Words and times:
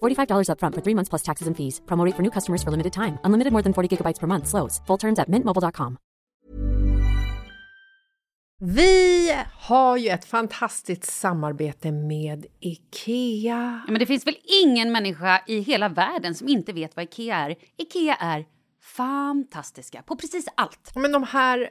$45 0.00 0.48
upfront 0.48 0.74
for 0.74 0.82
three 0.82 0.94
months 0.94 1.08
plus 1.08 1.22
taxes 1.22 1.48
and 1.48 1.56
fees. 1.56 1.80
Promo 1.86 2.04
rate 2.06 2.16
for 2.16 2.22
new 2.22 2.30
customers 2.30 2.62
for 2.62 2.70
limited 2.70 2.92
time. 2.92 3.18
Unlimited 3.24 3.52
more 3.52 3.62
than 3.62 3.72
40 3.72 3.96
gigabytes 3.96 4.20
per 4.20 4.26
month. 4.26 4.46
Slows. 4.46 4.80
Full 4.86 4.98
terms 4.98 5.18
at 5.18 5.28
mintmobile.com. 5.28 5.96
Vi 8.62 9.32
har 9.58 9.96
ju 9.96 10.08
ett 10.08 10.24
fantastiskt 10.24 11.04
samarbete 11.04 11.92
med 11.92 12.46
IKEA. 12.60 13.82
Ja, 13.86 13.92
men 13.92 13.98
det 13.98 14.06
finns 14.06 14.26
väl 14.26 14.36
ingen 14.64 14.92
människa 14.92 15.42
i 15.46 15.60
hela 15.60 15.88
världen 15.88 16.34
som 16.34 16.48
inte 16.48 16.72
vet 16.72 16.96
vad 16.96 17.02
IKEA 17.04 17.36
är. 17.36 17.56
IKEA 17.78 18.14
är 18.14 18.44
fantastiska 18.96 20.02
på 20.02 20.16
precis 20.16 20.48
allt. 20.54 20.92
Men 20.94 21.12
de 21.12 21.22
här, 21.22 21.70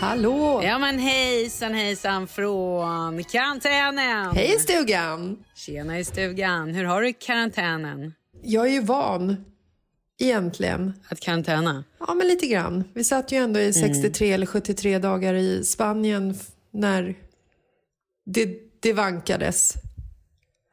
Hallå! 0.00 0.60
Ja 0.64 0.78
men 0.78 0.98
hejsan 0.98 1.74
hejsan 1.74 2.28
från 2.28 3.24
karantänen. 3.24 4.36
Hej 4.36 4.58
stugan! 4.58 5.44
Tjena 5.54 5.98
i 5.98 6.04
stugan. 6.04 6.74
Hur 6.74 6.84
har 6.84 7.02
du 7.02 7.12
karantänen? 7.12 8.14
Jag 8.42 8.66
är 8.66 8.70
ju 8.70 8.80
van, 8.80 9.44
egentligen. 10.18 10.92
Att 11.08 11.20
karantäna? 11.20 11.84
Ja, 11.98 12.14
men 12.14 12.28
lite 12.28 12.46
grann. 12.46 12.84
Vi 12.94 13.04
satt 13.04 13.32
ju 13.32 13.36
ändå 13.36 13.60
i 13.60 13.72
63 13.72 14.32
eller 14.32 14.46
73 14.46 14.98
dagar 14.98 15.34
i 15.34 15.64
Spanien 15.64 16.34
när 16.70 17.14
det, 18.26 18.58
det 18.80 18.92
vankades. 18.92 19.74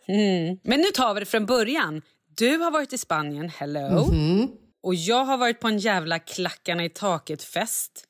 Mm. 0.07 0.57
Men 0.63 0.79
nu 0.79 0.87
tar 0.93 1.13
vi 1.13 1.19
det 1.19 1.25
från 1.25 1.45
början. 1.45 2.01
Du 2.37 2.57
har 2.57 2.71
varit 2.71 2.93
i 2.93 2.97
Spanien, 2.97 3.49
hello. 3.49 4.09
Och 4.83 4.95
jag 4.95 5.25
har 5.25 5.37
varit 5.37 5.59
på 5.59 5.67
en 5.67 5.79
jävla 5.79 6.19
klackarna 6.19 6.85
i 6.85 6.89
taket-fest 6.89 8.06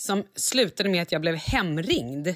som 0.00 0.24
slutade 0.34 0.88
med 0.88 1.02
att 1.02 1.12
jag 1.12 1.20
blev 1.20 1.34
hemringd. 1.34 2.28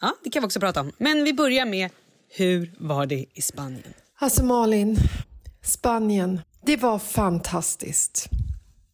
Ja, 0.00 0.14
det 0.24 0.30
kan 0.30 0.42
vi 0.42 0.46
också 0.46 0.60
prata 0.60 0.80
om. 0.80 0.92
Men 0.98 1.24
vi 1.24 1.32
börjar 1.32 1.66
med, 1.66 1.90
hur 2.28 2.74
var 2.78 3.06
det 3.06 3.24
i 3.34 3.42
Spanien? 3.42 3.94
Alltså 4.18 4.44
Malin, 4.44 4.96
Spanien, 5.62 6.40
det 6.62 6.76
var 6.76 6.98
fantastiskt. 6.98 8.28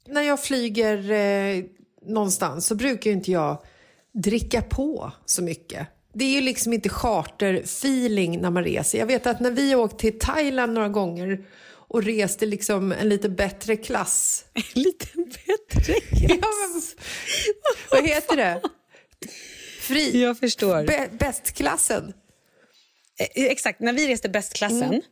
När 0.06 0.23
jag 0.23 0.43
flyger 0.43 1.11
eh, 1.11 1.65
någonstans 2.03 2.67
så 2.67 2.75
brukar 2.75 3.11
inte 3.11 3.33
jag 3.33 3.59
dricka 4.12 4.62
på 4.62 5.12
så 5.25 5.43
mycket. 5.43 5.87
Det 6.12 6.25
är 6.25 6.33
ju 6.33 6.41
liksom 6.41 6.73
inte 6.73 6.89
charter-feeling 6.89 8.41
när 8.41 8.50
man 8.50 8.65
reser. 8.65 8.99
Jag 8.99 9.06
vet 9.06 9.27
att 9.27 9.41
när 9.41 9.50
vi 9.50 9.75
åkte 9.75 9.97
till 9.97 10.19
Thailand 10.19 10.73
några 10.73 10.89
gånger 10.89 11.45
och 11.88 12.03
reste 12.03 12.47
liksom 12.47 12.93
en 12.93 13.09
lite 13.09 13.29
bättre 13.29 13.77
klass. 13.77 14.44
Lite 14.75 15.06
bättre 15.17 15.94
Ja, 16.12 16.29
men, 16.29 16.83
vad 17.91 18.09
heter 18.09 18.37
det? 18.37 18.62
Fri. 19.81 20.23
Jag 20.23 20.38
förstår. 20.38 20.87
Bä, 20.87 21.09
bästklassen. 21.19 22.12
Eh, 23.37 23.44
Exakt, 23.44 23.81
när 23.81 23.93
vi 23.93 24.09
reste 24.09 24.29
bästklassen. 24.29 25.03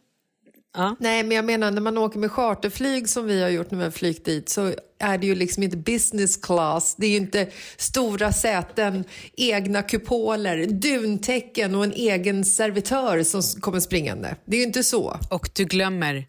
Ja. 0.77 0.97
Nej, 1.01 1.23
men 1.23 1.37
jag 1.37 1.45
menar 1.45 1.71
när 1.71 1.81
man 1.81 1.99
åker 1.99 2.19
med 2.19 2.33
charterflyg 2.33 3.09
som 3.09 3.27
vi 3.27 3.43
har 3.43 3.49
gjort 3.49 3.71
när 3.71 3.79
vi 3.79 3.85
har 3.85 3.91
flygt 3.91 4.25
dit 4.25 4.49
så 4.49 4.75
är 4.99 5.19
det 5.19 5.27
ju 5.27 5.35
liksom 5.35 5.63
inte 5.63 5.77
business 5.77 6.37
class. 6.37 6.95
Det 6.99 7.07
är 7.07 7.11
ju 7.11 7.17
inte 7.17 7.49
stora 7.77 8.33
säten, 8.33 9.05
egna 9.37 9.83
kupoler, 9.83 10.67
duntäcken 10.67 11.75
och 11.75 11.85
en 11.85 11.93
egen 11.93 12.45
servitör 12.45 13.23
som 13.23 13.61
kommer 13.61 13.81
springande. 13.81 14.37
Det 14.45 14.57
är 14.57 14.61
ju 14.61 14.67
inte 14.67 14.85
så. 14.85 15.19
Och 15.31 15.51
du 15.55 15.65
glömmer 15.65 16.27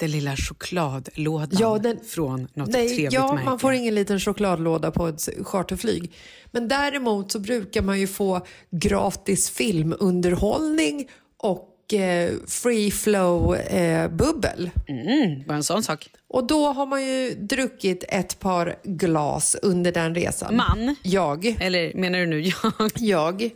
Den 0.00 0.10
lilla 0.10 0.36
chokladlådan 0.36 1.58
Ja, 1.60 1.78
den- 1.78 2.00
från 2.04 2.48
något 2.54 2.68
Nej, 2.68 2.88
trevligt 2.88 3.12
ja, 3.12 3.32
märke. 3.32 3.44
man 3.44 3.58
får 3.58 3.72
ingen 3.72 3.94
liten 3.94 4.20
chokladlåda 4.20 4.90
på 4.90 5.06
ett 5.08 5.28
charterflyg. 5.44 6.12
Men 6.50 6.68
däremot 6.68 7.32
så 7.32 7.38
brukar 7.38 7.82
man 7.82 8.00
ju 8.00 8.06
få 8.06 8.46
gratis 8.70 9.50
filmunderhållning 9.50 11.08
och 11.36 11.94
eh, 11.94 12.32
free 12.46 12.90
flow 12.90 13.54
eh. 13.56 14.04
Mm, 14.04 15.42
bara 15.46 15.54
en 15.56 15.64
sån 15.64 15.82
sak. 15.82 16.10
Och 16.28 16.46
då 16.46 16.66
har 16.66 16.86
man 16.86 17.02
ju 17.06 17.34
druckit 17.34 18.04
ett 18.08 18.38
par 18.40 18.76
glas 18.84 19.56
under 19.62 19.92
den 19.92 20.14
resan. 20.14 20.56
Man? 20.56 20.96
Jag. 21.02 21.46
Eller 21.60 21.94
menar 21.94 22.18
du 22.18 22.26
nu 22.26 22.40
jag? 22.40 22.72
Jag. 22.96 23.50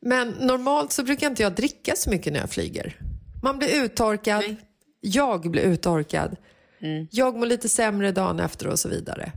Men 0.00 0.28
normalt 0.28 0.92
så 0.92 1.02
brukar 1.02 1.26
inte 1.26 1.42
jag 1.42 1.54
dricka 1.54 1.92
så 1.96 2.10
mycket 2.10 2.32
när 2.32 2.40
jag 2.40 2.50
flyger. 2.50 2.96
Man 3.42 3.58
blir 3.58 3.84
uttorkad. 3.84 4.38
Nej. 4.40 4.56
Jag 5.04 5.50
blir 5.50 5.62
uttorkad. 5.62 6.36
Jag 7.10 7.36
mår 7.36 7.46
lite 7.46 7.68
sämre 7.68 8.12
dagen 8.12 8.40
efter 8.40 8.66
och 8.66 8.78
så 8.78 8.88
vidare. 8.88 9.32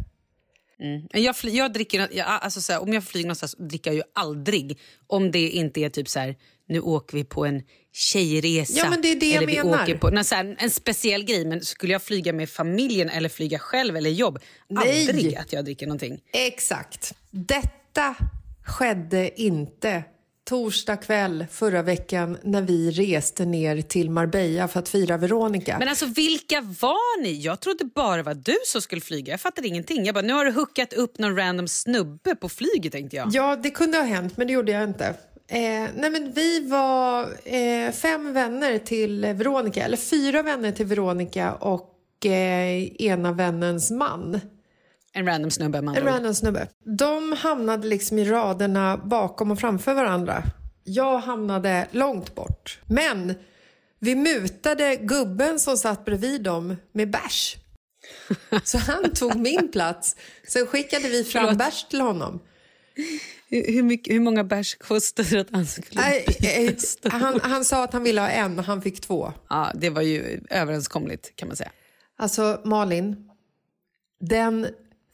Jag, 1.11 1.37
fly, 1.37 1.51
jag 1.51 1.73
dricker, 1.73 2.09
jag, 2.11 2.27
alltså 2.27 2.61
så 2.61 2.73
här, 2.73 2.81
om 2.81 2.93
jag 2.93 3.03
flyger 3.03 3.27
någonstans 3.27 3.55
dricker 3.59 3.89
jag 3.91 3.95
ju 3.95 4.03
aldrig 4.13 4.79
om 5.07 5.31
det 5.31 5.49
inte 5.49 5.79
är 5.81 5.89
typ 5.89 6.09
så 6.09 6.19
här, 6.19 6.35
nu 6.67 6.79
åker 6.79 7.17
vi 7.17 7.23
på 7.23 7.45
en 7.45 7.63
tjejresa. 7.93 8.73
Ja, 8.77 8.89
men 8.89 9.01
det 9.01 9.11
är 9.11 9.19
det 9.19 9.25
jag 9.25 9.43
eller 9.43 9.47
vi 9.47 9.63
menar. 9.63 9.83
Åker 9.83 9.97
på, 9.97 10.09
nej, 10.09 10.23
så 10.23 10.35
här, 10.35 10.55
en 10.59 10.69
speciell 10.69 11.23
grej, 11.23 11.45
men 11.45 11.61
skulle 11.61 11.93
jag 11.93 12.03
flyga 12.03 12.33
med 12.33 12.49
familjen 12.49 13.09
eller 13.09 13.29
flyga 13.29 13.59
själv 13.59 13.97
eller 13.97 14.09
jobb, 14.09 14.39
Nej. 14.67 15.09
aldrig 15.09 15.35
att 15.35 15.53
jag 15.53 15.65
dricker 15.65 15.87
någonting. 15.87 16.21
Exakt. 16.33 17.13
Detta 17.31 18.15
skedde 18.65 19.41
inte 19.41 20.03
torsdag 20.45 20.97
kväll 20.97 21.45
förra 21.51 21.81
veckan 21.81 22.37
när 22.43 22.61
vi 22.61 22.91
reste 22.91 23.45
ner 23.45 23.81
till 23.81 24.09
Marbella 24.09 24.67
för 24.67 24.79
att 24.79 24.89
fira 24.89 25.17
Veronica. 25.17 25.79
Men 25.79 25.87
alltså 25.87 26.05
vilka 26.05 26.61
var 26.61 27.21
ni? 27.21 27.41
Jag 27.41 27.59
trodde 27.59 27.85
bara 27.85 28.17
det 28.17 28.23
var 28.23 28.33
du 28.33 28.55
som 28.65 28.81
skulle 28.81 29.01
flyga. 29.01 29.33
Jag 29.33 29.41
fattade 29.41 29.67
ingenting. 29.67 30.05
Jag 30.05 30.15
bara, 30.15 30.21
nu 30.21 30.33
har 30.33 30.45
du 30.45 30.51
hookat 30.51 30.93
upp 30.93 31.17
någon 31.17 31.35
random 31.37 31.67
snubbe 31.67 32.35
på 32.35 32.49
flyget 32.49 32.91
tänkte 32.91 33.15
jag. 33.15 33.29
Ja, 33.31 33.55
det 33.55 33.69
kunde 33.69 33.97
ha 33.97 34.05
hänt, 34.05 34.37
men 34.37 34.47
det 34.47 34.53
gjorde 34.53 34.71
jag 34.71 34.83
inte. 34.83 35.05
Eh, 35.47 35.89
nej 35.95 36.09
men 36.09 36.31
vi 36.31 36.67
var 36.69 37.23
eh, 37.43 37.91
fem 37.91 38.33
vänner 38.33 38.77
till 38.77 39.25
Veronica, 39.25 39.83
eller 39.83 39.97
fyra 39.97 40.43
vänner 40.43 40.71
till 40.71 40.85
Veronica 40.85 41.53
och 41.53 42.25
eh, 42.25 43.01
ena 43.01 43.31
vännens 43.31 43.91
man. 43.91 44.39
En 45.15 45.25
random 45.25 45.51
snubbe 45.51 45.81
man 45.81 45.95
En 45.95 46.03
random 46.03 46.35
snubbe. 46.35 46.67
De 46.97 47.33
hamnade 47.33 47.87
liksom 47.87 48.17
i 48.19 48.25
raderna 48.25 48.97
bakom 48.97 49.51
och 49.51 49.59
framför 49.59 49.93
varandra. 49.93 50.43
Jag 50.83 51.17
hamnade 51.19 51.87
långt 51.91 52.35
bort. 52.35 52.79
Men 52.85 53.33
vi 53.99 54.15
mutade 54.15 54.95
gubben 54.95 55.59
som 55.59 55.77
satt 55.77 56.05
bredvid 56.05 56.41
dem 56.41 56.75
med 56.91 57.09
bärs. 57.09 57.55
Så 58.63 58.77
han 58.77 59.11
tog 59.13 59.35
min 59.35 59.71
plats. 59.71 60.15
Sen 60.47 60.65
skickade 60.67 61.09
vi 61.09 61.23
fram 61.23 61.43
Förlåt. 61.43 61.57
bärs 61.57 61.85
till 61.89 62.01
honom. 62.01 62.39
Hur, 63.49 63.71
hur, 63.73 63.83
mycket, 63.83 64.13
hur 64.13 64.19
många 64.19 64.43
bärs 64.43 64.75
kostade 64.75 65.29
det 65.29 65.41
att 65.41 65.51
han 65.51 65.65
skulle 65.65 66.01
Nej, 66.01 66.25
eh, 66.27 66.67
byta? 66.67 67.09
han, 67.09 67.39
han 67.43 67.65
sa 67.65 67.83
att 67.83 67.93
han 67.93 68.03
ville 68.03 68.21
ha 68.21 68.29
en 68.29 68.59
och 68.59 68.65
han 68.65 68.81
fick 68.81 69.01
två. 69.01 69.33
Ja, 69.49 69.71
det 69.75 69.89
var 69.89 70.01
ju 70.01 70.41
överenskomligt 70.49 71.35
kan 71.35 71.47
man 71.47 71.57
säga. 71.57 71.71
Alltså 72.17 72.61
Malin, 72.65 73.15
den 74.19 74.67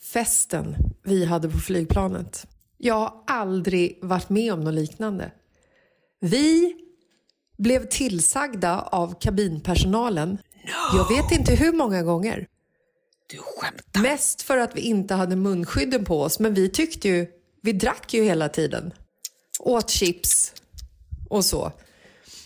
festen 0.03 0.75
vi 1.03 1.25
hade 1.25 1.49
på 1.49 1.57
flygplanet. 1.57 2.47
Jag 2.77 2.95
har 2.95 3.23
aldrig 3.27 3.99
varit 4.01 4.29
med 4.29 4.53
om 4.53 4.61
något 4.61 4.73
liknande. 4.73 5.31
Vi 6.19 6.75
blev 7.57 7.87
tillsagda 7.87 8.79
av 8.81 9.19
kabinpersonalen, 9.19 10.37
jag 10.93 11.09
vet 11.09 11.31
inte 11.31 11.55
hur 11.55 11.73
många 11.73 12.03
gånger. 12.03 12.47
Du 13.27 13.37
skämtar? 13.37 14.01
Mest 14.01 14.41
för 14.41 14.57
att 14.57 14.75
vi 14.75 14.81
inte 14.81 15.13
hade 15.13 15.35
munskydden 15.35 16.05
på 16.05 16.21
oss, 16.21 16.39
men 16.39 16.53
vi 16.53 16.69
tyckte 16.69 17.07
ju, 17.07 17.27
vi 17.61 17.73
drack 17.73 18.13
ju 18.13 18.23
hela 18.23 18.49
tiden. 18.49 18.93
Åt 19.59 19.89
chips 19.89 20.53
och 21.29 21.45
så. 21.45 21.71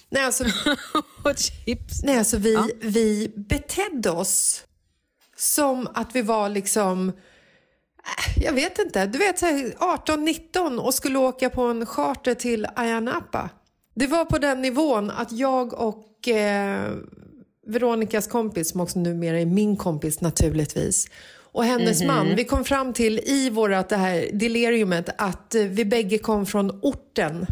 Nej, 0.10 0.24
alltså, 0.24 0.44
Och 1.24 1.38
chips? 1.38 2.04
Nej, 2.04 2.18
alltså 2.18 2.38
vi, 2.38 2.58
vi 2.82 3.34
betedde 3.36 4.10
oss 4.10 4.64
som 5.38 5.88
att 5.94 6.16
vi 6.16 6.22
var 6.22 6.50
liksom... 6.50 7.12
äh, 8.06 8.44
Jag 8.44 8.54
vet 8.54 8.80
inte. 8.80 9.06
Du 9.06 9.18
vet, 9.18 9.40
så 9.40 9.46
här 9.46 9.74
18-19 9.80 10.78
och 10.78 10.94
skulle 10.94 11.20
åka 11.20 11.50
på 11.50 11.62
en 11.62 11.86
charter 11.86 12.34
till 12.34 12.68
Ayia 12.76 13.00
Napa. 13.00 13.50
Det 13.96 14.08
var 14.08 14.26
på 14.26 14.38
den 14.38 14.62
nivån 14.62 15.12
att 15.12 15.32
jag 15.32 15.74
och 15.74 16.28
eh, 16.28 16.92
Veronicas 17.68 18.28
kompis, 18.28 18.70
som 18.72 18.82
också 18.82 19.00
numera 19.00 19.40
är 19.40 19.46
min 19.46 19.78
kompis 19.78 20.22
naturligtvis, 20.22 21.08
och 21.56 21.64
hennes 21.64 22.04
man, 22.04 22.36
vi 22.36 22.46
kom 22.46 22.66
fram 22.66 22.94
till 22.94 23.20
i 23.20 23.50
vårat 23.50 23.90
det 23.90 23.96
här 23.96 24.30
deliriumet 24.34 25.10
att 25.18 25.56
eh, 25.56 25.64
vi 25.64 25.86
bägge 25.86 26.18
kom 26.18 26.46
från 26.46 26.80
orten. 26.82 27.46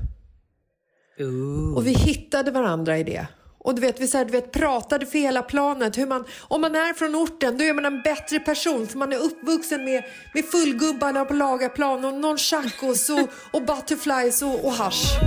Och 1.75 1.87
vi 1.87 1.91
hittade 1.93 2.51
varandra 2.51 2.97
i 2.97 3.03
det. 3.03 3.27
Och 3.63 3.75
du 3.75 3.81
vet, 3.81 3.99
vi 4.01 4.07
så 4.07 4.17
här, 4.17 4.25
du 4.25 4.31
vet, 4.31 4.51
pratade 4.51 5.05
för 5.05 5.19
hela 5.19 5.41
planet. 5.43 5.97
Hur 5.97 6.05
man, 6.05 6.25
om 6.41 6.61
man 6.61 6.75
är 6.75 6.93
från 6.93 7.15
orten 7.15 7.57
då 7.57 7.63
är 7.63 7.73
man 7.73 7.85
en 7.85 8.01
bättre 8.01 8.39
person 8.39 8.87
för 8.87 8.97
man 8.97 9.13
är 9.13 9.17
uppvuxen 9.17 9.83
med, 9.85 10.03
med 10.33 10.45
fullgubbarna 10.45 11.25
på 11.25 11.33
lagarplan 11.33 12.05
och 12.05 12.13
nonchacos 12.13 13.09
och, 13.09 13.29
och 13.51 13.61
butterflies 13.65 14.41
och, 14.41 14.65
och 14.65 14.71
hasch. 14.71 15.19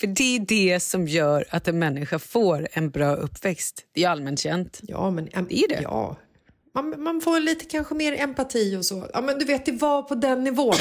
För 0.00 0.06
det 0.06 0.36
är 0.36 0.40
det 0.40 0.80
som 0.80 1.08
gör 1.08 1.44
att 1.50 1.68
en 1.68 1.78
människa 1.78 2.18
får 2.18 2.68
en 2.72 2.90
bra 2.90 3.14
uppväxt. 3.14 3.82
Det 3.94 4.04
är 4.04 4.08
allmänt 4.08 4.40
känt. 4.40 4.80
Ja, 4.82 5.10
men... 5.10 5.28
em- 5.28 5.46
Det 5.48 5.58
är 5.64 5.68
det. 5.68 5.80
Ja. 5.82 6.16
Man, 6.74 7.02
man 7.02 7.20
får 7.20 7.40
lite 7.40 7.64
kanske 7.64 7.94
mer 7.94 8.12
empati 8.22 8.76
och 8.76 8.84
så. 8.84 9.06
Ja, 9.12 9.20
men 9.20 9.38
du 9.38 9.44
vet, 9.44 9.66
det 9.66 9.72
var 9.72 10.02
på 10.02 10.14
den 10.14 10.44
nivån. 10.44 10.74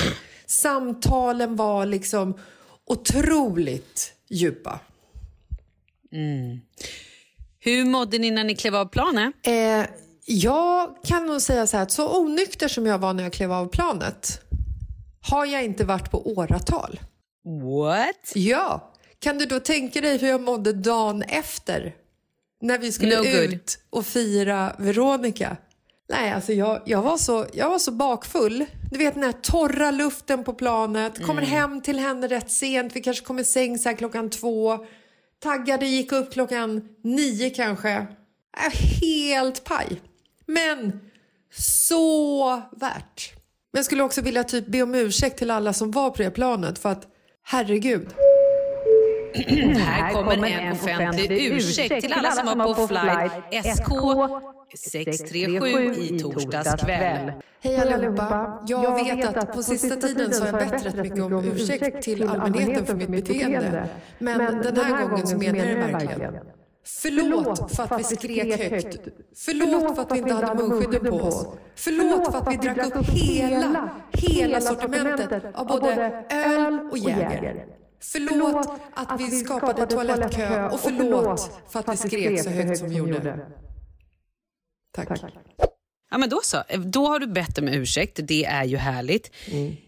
Samtalen 0.45 1.55
var 1.55 1.85
liksom 1.85 2.39
otroligt 2.87 4.11
djupa. 4.29 4.79
Hur 7.59 7.85
mådde 7.85 8.17
ni 8.17 8.31
när 8.31 8.43
ni 8.43 8.55
klev 8.55 8.75
av 8.75 8.85
planet? 8.85 9.33
Eh, 9.47 9.85
jag 10.25 10.95
kan 11.03 11.25
nog 11.25 11.41
säga 11.41 11.67
så 11.67 11.77
här 11.77 11.83
att 11.83 11.91
så 11.91 12.21
onykter 12.21 12.67
som 12.67 12.85
jag 12.85 12.97
var 12.99 13.13
när 13.13 13.23
jag 13.23 13.33
klev 13.33 13.51
av 13.51 13.65
planet 13.67 14.41
har 15.21 15.45
jag 15.45 15.63
inte 15.65 15.83
varit 15.85 16.11
på 16.11 16.31
åratal. 16.37 16.99
What? 17.63 18.31
Ja, 18.35 18.93
kan 19.19 19.37
du 19.37 19.45
då 19.45 19.59
tänka 19.59 20.01
dig 20.01 20.17
hur 20.17 20.27
jag 20.27 20.41
mådde 20.41 20.73
dagen 20.73 21.21
efter? 21.21 21.95
När 22.61 22.77
vi 22.79 22.91
skulle 22.91 23.15
No 23.17 23.23
good. 23.23 23.53
ut 23.53 23.79
och 23.89 24.05
fira 24.05 24.75
Veronica. 24.79 25.57
Nej, 26.09 26.31
alltså 26.31 26.53
jag, 26.53 26.81
jag, 26.85 27.01
var 27.01 27.17
så, 27.17 27.45
jag 27.53 27.69
var 27.69 27.79
så 27.79 27.91
bakfull. 27.91 28.65
Du 28.91 28.97
vet 28.99 29.13
den 29.13 29.23
här 29.23 29.31
torra 29.31 29.91
luften 29.91 30.43
på 30.43 30.53
planet. 30.53 31.25
Kommer 31.25 31.41
Mm. 31.41 31.51
hem 31.53 31.81
till 31.81 31.99
henne 31.99 32.27
rätt 32.27 32.51
sent. 32.51 32.95
Vi 32.95 33.01
kanske 33.01 33.25
kommer 33.25 33.41
i 33.41 33.45
säng 33.45 33.77
så 33.77 33.89
här 33.89 33.95
klockan 33.95 34.29
två. 34.29 34.77
Taggade, 35.43 35.85
gick 35.85 36.11
upp 36.11 36.33
klockan 36.33 36.89
nio 37.03 37.49
kanske. 37.49 37.89
Äh, 37.91 38.79
helt 39.01 39.63
paj. 39.63 40.01
Men 40.45 40.99
så 41.57 42.55
värt. 42.71 43.33
Men 43.71 43.77
jag 43.79 43.85
skulle 43.85 44.03
också 44.03 44.21
vilja 44.21 44.43
typ 44.43 44.67
be 44.67 44.81
om 44.81 44.95
ursäkt 44.95 45.37
till 45.37 45.51
alla 45.51 45.73
som 45.73 45.91
var 45.91 46.09
på 46.09 46.23
det 46.23 46.31
planet 46.31 46.79
för 46.79 46.89
att 46.89 47.07
herregud. 47.43 48.07
Här 49.77 50.13
kommer 50.13 50.47
en 50.47 50.71
offentlig 50.71 51.31
ursäkt 51.45 52.01
till 52.01 52.13
alla 52.13 52.31
som 52.31 52.45
var 52.57 52.73
på 52.73 52.87
flight 52.87 53.65
SK 53.77 53.89
637 54.75 55.93
i 56.01 56.19
torsdags 56.19 56.83
kväll. 56.83 57.31
Hej 57.61 57.93
allihopa! 57.93 58.63
Jag 58.67 59.03
vet 59.03 59.37
att 59.37 59.53
på 59.53 59.63
sista 59.63 59.95
tiden 59.95 60.33
så 60.33 60.45
har 60.45 60.59
jag 60.59 60.69
bett 60.69 60.85
rätt 60.85 60.95
mycket 60.95 61.23
om 61.23 61.45
ursäkt 61.45 62.01
till 62.01 62.29
allmänheten 62.29 62.85
för 62.85 62.95
mitt 62.95 63.09
beteende. 63.09 63.89
Men 64.19 64.61
den 64.61 64.77
här 64.77 65.07
gången 65.07 65.27
så 65.27 65.37
menar 65.37 65.59
jag 65.59 65.67
det 65.67 65.93
verkligen. 65.93 66.33
Förlåt 66.87 67.75
för 67.75 67.83
att 67.83 67.99
vi 67.99 68.03
skrek 68.03 68.71
högt. 68.71 68.99
Förlåt 69.35 69.95
för 69.95 70.01
att 70.01 70.11
vi 70.11 70.17
inte 70.17 70.33
hade 70.33 70.63
munskydden 70.63 71.11
på 71.11 71.17
oss. 71.17 71.47
Förlåt 71.75 72.31
för 72.31 72.37
att 72.39 72.53
vi 72.53 72.57
drack 72.57 72.95
upp 72.95 73.09
hela, 73.09 73.89
hela 74.11 74.61
sortimentet 74.61 75.43
av 75.53 75.67
både 75.67 76.25
öl 76.29 76.79
och 76.91 76.97
Jäger. 76.97 77.65
Förlåt 78.01 78.67
att 78.93 79.21
vi 79.21 79.31
skapade 79.31 79.85
toalettkö 79.85 80.69
och 80.69 80.79
förlåt 80.79 81.51
för 81.69 81.79
att 81.79 81.93
vi 81.93 81.97
skrek 81.97 82.43
så 82.43 82.49
högt 82.49 82.79
som 82.79 82.89
vi 82.89 82.95
gjorde. 82.95 83.39
Tack. 84.95 85.09
Ja, 86.11 86.17
men 86.17 86.29
då 86.29 86.39
så. 86.43 86.63
Då 86.77 87.07
har 87.07 87.19
du 87.19 87.27
bett 87.27 87.57
om 87.57 87.67
ursäkt. 87.67 88.19
Det 88.23 88.45
är 88.45 88.63
ju 88.63 88.77
härligt. 88.77 89.31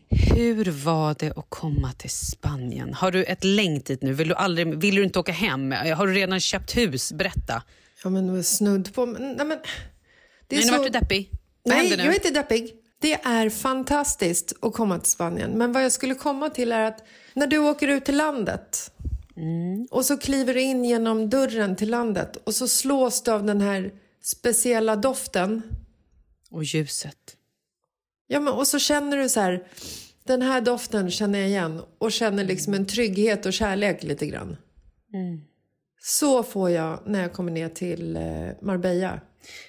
Hur 0.09 0.71
var 0.71 1.15
det 1.19 1.37
att 1.37 1.45
komma 1.49 1.91
till 1.91 2.09
Spanien? 2.09 2.93
Har 2.93 3.11
du 3.11 3.23
ett 3.23 3.43
längt 3.43 3.85
dit 3.85 4.01
nu? 4.01 4.13
Vill 4.13 4.27
du, 4.27 4.35
aldrig, 4.35 4.75
vill 4.75 4.95
du 4.95 5.03
inte 5.03 5.19
åka 5.19 5.31
hem? 5.31 5.71
Har 5.71 6.07
du 6.07 6.13
redan 6.13 6.39
köpt 6.39 6.77
hus? 6.77 7.13
Berätta. 7.13 7.63
Ja, 8.03 8.09
men 8.09 8.43
snudd 8.43 8.93
på... 8.93 9.05
Men, 9.05 9.21
nej, 9.21 9.45
men, 9.45 9.57
det 10.47 10.55
är 10.55 10.59
Nej, 10.59 10.65
nu 10.65 10.71
så... 10.71 10.77
vart 10.77 10.93
du 10.93 10.99
deppig. 10.99 11.31
Vad 11.63 11.75
Nej, 11.75 11.89
jag 11.89 11.99
är 11.99 12.13
inte 12.13 12.31
deppig. 12.31 12.73
Det 13.01 13.13
är 13.13 13.49
fantastiskt 13.49 14.53
att 14.61 14.73
komma 14.73 14.99
till 14.99 15.11
Spanien. 15.11 15.51
Men 15.51 15.73
vad 15.73 15.83
jag 15.83 15.91
skulle 15.91 16.15
komma 16.15 16.49
till 16.49 16.71
är 16.71 16.85
att 16.85 17.03
när 17.33 17.47
du 17.47 17.57
åker 17.57 17.87
ut 17.87 18.05
till 18.05 18.17
landet 18.17 18.91
Och 19.89 20.05
så 20.05 20.17
kliver 20.17 20.53
du 20.53 20.61
in 20.61 20.85
genom 20.85 21.29
dörren 21.29 21.75
till 21.75 21.89
landet 21.89 22.37
och 22.43 22.55
så 22.55 22.67
slås 22.67 23.23
du 23.23 23.31
av 23.31 23.43
den 23.43 23.61
här 23.61 23.91
speciella 24.27 24.95
doften. 24.95 25.61
Och 26.51 26.63
ljuset. 26.63 27.37
Ja, 28.27 28.39
men, 28.39 28.53
och 28.53 28.67
så 28.67 28.79
känner 28.79 29.17
du 29.17 29.29
så 29.29 29.39
här, 29.39 29.67
den 30.23 30.41
här 30.41 30.61
doften 30.61 31.11
känner 31.11 31.39
jag 31.39 31.47
igen 31.47 31.81
och 31.97 32.11
känner 32.11 32.43
liksom 32.43 32.73
en 32.73 32.85
trygghet 32.85 33.45
och 33.45 33.53
kärlek 33.53 34.03
lite 34.03 34.25
grann. 34.25 34.57
Så 36.01 36.43
får 36.43 36.69
jag 36.69 37.03
när 37.05 37.21
jag 37.21 37.33
kommer 37.33 37.51
ner 37.51 37.69
till 37.69 38.15
eh, 38.15 38.23
Marbella. 38.61 39.21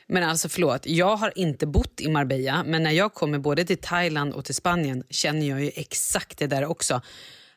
Men 0.06 0.22
alltså 0.22 0.48
förlåt, 0.48 0.86
jag 0.86 1.16
har 1.16 1.38
inte 1.38 1.66
bott 1.66 2.00
i 2.00 2.08
Marbella 2.08 2.64
men 2.66 2.82
när 2.82 2.90
jag 2.90 3.14
kommer 3.14 3.38
både 3.38 3.64
till 3.64 3.78
Thailand 3.78 4.34
och 4.34 4.44
till 4.44 4.54
Spanien 4.54 5.04
känner 5.10 5.48
jag 5.48 5.64
ju 5.64 5.70
exakt 5.74 6.38
det 6.38 6.46
där 6.46 6.64
också. 6.64 7.02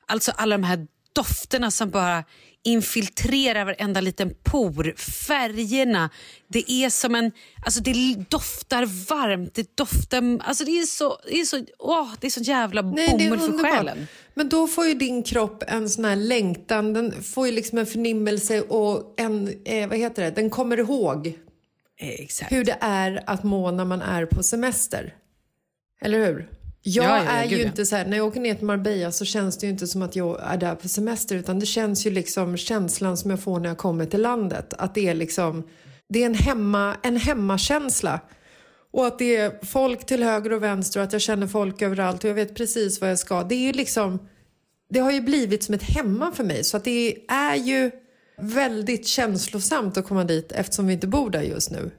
Alltså 0.05 0.31
alla 0.31 0.57
de 0.57 0.63
här 0.63 0.87
dofterna 1.13 1.71
som 1.71 1.89
bara 1.89 2.23
infiltrerar 2.63 3.65
varenda 3.65 4.01
liten 4.01 4.33
por, 4.43 4.97
färgerna. 4.97 6.09
Det 6.47 6.71
är 6.71 6.89
som 6.89 7.15
en, 7.15 7.31
alltså 7.65 7.81
det 7.81 8.15
doftar 8.29 8.85
varmt, 9.09 9.53
det 9.53 9.77
doftar, 9.77 10.39
alltså 10.41 10.65
det 10.65 10.71
är 10.71 10.85
så, 10.85 11.17
det 11.27 11.39
är 11.39 11.45
så, 11.45 11.65
åh, 11.79 12.09
det 12.19 12.27
är 12.27 12.31
så 12.31 12.41
jävla 12.41 12.81
Nej, 12.81 13.09
bomull 13.09 13.39
för 13.39 13.57
själen. 13.57 14.07
Men 14.33 14.49
då 14.49 14.67
får 14.67 14.85
ju 14.85 14.93
din 14.93 15.23
kropp 15.23 15.63
en 15.67 15.89
sån 15.89 16.05
här 16.05 16.15
längtan, 16.15 16.93
den 16.93 17.23
får 17.23 17.47
ju 17.47 17.53
liksom 17.53 17.77
en 17.77 17.85
förnimmelse 17.85 18.61
och 18.61 19.13
en, 19.17 19.63
eh, 19.65 19.89
vad 19.89 19.97
heter 19.97 20.23
det, 20.23 20.31
den 20.31 20.49
kommer 20.49 20.79
ihåg 20.79 21.33
Exakt. 21.97 22.51
hur 22.51 22.63
det 22.63 22.77
är 22.81 23.23
att 23.25 23.43
må 23.43 23.71
när 23.71 23.85
man 23.85 24.01
är 24.01 24.25
på 24.25 24.43
semester. 24.43 25.15
Eller 26.01 26.25
hur? 26.25 26.49
Jag 26.83 27.05
Ja, 27.05 27.23
ja, 27.23 27.31
är 27.31 27.47
gud, 27.47 27.59
ju 27.59 27.65
inte 27.65 27.85
så 27.85 27.95
här, 27.95 28.05
när 28.05 28.17
jag 28.17 28.27
åker 28.27 28.39
ner 28.39 28.55
till 28.55 28.65
Marbella 28.65 29.11
så 29.11 29.25
känns 29.25 29.57
det 29.57 29.65
ju 29.65 29.71
inte 29.71 29.87
som 29.87 30.01
att 30.01 30.15
jag 30.15 30.41
är 30.43 30.57
där 30.57 30.75
på 30.75 30.87
semester 30.87 31.35
utan 31.35 31.59
det 31.59 31.65
känns 31.65 32.05
ju 32.05 32.11
liksom 32.11 32.57
känslan 32.57 33.17
som 33.17 33.31
jag 33.31 33.39
får 33.39 33.59
när 33.59 33.69
jag 33.69 33.77
kommer 33.77 34.05
till 34.05 34.21
landet. 34.21 34.73
Att 34.77 34.95
det 34.95 35.07
är 35.07 35.13
liksom, 35.13 35.63
det 36.09 36.21
är 36.21 36.25
en, 36.25 36.33
hemma, 36.33 36.95
en 37.03 37.17
hemmakänsla. 37.17 38.19
Och 38.93 39.07
att 39.07 39.19
det 39.19 39.35
är 39.35 39.65
folk 39.65 40.05
till 40.05 40.23
höger 40.23 40.53
och 40.53 40.63
vänster 40.63 40.99
och 40.99 41.03
att 41.03 41.13
jag 41.13 41.21
känner 41.21 41.47
folk 41.47 41.81
överallt 41.81 42.23
och 42.23 42.29
jag 42.29 42.35
vet 42.35 42.55
precis 42.55 43.01
vad 43.01 43.09
jag 43.09 43.19
ska. 43.19 43.43
Det 43.43 43.55
är 43.55 43.65
ju 43.65 43.71
liksom, 43.71 44.19
det 44.89 44.99
har 44.99 45.11
ju 45.11 45.21
blivit 45.21 45.63
som 45.63 45.75
ett 45.75 45.83
hemma 45.83 46.31
för 46.31 46.43
mig 46.43 46.63
så 46.63 46.77
att 46.77 46.83
det 46.83 47.17
är 47.27 47.55
ju 47.55 47.91
väldigt 48.37 49.07
känslosamt 49.07 49.97
att 49.97 50.05
komma 50.05 50.23
dit 50.23 50.51
eftersom 50.51 50.87
vi 50.87 50.93
inte 50.93 51.07
bor 51.07 51.29
där 51.29 51.41
just 51.41 51.71
nu. 51.71 51.91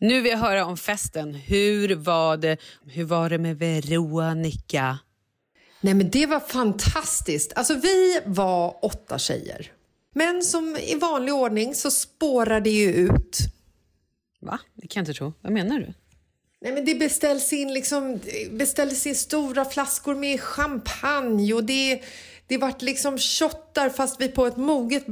Nu 0.00 0.20
vill 0.20 0.30
jag 0.30 0.38
höra 0.38 0.66
om 0.66 0.76
festen. 0.76 1.34
Hur 1.34 1.94
var 1.94 2.36
det, 2.36 2.56
hur 2.86 3.04
var 3.04 3.30
det 3.30 3.38
med 3.38 3.58
Veronica? 3.58 4.98
Nej 5.80 5.94
men 5.94 6.10
det 6.10 6.26
var 6.26 6.40
fantastiskt. 6.40 7.52
Alltså 7.56 7.74
vi 7.74 8.20
var 8.24 8.84
åtta 8.84 9.18
tjejer. 9.18 9.72
Men 10.14 10.42
som 10.42 10.76
i 10.76 10.94
vanlig 10.94 11.34
ordning 11.34 11.74
så 11.74 11.90
spårade 11.90 12.60
det 12.60 12.70
ju 12.70 12.92
ut. 12.92 13.38
Va? 14.40 14.58
Det 14.74 14.88
kan 14.88 15.00
jag 15.00 15.02
inte 15.02 15.18
tro. 15.18 15.32
Vad 15.40 15.52
menar 15.52 15.78
du? 15.78 15.94
Nej 16.60 16.72
men 16.72 16.84
det 16.84 16.94
beställs 16.94 17.52
in 17.52 17.74
liksom, 17.74 18.20
beställdes 18.50 19.06
in 19.06 19.14
stora 19.14 19.64
flaskor 19.64 20.14
med 20.14 20.40
champagne 20.40 21.54
och 21.54 21.64
det, 21.64 22.02
det 22.46 22.58
vart 22.58 22.82
liksom 22.82 23.18
shottar 23.18 23.90
fast 23.90 24.20
vi 24.20 24.28
på 24.28 24.46
ett 24.46 24.56
moget, 24.56 25.04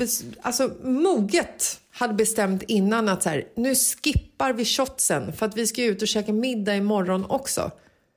alltså 0.43 0.71
moget 0.83 1.81
hade 1.93 2.15
bestämt 2.15 2.63
innan 2.63 3.09
att 3.09 3.23
så 3.23 3.29
här, 3.29 3.45
nu 3.57 3.75
skippar 3.75 4.53
vi 4.53 4.65
shotsen 4.65 5.33
för 5.33 5.47
att 5.47 5.57
vi 5.57 5.67
ska 5.67 5.83
ut 5.85 6.03
och 6.03 6.09
käka 6.09 6.33
middag 6.33 6.77
imorgon 6.77 7.25
också. 7.25 7.71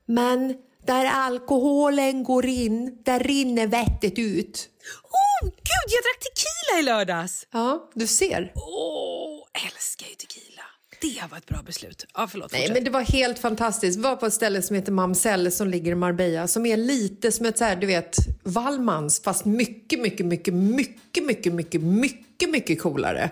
Men 0.06 0.56
där 0.86 1.06
alkoholen 1.06 2.24
går 2.24 2.46
in, 2.46 2.98
där 3.04 3.20
rinner 3.20 3.68
vettet 3.68 4.20
ut. 4.20 4.70
Oh, 5.04 5.46
gud, 5.50 5.88
jag 5.88 6.04
drack 6.04 6.24
tequila 6.24 6.80
i 6.80 6.84
lördags! 6.84 7.48
Ja, 7.52 7.90
du 7.94 8.08
ser. 8.08 8.52
Åh, 8.56 9.40
älskar 9.68 10.08
ju 10.08 10.16
tequila. 10.16 10.62
Det 11.02 11.32
var 11.32 11.38
ett 11.38 11.46
bra 11.46 11.62
beslut. 11.66 12.06
Ja, 12.14 12.28
förlåt, 12.32 12.52
Nej, 12.52 12.62
fortsätt. 12.62 12.76
men 12.76 12.84
det 12.84 12.90
var 12.90 13.02
helt 13.02 13.40
fantastiskt. 13.40 13.98
Vi 13.98 14.02
var 14.02 14.16
på 14.16 14.26
ett 14.26 14.34
ställe 14.34 14.62
som 14.62 14.76
heter 14.76 14.92
Mamsell 14.92 15.52
som 15.52 15.68
ligger 15.68 15.92
i 15.92 15.96
Marbella 15.96 16.48
som 16.48 16.66
är 16.66 16.78
lite 16.78 17.32
som 17.32 17.46
ett 17.46 17.58
så 17.58 17.64
här, 17.64 17.76
du 17.76 17.88
vet, 17.88 18.16
Wallmans 18.44 19.22
fast 19.24 19.46
mycket, 19.46 20.00
mycket, 20.00 20.26
mycket, 20.26 20.54
mycket, 20.54 21.24
mycket, 21.26 21.54
mycket, 21.54 21.82
mycket, 21.82 22.50
mycket 22.50 22.82
coolare. 22.82 23.30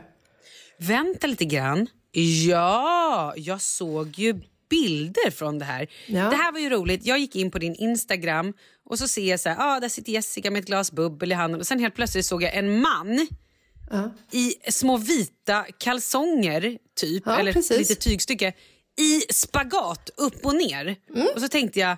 Vänta 0.88 1.28
lite 1.28 1.46
grann. 1.46 1.88
Ja, 2.48 3.34
jag 3.38 3.62
såg 3.62 4.20
ju 4.20 4.42
bilder 4.70 5.32
från 5.32 5.60
det 5.60 5.66
här. 5.66 5.88
Ja. 6.08 6.30
Det 6.30 6.36
här 6.36 6.52
var 6.52 6.60
ju 6.60 6.70
roligt. 6.70 7.06
Jag 7.06 7.20
gick 7.20 7.36
in 7.36 7.52
på 7.52 7.60
din 7.60 7.76
Instagram 7.76 8.54
och 8.86 9.00
så 9.00 9.08
ser 9.08 9.30
jag 9.30 9.40
så 9.40 9.50
här, 9.50 9.58
ah, 9.60 9.80
där 9.80 9.90
sitter 9.90 10.12
Jessica 10.12 10.52
med 10.52 10.60
ett 10.60 10.66
glas 10.66 10.92
bubbel 10.92 11.32
i 11.32 11.36
handen 11.36 11.60
och 11.60 11.68
sen 11.68 11.80
helt 11.80 11.96
plötsligt 11.96 12.26
såg 12.26 12.44
jag 12.44 12.56
en 12.56 12.82
man 12.82 13.28
i 14.32 14.72
små 14.72 14.98
vita 14.98 15.66
kalsonger 15.78 16.78
typ, 16.96 17.24
Ja, 17.26 17.38
eller 17.40 17.54
precis. 17.54 17.72
ett 17.72 17.80
litet 17.80 18.00
tygstycke, 18.00 18.54
i 18.98 19.34
spagat 19.34 20.10
upp 20.18 20.46
och 20.46 20.56
ner. 20.56 20.96
Mm. 21.16 21.28
Och 21.36 21.42
så 21.42 21.48
tänkte 21.48 21.80
jag, 21.80 21.98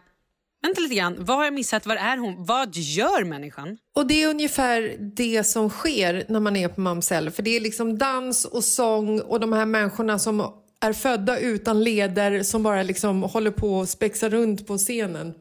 vänta 0.65 0.81
lite 0.81 0.95
grann, 0.95 1.15
vad 1.19 1.37
har 1.37 1.43
jag 1.43 1.53
missat? 1.53 1.85
Var 1.85 1.95
är 1.95 2.17
hon? 2.17 2.45
Vad 2.45 2.75
gör 2.75 3.23
människan? 3.23 3.77
Och 3.95 4.07
det 4.07 4.23
är 4.23 4.29
ungefär 4.29 4.97
det 4.99 5.43
som 5.43 5.69
sker 5.69 6.25
när 6.29 6.39
man 6.39 6.55
är 6.55 6.67
på 6.67 6.81
Mamsell. 6.81 7.31
För 7.31 7.43
det 7.43 7.55
är 7.55 7.59
liksom 7.59 7.97
dans 7.97 8.45
och 8.45 8.63
sång 8.63 9.19
och 9.21 9.39
de 9.39 9.53
här 9.53 9.65
människorna 9.65 10.19
som 10.19 10.53
är 10.81 10.93
födda 10.93 11.39
utan 11.39 11.83
leder 11.83 12.43
som 12.43 12.63
bara 12.63 12.83
liksom 12.83 13.23
håller 13.23 13.51
på 13.51 13.75
och 13.77 13.89
spexar 13.89 14.29
runt 14.29 14.67
på 14.67 14.77
scenen. 14.77 15.33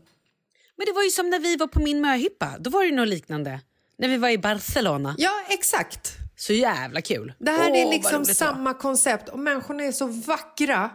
Men 0.76 0.86
det 0.86 0.92
var 0.92 1.02
ju 1.02 1.10
som 1.10 1.30
när 1.30 1.38
vi 1.38 1.56
var 1.56 1.66
på 1.66 1.80
min 1.80 2.00
möhippa. 2.00 2.50
Då 2.58 2.70
var 2.70 2.84
det 2.84 2.92
något 2.92 3.08
liknande. 3.08 3.60
När 3.98 4.08
vi 4.08 4.16
var 4.16 4.28
i 4.28 4.38
Barcelona. 4.38 5.14
Ja, 5.18 5.32
exakt. 5.48 6.12
Så 6.36 6.52
jävla 6.52 7.00
kul. 7.00 7.32
Det 7.38 7.50
här 7.50 7.70
Åh, 7.70 7.78
är 7.78 7.90
liksom 7.90 8.24
samma 8.24 8.74
koncept 8.74 9.28
och 9.28 9.38
människorna 9.38 9.84
är 9.84 9.92
så 9.92 10.06
vackra 10.06 10.90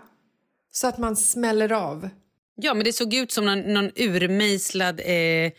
så 0.71 0.87
att 0.87 0.97
man 0.97 1.15
smäller 1.15 1.71
av. 1.71 2.09
Ja, 2.61 2.73
men 2.73 2.83
det 2.83 2.93
såg 2.93 3.13
ut 3.13 3.31
som 3.31 3.45
någon, 3.45 3.59
någon 3.73 3.91
urmejslad 3.95 5.01
eh, 5.05 5.51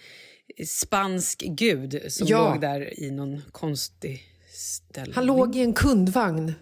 spansk 0.66 1.42
gud 1.46 2.02
som 2.08 2.26
Ja. 2.26 2.52
låg 2.52 2.60
där 2.60 3.00
i 3.02 3.10
någon 3.10 3.42
konstig 3.52 4.22
ställning. 4.54 5.14
Han 5.14 5.26
låg 5.26 5.56
i 5.56 5.60
en 5.60 5.72
kundvagn 5.72 6.54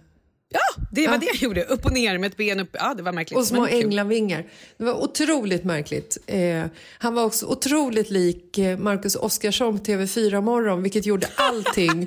Ja, 0.50 0.82
det 0.92 1.08
var 1.08 1.18
det 1.18 1.26
jag 1.26 1.36
gjorde. 1.36 1.64
Upp 1.64 1.84
och 1.84 1.92
ner 1.92 2.18
med 2.18 2.30
ett 2.30 2.36
ben 2.36 2.60
upp. 2.60 2.68
Ja, 2.72 2.94
det 2.94 3.02
var 3.02 3.12
märkligt. 3.12 3.38
och 3.38 3.46
små 3.46 3.66
änglavingar. 3.66 4.46
Det 4.76 4.84
var 4.84 5.02
otroligt 5.02 5.64
märkligt. 5.64 6.18
Eh, 6.26 6.64
han 6.98 7.14
var 7.14 7.24
också 7.24 7.46
otroligt 7.46 8.10
lik 8.10 8.58
eh, 8.58 8.78
Marcus 8.78 9.16
Oskarsson 9.16 9.78
på 9.78 9.84
TV4 9.84 10.40
Morgon 10.40 10.82
vilket 10.82 11.06
gjorde 11.06 11.26
allting 11.36 12.06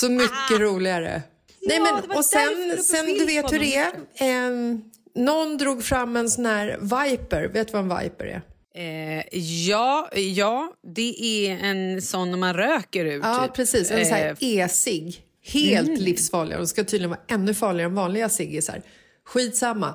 så 0.00 0.08
mycket 0.10 0.60
roligare. 0.60 1.22
Nej, 1.60 1.76
Ja, 1.78 2.00
men, 2.08 2.16
och 2.18 2.24
sen, 2.24 2.78
sen 2.84 3.06
du 3.06 3.24
vet 3.26 3.52
hur 3.52 3.58
det 3.58 3.76
är. 3.76 3.92
Eh, 4.14 4.78
någon 5.14 5.56
drog 5.58 5.84
fram 5.84 6.16
en 6.16 6.30
sån 6.30 6.46
här 6.46 6.78
Viper. 6.80 7.48
Vet 7.48 7.66
du 7.68 7.72
vad 7.72 7.92
en 7.92 7.98
Viper 8.02 8.24
är? 8.24 8.42
Eh, 8.74 9.38
ja, 9.68 10.08
ja, 10.14 10.72
det 10.94 11.24
är 11.46 11.58
en 11.64 12.02
sån 12.02 12.38
man 12.38 12.54
röker 12.54 13.04
ut. 13.04 13.20
Ja, 13.24 13.44
typ. 13.46 13.54
precis. 13.56 13.90
En 13.90 14.06
sån 14.06 14.14
här 14.14 14.26
Eh, 14.40 14.48
e-cigg. 14.58 15.22
Helt 15.44 15.88
Mm. 15.88 16.00
livsfarliga. 16.00 16.58
De 16.58 16.66
ska 16.66 16.84
tydligen 16.84 17.10
vara 17.10 17.20
ännu 17.28 17.54
farligare 17.54 17.88
än 17.88 17.94
vanliga 17.94 18.28
ciggisar. 18.28 18.82
Skitsamma. 19.24 19.94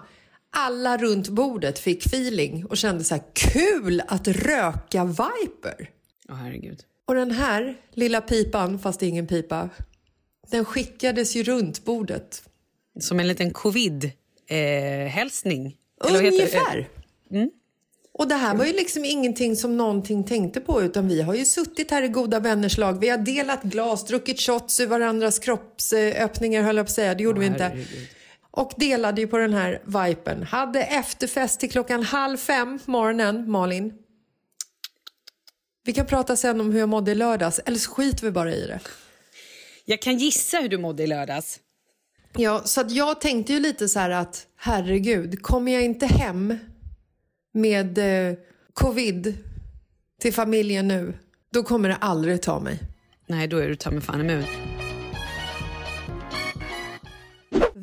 Alla 0.52 0.98
runt 0.98 1.30
bordet 1.30 1.80
fick 1.80 2.06
feeling 2.06 2.66
och 2.66 2.78
kände 2.78 3.04
så 3.04 3.16
här 3.16 3.24
kul 3.34 4.02
att 4.08 4.28
röka 4.28 5.06
Viper. 5.06 5.90
Åh, 6.30 6.36
herregud. 6.36 6.80
Och 7.08 7.16
den 7.16 7.32
här 7.32 7.76
lilla 7.94 8.22
pipan, 8.22 8.80
fast 8.80 9.00
det 9.00 9.06
är 9.06 9.10
ingen 9.10 9.28
pipa, 9.28 9.70
den 10.52 10.66
skickades 10.66 11.36
ju 11.36 11.44
runt 11.44 11.86
bordet. 11.86 12.44
Som 13.00 13.20
en 13.20 13.28
liten 13.28 13.52
covid-hälsning. 13.54 14.18
Det? 14.50 16.08
Eh, 16.08 16.18
Ungefär. 16.60 16.89
Och 18.13 18.27
det 18.27 18.36
här 18.36 18.56
var 18.56 18.66
ju 18.66 18.74
liksom 18.74 19.06
ingenting 19.06 19.56
som 19.56 19.77
någonting 19.77 20.24
tänkte 20.24 20.60
på 20.62 20.82
utan 20.84 21.08
vi 21.08 21.22
har 21.22 21.36
ju 21.36 21.46
suttit 21.46 21.92
här 21.92 22.04
i 22.04 22.08
goda 22.08 22.39
vänners 22.39 22.77
lag. 22.77 23.00
Vi 23.00 23.10
har 23.10 23.18
delat 23.18 23.63
glas, 23.63 24.06
druckit 24.06 24.39
shots 24.42 24.80
ur 24.80 24.88
varandras 24.88 25.39
kroppsöppningar 25.39 26.62
höll 26.63 26.77
jag 26.77 26.86
på 26.86 26.89
att 26.89 26.96
säga. 26.96 27.16
Det 27.16 27.24
gjorde 27.24 27.39
vi 27.39 27.46
inte. 27.46 27.86
Och 28.51 28.72
delade 28.77 29.22
ju 29.22 29.27
på 29.27 29.38
den 29.38 29.54
här 29.54 29.82
vipen. 29.86 30.44
Hade 30.44 30.84
efterfest 30.84 31.60
till 31.60 31.72
klockan 31.72 32.04
halv 32.04 32.38
fem 32.38 32.80
på 32.86 32.92
morgonen, 32.92 33.51
Malin. 33.51 33.94
Vi 35.84 35.94
kan 35.94 36.06
prata 36.06 36.36
sen 36.36 36.62
om 36.62 36.72
hur 36.72 36.80
jag 36.80 36.89
mådde 36.89 37.12
i 37.12 37.16
lördags, 37.16 37.60
eller 37.66 37.77
så 37.77 37.92
skiter 37.92 38.25
vi 38.25 38.32
bara 38.32 38.54
i 38.54 38.68
det. 38.68 38.80
Jag 39.86 40.01
kan 40.01 40.18
gissa 40.18 40.58
hur 40.58 40.70
du 40.70 40.77
mådde 40.77 41.04
i 41.04 41.08
lördags. 41.08 41.60
Ja, 42.38 42.62
så 42.65 42.82
att 42.82 42.91
jag 42.91 43.22
tänkte 43.22 43.53
ju 43.53 43.60
lite 43.60 43.88
så 43.88 44.00
här 44.00 44.10
att 44.10 44.48
herregud, 44.58 45.41
kommer 45.41 45.72
jag 45.72 45.84
inte 45.84 46.06
hem 46.06 46.58
med 47.53 47.98
eh, 47.98 48.38
covid 48.74 49.38
till 50.22 50.34
familjen 50.34 50.88
nu, 50.88 51.13
då 51.53 51.63
kommer 51.63 51.89
det 51.89 51.96
aldrig 51.96 52.41
ta 52.41 52.60
mig. 52.60 52.79
Nej, 53.27 53.48
då 53.48 53.58
är 53.58 53.67
du 53.67 53.75
ta 53.75 53.91
mig 53.91 54.01
fan 54.01 54.29
emot. 54.29 54.46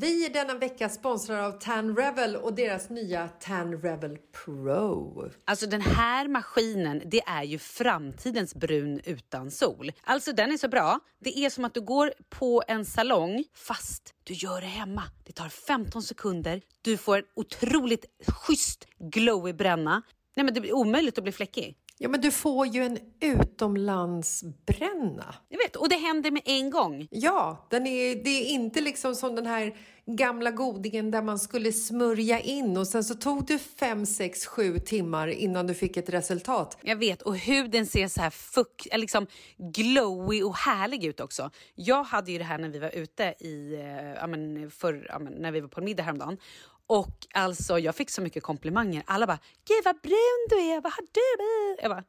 Vi 0.05 0.27
är 0.27 0.31
denna 0.31 0.55
vecka 0.55 0.89
sponsrade 0.89 1.47
av 1.47 1.53
Tan 1.53 1.97
Revel 1.97 2.37
och 2.37 2.55
deras 2.55 2.91
nya 2.91 3.29
Tan 3.29 3.83
Revel 3.83 4.19
Pro. 4.45 5.31
Alltså 5.45 5.67
den 5.67 5.81
här 5.81 6.29
maskinen, 6.29 7.03
det 7.07 7.21
är 7.21 7.43
ju 7.43 7.59
framtidens 7.59 8.55
brun 8.55 9.01
utan 9.05 9.51
sol. 9.51 9.93
Alltså 10.03 10.33
den 10.33 10.53
är 10.53 10.57
så 10.57 10.69
bra. 10.69 11.01
Det 11.19 11.39
är 11.39 11.51
som 11.51 11.65
att 11.65 11.75
du 11.75 11.81
går 11.81 12.13
på 12.29 12.63
en 12.69 12.85
salong 12.85 13.45
fast 13.55 14.15
du 14.25 14.35
gör 14.35 14.61
det 14.61 14.67
hemma. 14.67 15.03
Det 15.25 15.33
tar 15.33 15.49
15 15.49 16.03
sekunder. 16.03 16.61
Du 16.83 16.97
får 16.97 17.19
en 17.19 17.25
otroligt 17.37 18.05
schysst 18.27 18.87
glowy 18.99 19.53
bränna. 19.53 20.03
Nej 20.37 20.45
men 20.45 20.55
det 20.55 20.61
blir 20.61 20.73
omöjligt 20.73 21.19
att 21.19 21.25
bli 21.25 21.33
fläckig. 21.33 21.77
Ja, 21.99 22.09
men 22.09 22.21
du 22.21 22.31
får 22.31 22.67
ju 22.67 22.85
en 22.85 22.99
utomlandsbränna. 23.21 25.35
Jag 25.49 25.59
vet, 25.59 25.77
och 25.77 25.89
det 25.89 25.97
händer 25.97 26.31
med 26.31 26.43
en 26.45 26.71
gång. 26.71 27.09
Ja, 27.11 27.67
den 27.71 27.87
är, 27.87 28.25
det 28.25 28.31
är 28.31 28.45
inte 28.45 28.81
liksom 28.81 29.15
som 29.15 29.35
den 29.35 29.47
här 29.47 29.77
gamla 30.07 30.51
godingen 30.51 31.11
där 31.11 31.23
man 31.23 31.39
skulle 31.39 31.73
smörja 31.73 32.41
in 32.41 32.77
och 32.77 32.87
sen 32.87 33.05
så 33.05 33.15
tog 33.15 33.47
det 33.47 33.59
fem, 33.59 34.07
sex, 34.07 34.47
sju 34.47 34.79
timmar 34.79 35.29
innan 35.29 35.67
du 35.67 35.75
fick 35.75 35.97
ett 35.97 36.09
resultat. 36.09 36.79
Jag 36.83 36.97
vet, 36.97 37.23
och 37.23 37.37
huden 37.37 37.87
ser 37.87 38.09
så 38.09 38.21
här 38.21 38.31
fuck, 38.31 38.89
liksom 38.93 39.27
glowy 39.57 40.43
och 40.43 40.57
härlig 40.57 41.05
ut 41.05 41.21
också. 41.21 41.51
Jag 41.75 42.05
hade 42.05 42.33
ju 42.33 42.39
det 42.39 42.45
här 42.45 42.59
när 42.59 42.69
vi 42.69 42.79
var 42.79 42.91
ute 42.91 43.35
i, 43.41 43.75
eh, 43.75 44.13
ja, 44.13 44.27
men 44.27 44.71
för, 44.71 45.07
ja, 45.09 45.19
men 45.19 45.33
när 45.33 45.53
vi 45.53 45.61
var 45.61 45.69
på 45.69 45.81
en 45.81 45.85
middag 45.85 46.03
häromdagen. 46.03 46.39
Och 46.87 47.27
alltså 47.35 47.79
jag 47.79 47.95
fick 47.95 48.11
så 48.11 48.23
mycket 48.23 48.43
komplimanger. 48.43 49.03
Alla 49.07 49.27
bara 49.27 49.39
“Gud 49.69 49.85
vad 49.85 50.01
brun 50.03 50.47
du 50.51 50.57
är, 50.57 50.81
vad 50.81 50.93
har 50.93 51.05
du?” 51.13 51.83
Jag 51.83 51.91
bara 51.91 52.05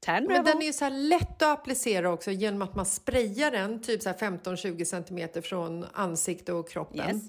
Tan 0.00 0.24
Men 0.24 0.44
den 0.44 0.62
är 0.62 0.66
ju 0.66 0.72
så 0.72 0.88
lätt 0.88 1.42
att 1.42 1.58
applicera 1.58 2.12
också 2.12 2.30
genom 2.30 2.62
att 2.62 2.74
man 2.74 2.86
sprayar 2.86 3.50
den 3.50 3.82
typ 3.82 4.02
15-20 4.02 4.84
centimeter 4.84 5.40
från 5.40 5.86
ansikte 5.92 6.52
och 6.52 6.68
kroppen. 6.70 7.16
Yes. 7.16 7.22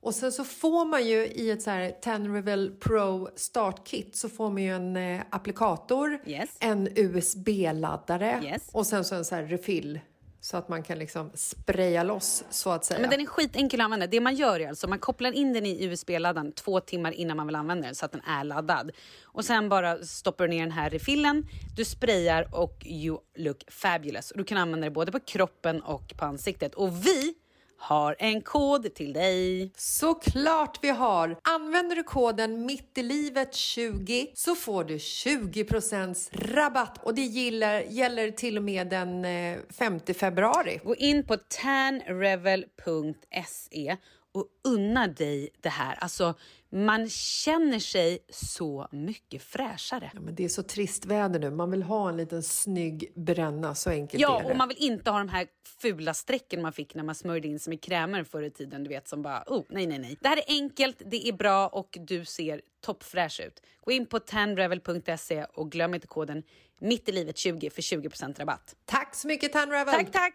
Och 0.00 0.14
sen 0.14 0.32
så 0.32 0.44
får 0.44 0.84
man 0.84 1.06
ju 1.06 1.26
i 1.26 1.50
ett 1.50 1.62
så 1.62 1.70
här 1.70 1.90
Tan 1.90 2.34
Revel 2.34 2.70
Pro 2.80 3.28
startkit 3.36 4.16
så 4.16 4.28
får 4.28 4.50
man 4.50 4.62
ju 4.62 4.74
en 4.76 4.96
eh, 4.96 5.22
applikator, 5.30 6.18
Yes. 6.26 6.50
en 6.60 6.88
USB-laddare 6.96 8.40
Yes. 8.44 8.62
och 8.72 8.86
sen 8.86 9.04
så 9.04 9.14
en 9.14 9.24
så 9.24 9.34
här 9.34 9.42
refill 9.42 10.00
så 10.44 10.56
att 10.56 10.68
man 10.68 10.82
kan 10.82 10.98
liksom 10.98 11.30
spraya 11.34 12.02
loss 12.02 12.44
så 12.50 12.70
att 12.70 12.84
säga. 12.84 13.00
Men 13.00 13.10
den 13.10 13.20
är 13.20 13.26
skitenkel 13.26 13.80
att 13.80 13.84
använda. 13.84 14.06
Det 14.06 14.20
man 14.20 14.34
gör 14.34 14.60
är 14.60 14.68
alltså 14.68 14.88
man 14.88 14.98
kopplar 14.98 15.32
in 15.32 15.52
den 15.52 15.66
i 15.66 15.84
USB-laddaren 15.84 16.52
två 16.52 16.80
timmar 16.80 17.12
innan 17.12 17.36
man 17.36 17.46
vill 17.46 17.56
använda 17.56 17.86
den 17.86 17.94
så 17.94 18.04
att 18.04 18.12
den 18.12 18.20
är 18.20 18.44
laddad. 18.44 18.90
Och 19.24 19.44
sen 19.44 19.68
bara 19.68 19.98
stoppar 19.98 20.48
du 20.48 20.50
ner 20.50 20.62
den 20.62 20.72
här 20.72 20.90
refillen, 20.90 21.46
du 21.76 21.84
sprayar 21.84 22.48
och 22.54 22.86
you 22.86 23.18
look 23.36 23.64
fabulous. 23.68 24.30
Och 24.30 24.38
du 24.38 24.44
kan 24.44 24.58
använda 24.58 24.84
det 24.84 24.90
både 24.90 25.12
på 25.12 25.20
kroppen 25.20 25.82
och 25.82 26.14
på 26.16 26.24
ansiktet. 26.24 26.74
Och 26.74 27.06
vi 27.06 27.34
har 27.82 28.16
en 28.18 28.42
kod 28.42 28.94
till 28.94 29.12
dig. 29.12 29.72
Såklart 29.76 30.78
vi 30.82 30.88
har! 30.88 31.36
Använder 31.42 31.96
du 31.96 32.02
koden 32.02 32.70
mittilivet20 32.70 34.26
så 34.34 34.54
får 34.54 34.84
du 34.84 34.96
20% 34.96 36.54
rabatt 36.54 36.98
och 37.02 37.14
det 37.14 37.24
gäller, 37.24 37.80
gäller 37.80 38.30
till 38.30 38.56
och 38.56 38.64
med 38.64 38.88
den 38.88 39.24
eh, 39.24 39.58
5 39.78 40.00
februari. 40.14 40.80
Gå 40.84 40.96
in 40.96 41.26
på 41.26 41.36
tanrevel.se 41.36 43.96
och 44.34 44.46
unna 44.64 45.06
dig 45.06 45.48
det 45.60 45.68
här. 45.68 45.98
Alltså, 46.00 46.34
man 46.72 47.08
känner 47.08 47.78
sig 47.78 48.18
så 48.30 48.88
mycket 48.92 49.42
fräschare. 49.42 50.10
Ja, 50.14 50.20
men 50.20 50.34
det 50.34 50.44
är 50.44 50.48
så 50.48 50.62
trist 50.62 51.04
väder 51.06 51.40
nu. 51.40 51.50
Man 51.50 51.70
vill 51.70 51.82
ha 51.82 52.08
en 52.08 52.16
liten 52.16 52.42
snygg 52.42 53.12
bränna, 53.16 53.74
så 53.74 53.90
enkelt 53.90 54.20
Ja, 54.20 54.40
är 54.40 54.44
det. 54.44 54.50
och 54.50 54.56
man 54.56 54.68
vill 54.68 54.76
inte 54.80 55.10
ha 55.10 55.18
de 55.18 55.28
här 55.28 55.46
fula 55.80 56.14
strecken 56.14 56.62
man 56.62 56.72
fick 56.72 56.94
när 56.94 57.02
man 57.02 57.14
smörjde 57.14 57.48
in 57.48 57.58
sig 57.58 57.70
med 57.70 57.82
krämer 57.82 58.24
förr 58.24 58.42
i 58.42 58.50
tiden. 58.50 58.84
Du 58.84 58.88
vet 58.88 59.08
som 59.08 59.22
bara, 59.22 59.44
oh 59.46 59.62
nej 59.68 59.86
nej 59.86 59.98
nej. 59.98 60.16
Det 60.20 60.28
här 60.28 60.36
är 60.36 60.44
enkelt, 60.48 61.02
det 61.06 61.28
är 61.28 61.32
bra 61.32 61.68
och 61.68 61.98
du 62.00 62.24
ser 62.24 62.60
toppfräsch 62.84 63.40
ut. 63.40 63.62
Gå 63.80 63.92
in 63.92 64.06
på 64.06 64.18
tanrevel.se 64.18 65.44
och 65.44 65.72
glöm 65.72 65.94
inte 65.94 66.06
koden 66.06 66.42
mitt 66.80 67.08
i 67.08 67.12
livet 67.12 67.36
20 67.38 67.70
för 67.70 67.82
20% 67.82 68.38
rabatt. 68.38 68.76
Tack 68.84 69.14
så 69.14 69.28
mycket 69.28 69.52
Tan 69.52 69.70
Revel! 69.70 69.94
Tack, 69.94 70.12
tack! 70.12 70.34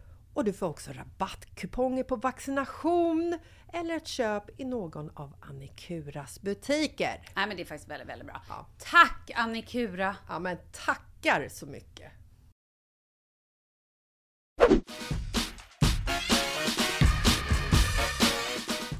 och 0.33 0.43
du 0.43 0.53
får 0.53 0.67
också 0.67 0.91
rabattkuponger 0.91 2.03
på 2.03 2.15
vaccination 2.15 3.39
eller 3.73 3.95
ett 3.95 4.07
köp 4.07 4.59
i 4.59 4.65
någon 4.65 5.09
av 5.09 5.35
Annikuras 5.39 6.41
butiker. 6.41 7.21
Nej 7.35 7.47
men 7.47 7.57
det 7.57 7.63
är 7.63 7.65
faktiskt 7.65 7.89
väldigt, 7.89 8.09
väldigt 8.09 8.27
bra. 8.27 8.41
Ja. 8.49 8.67
Tack 8.79 9.31
Annikura! 9.35 10.15
Ja 10.27 10.39
men 10.39 10.57
tackar 10.71 11.49
så 11.49 11.65
mycket! 11.65 12.11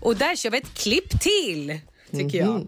Och 0.01 0.15
där 0.15 0.35
kör 0.35 0.49
vi 0.49 0.57
ett 0.57 0.73
klipp 0.73 1.21
till, 1.21 1.79
tycker 2.11 2.37
jag. 2.37 2.67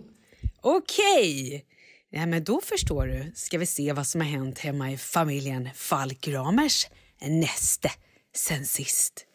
Okej. 0.61 1.65
Ja, 2.09 2.25
men 2.25 2.43
då 2.43 2.61
förstår 2.61 3.07
du 3.07 3.31
ska 3.35 3.57
vi 3.57 3.65
se 3.65 3.93
vad 3.93 4.07
som 4.07 4.21
har 4.21 4.27
hänt 4.27 4.59
hemma 4.59 4.91
i 4.91 4.97
familjen 4.97 5.69
Falkramers 5.75 6.87
näste 7.21 7.91
sen 8.35 8.65
sist. 8.65 9.25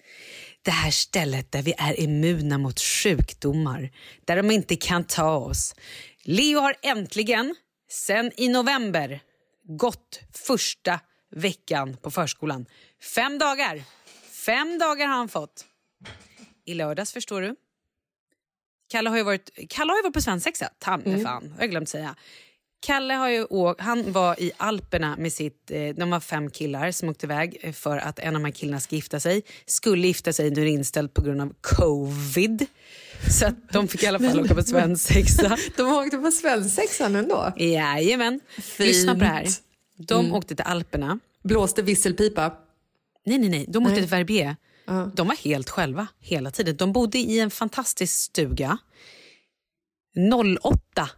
Det 0.62 0.70
här 0.70 0.90
stället 0.90 1.52
där 1.52 1.62
vi 1.62 1.74
är 1.78 2.00
immuna 2.00 2.58
mot 2.58 2.80
sjukdomar, 2.80 3.90
där 4.24 4.36
de 4.36 4.50
inte 4.50 4.76
kan 4.76 5.04
ta 5.04 5.36
oss. 5.36 5.74
Leo 6.22 6.60
har 6.60 6.76
äntligen, 6.82 7.54
sen 7.90 8.32
i 8.36 8.48
november, 8.48 9.20
gått 9.64 10.20
första 10.32 11.00
veckan 11.30 11.96
på 11.96 12.10
förskolan. 12.10 12.66
Fem 13.14 13.38
dagar. 13.38 13.82
Fem 14.46 14.78
dagar 14.78 15.06
har 15.06 15.16
han 15.16 15.28
fått. 15.28 15.64
I 16.64 16.74
lördags, 16.74 17.12
förstår 17.12 17.42
du, 17.42 17.56
Kalle 18.88 19.10
har 19.10 19.16
ju 19.16 19.22
varit, 19.22 19.50
Kalle 19.68 19.92
har 19.92 19.96
ju 19.96 20.02
varit 20.02 20.14
på 20.14 20.22
svensexa, 20.22 20.68
ta 20.78 20.96
mig 20.96 21.24
fan, 21.24 21.52
har 21.52 21.60
jag 21.60 21.70
glömt 21.70 21.88
säga. 21.88 22.16
Kalle 22.80 23.14
har 23.14 23.28
ju 23.28 23.44
åkt, 23.44 23.80
han 23.80 24.12
var 24.12 24.40
i 24.40 24.52
Alperna 24.56 25.16
med 25.18 25.32
sitt, 25.32 25.70
eh, 25.70 25.88
de 25.88 26.10
var 26.10 26.20
fem 26.20 26.50
killar 26.50 26.90
som 26.90 27.08
åkte 27.08 27.26
iväg 27.26 27.58
eh, 27.60 27.72
för 27.72 27.98
att 27.98 28.18
en 28.18 28.28
av 28.28 28.32
de 28.32 28.44
här 28.44 28.52
killarna 28.52 28.80
ska 28.80 28.96
gifta 28.96 29.20
sig. 29.20 29.42
Skulle 29.66 30.06
gifta 30.06 30.32
sig, 30.32 30.50
nu 30.50 30.60
är 30.60 30.64
det 30.64 30.70
inställt 30.70 31.14
på 31.14 31.22
grund 31.22 31.40
av 31.40 31.54
covid. 31.60 32.66
Så 33.30 33.46
att 33.46 33.72
de 33.72 33.88
fick 33.88 34.02
i 34.02 34.06
alla 34.06 34.18
fall 34.18 34.40
åka 34.40 34.54
på 34.54 34.62
svensexa. 34.62 35.56
De 35.76 35.92
åkte 35.92 36.18
på 36.18 36.30
svensexan 36.30 37.16
ändå. 37.16 37.52
Jajamän. 37.56 38.40
Lyssna 38.78 39.14
på 39.14 39.20
det 39.20 39.26
här. 39.26 39.46
De 39.96 40.34
åkte 40.34 40.56
till 40.56 40.64
Alperna. 40.64 41.18
Blåste 41.44 41.82
visselpipa. 41.82 42.56
Nej, 43.26 43.38
nej, 43.38 43.48
nej. 43.48 43.64
De 43.68 43.86
åkte 43.86 43.96
till 43.96 44.06
Verbier. 44.06 44.56
De 45.14 45.28
var 45.28 45.44
helt 45.44 45.70
själva 45.70 46.06
hela 46.20 46.50
tiden. 46.50 46.76
De 46.76 46.92
bodde 46.92 47.18
i 47.18 47.40
en 47.40 47.50
fantastisk 47.50 48.14
stuga. 48.14 48.78
08 50.62 51.08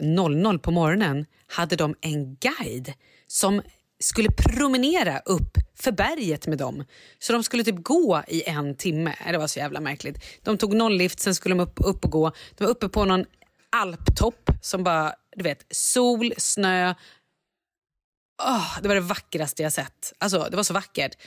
00 0.00 0.58
på 0.58 0.70
morgonen 0.70 1.26
hade 1.46 1.76
de 1.76 1.94
en 2.00 2.34
guide 2.34 2.92
som 3.26 3.62
skulle 3.98 4.30
promenera 4.30 5.18
upp 5.18 5.58
för 5.74 5.92
berget 5.92 6.46
med 6.46 6.58
dem. 6.58 6.84
Så 7.18 7.32
de 7.32 7.42
skulle 7.42 7.64
typ 7.64 7.82
gå 7.82 8.22
i 8.28 8.42
en 8.48 8.76
timme. 8.76 9.14
Det 9.30 9.38
var 9.38 9.46
så 9.46 9.58
jävla 9.58 9.80
märkligt. 9.80 10.24
De 10.42 10.58
tog 10.58 10.74
nolllift, 10.74 11.20
sen 11.20 11.34
skulle 11.34 11.54
de 11.54 11.60
upp, 11.60 11.80
upp 11.84 12.04
och 12.04 12.10
gå. 12.10 12.32
De 12.56 12.64
var 12.64 12.70
uppe 12.70 12.88
på 12.88 13.04
någon 13.04 13.24
alptopp 13.70 14.50
som 14.62 14.84
bara, 14.84 15.14
du 15.36 15.42
vet, 15.42 15.66
sol, 15.70 16.32
snö. 16.36 16.94
Oh, 18.42 18.80
det 18.82 18.88
var 18.88 18.94
det 18.94 19.00
vackraste 19.00 19.62
jag 19.62 19.72
sett. 19.72 20.12
Alltså, 20.18 20.46
det 20.50 20.56
var 20.56 20.62
så 20.62 20.74
vackert. 20.74 21.18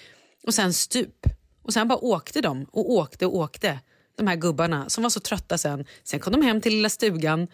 Och 0.44 0.54
sen 0.54 0.74
stup. 0.74 1.26
Och 1.64 1.74
sen 1.74 1.88
bara 1.88 1.98
åkte 1.98 2.42
de 2.42 2.66
och 2.72 2.92
åkte 2.92 3.26
och 3.26 3.36
åkte. 3.36 3.80
De 4.18 4.28
här 4.28 4.36
gubbarna 4.36 4.90
som 4.90 5.04
var 5.04 5.10
så 5.10 5.20
trötta 5.20 5.58
sen. 5.58 5.86
Sen 6.04 6.20
kom 6.20 6.34
de 6.34 6.42
hem 6.42 6.62
till 6.62 6.74
lilla 6.74 6.90
stugan, 6.90 7.48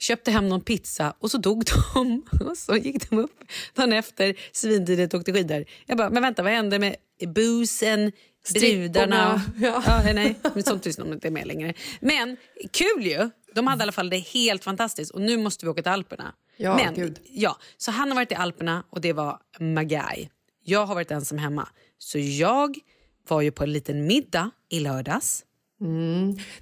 köpte 0.00 0.30
hem 0.30 0.48
någon 0.48 0.60
pizza 0.60 1.14
och 1.18 1.30
så 1.30 1.38
dog 1.38 1.64
de. 1.94 2.22
Och 2.50 2.56
så 2.56 2.76
gick 2.76 3.10
de 3.10 3.18
upp 3.18 3.40
dagen 3.74 3.92
efter, 3.92 4.34
svintidigt 4.52 5.14
och 5.14 5.20
åkte 5.20 5.32
skidor. 5.32 5.64
Jag 5.86 5.98
bara, 5.98 6.10
men 6.10 6.22
vänta 6.22 6.42
vad 6.42 6.52
hände 6.52 6.78
med 6.78 6.96
busen, 7.34 8.12
brudarna? 8.54 9.42
Ja. 9.60 9.82
Ja, 9.86 10.12
nej, 10.12 10.38
men 10.54 10.62
sånt 10.62 10.96
de 10.96 11.12
inte 11.12 11.30
med 11.30 11.46
längre. 11.46 11.74
Men 12.00 12.36
kul 12.72 13.06
ju! 13.06 13.30
De 13.54 13.66
hade 13.66 13.80
i 13.80 13.82
alla 13.82 13.92
fall 13.92 14.10
det 14.10 14.18
helt 14.18 14.64
fantastiskt 14.64 15.10
och 15.10 15.20
nu 15.20 15.36
måste 15.36 15.66
vi 15.66 15.70
åka 15.70 15.82
till 15.82 15.92
Alperna. 15.92 16.34
Ja, 16.56 16.76
men, 16.76 16.94
gud. 16.94 17.18
ja, 17.30 17.56
så 17.76 17.90
han 17.90 18.08
har 18.08 18.14
varit 18.14 18.32
i 18.32 18.34
Alperna 18.34 18.84
och 18.90 19.00
det 19.00 19.12
var 19.12 19.38
magi. 19.58 20.30
Jag 20.64 20.86
har 20.86 20.94
varit 20.94 21.10
ensam 21.10 21.38
hemma. 21.38 21.68
Så 21.98 22.18
jag 22.18 22.78
var 23.28 23.40
ju 23.40 23.50
på 23.50 23.64
en 23.64 23.72
liten 23.72 24.06
middag 24.06 24.50
i 24.68 24.80
lördags. 24.80 25.44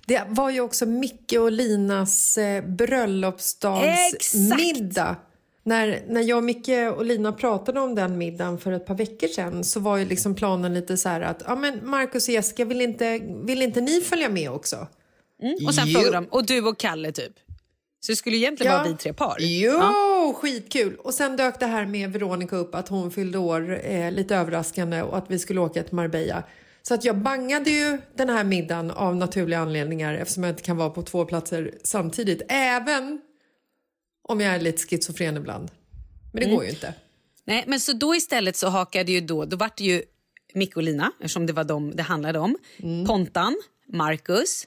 Det 0.07 0.22
var 0.28 0.50
ju 0.50 0.61
också 0.61 0.87
Micke 0.87 1.35
och 1.38 1.52
Linas 1.52 2.38
eh, 2.38 2.64
bröllopsdagsmiddag. 2.64 5.16
När, 5.62 6.02
när 6.09 6.22
jag, 6.22 6.44
Micke 6.44 6.68
och 6.96 7.04
Lina 7.04 7.33
pratade 7.33 7.81
om 7.81 7.94
den 7.94 8.18
middagen 8.18 8.59
för 8.59 8.72
ett 8.72 8.87
par 8.87 8.94
veckor 8.94 9.28
sedan 9.28 9.64
så 9.64 9.81
var 9.81 9.96
ju 9.96 10.04
liksom 10.04 10.35
planen 10.35 10.74
lite 10.74 10.96
så 10.96 11.09
här 11.09 11.20
att 11.20 11.42
ja, 11.46 11.57
men 11.57 11.90
Marcus 11.90 12.28
och 12.28 12.35
Jessica, 12.35 12.64
vill 12.64 12.81
inte, 12.81 13.20
vill 13.44 13.62
inte 13.62 13.81
ni 13.81 14.00
följa 14.00 14.28
med 14.28 14.50
också? 14.50 14.87
Och 15.66 15.74
sen 15.74 15.87
frågade 15.87 16.16
de, 16.16 16.24
och 16.24 16.46
du 16.46 16.62
och 16.62 16.78
Kalle 16.78 17.12
typ. 17.12 17.33
Så 18.00 18.12
det 18.12 18.16
skulle 18.16 18.37
egentligen 18.37 18.72
vara 18.72 18.85
vi 18.88 18.96
tre 18.96 19.12
par. 19.12 19.37
Jo, 19.40 20.35
skitkul! 20.37 20.96
Och 20.96 21.14
sen 21.14 21.37
dök 21.37 21.61
det 21.61 21.66
här 21.66 21.87
med 21.87 22.12
Veronica 22.12 22.57
upp 22.57 22.74
att 22.74 22.88
hon 22.88 23.11
fyllde 23.11 23.38
år, 23.38 23.81
eh, 23.85 24.12
lite 24.12 24.37
överraskande, 24.37 25.02
och 25.02 25.18
att 25.18 25.24
vi 25.28 25.38
skulle 25.38 25.61
åka 25.61 25.83
till 25.83 25.94
Marbella. 25.94 26.42
Så 26.88 26.94
att 26.94 27.05
jag 27.05 27.18
bangade 27.18 27.70
ju 27.70 27.98
den 28.14 28.29
här 28.29 28.44
middagen 28.44 28.90
av 28.90 29.16
naturliga 29.16 29.59
anledningar 29.59 30.14
eftersom 30.14 30.42
jag 30.42 30.53
inte 30.53 30.62
kan 30.62 30.77
vara 30.77 30.90
på 30.90 31.03
två 31.03 31.24
platser 31.24 31.74
samtidigt. 31.85 32.42
Även 32.48 33.20
om 34.29 34.40
jag 34.40 34.55
är 34.55 34.61
lite 34.61 34.83
schizofren 34.83 35.37
ibland. 35.37 35.70
Men 36.33 36.42
det 36.42 36.51
går 36.51 36.64
ju 36.64 36.70
inte. 36.70 36.94
Nej, 37.44 37.64
men 37.66 37.81
så 37.81 37.92
då 37.92 38.14
istället 38.14 38.57
så 38.57 38.68
hakade 38.68 39.12
ju 39.12 39.20
då, 39.20 39.44
då 39.44 39.57
vart 39.57 39.77
det 39.77 39.85
ju 39.85 40.03
Micke 40.55 40.77
och 40.77 40.83
Lina, 40.83 41.12
eftersom 41.18 41.46
det 41.46 41.53
var 41.53 41.64
dem 41.64 41.96
det 41.96 42.03
handlade 42.03 42.38
om. 42.38 42.57
Pontan, 43.07 43.57
Marcus 43.92 44.66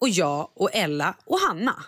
och 0.00 0.08
jag 0.08 0.50
och 0.54 0.70
Ella 0.72 1.16
och 1.24 1.38
Hanna. 1.38 1.84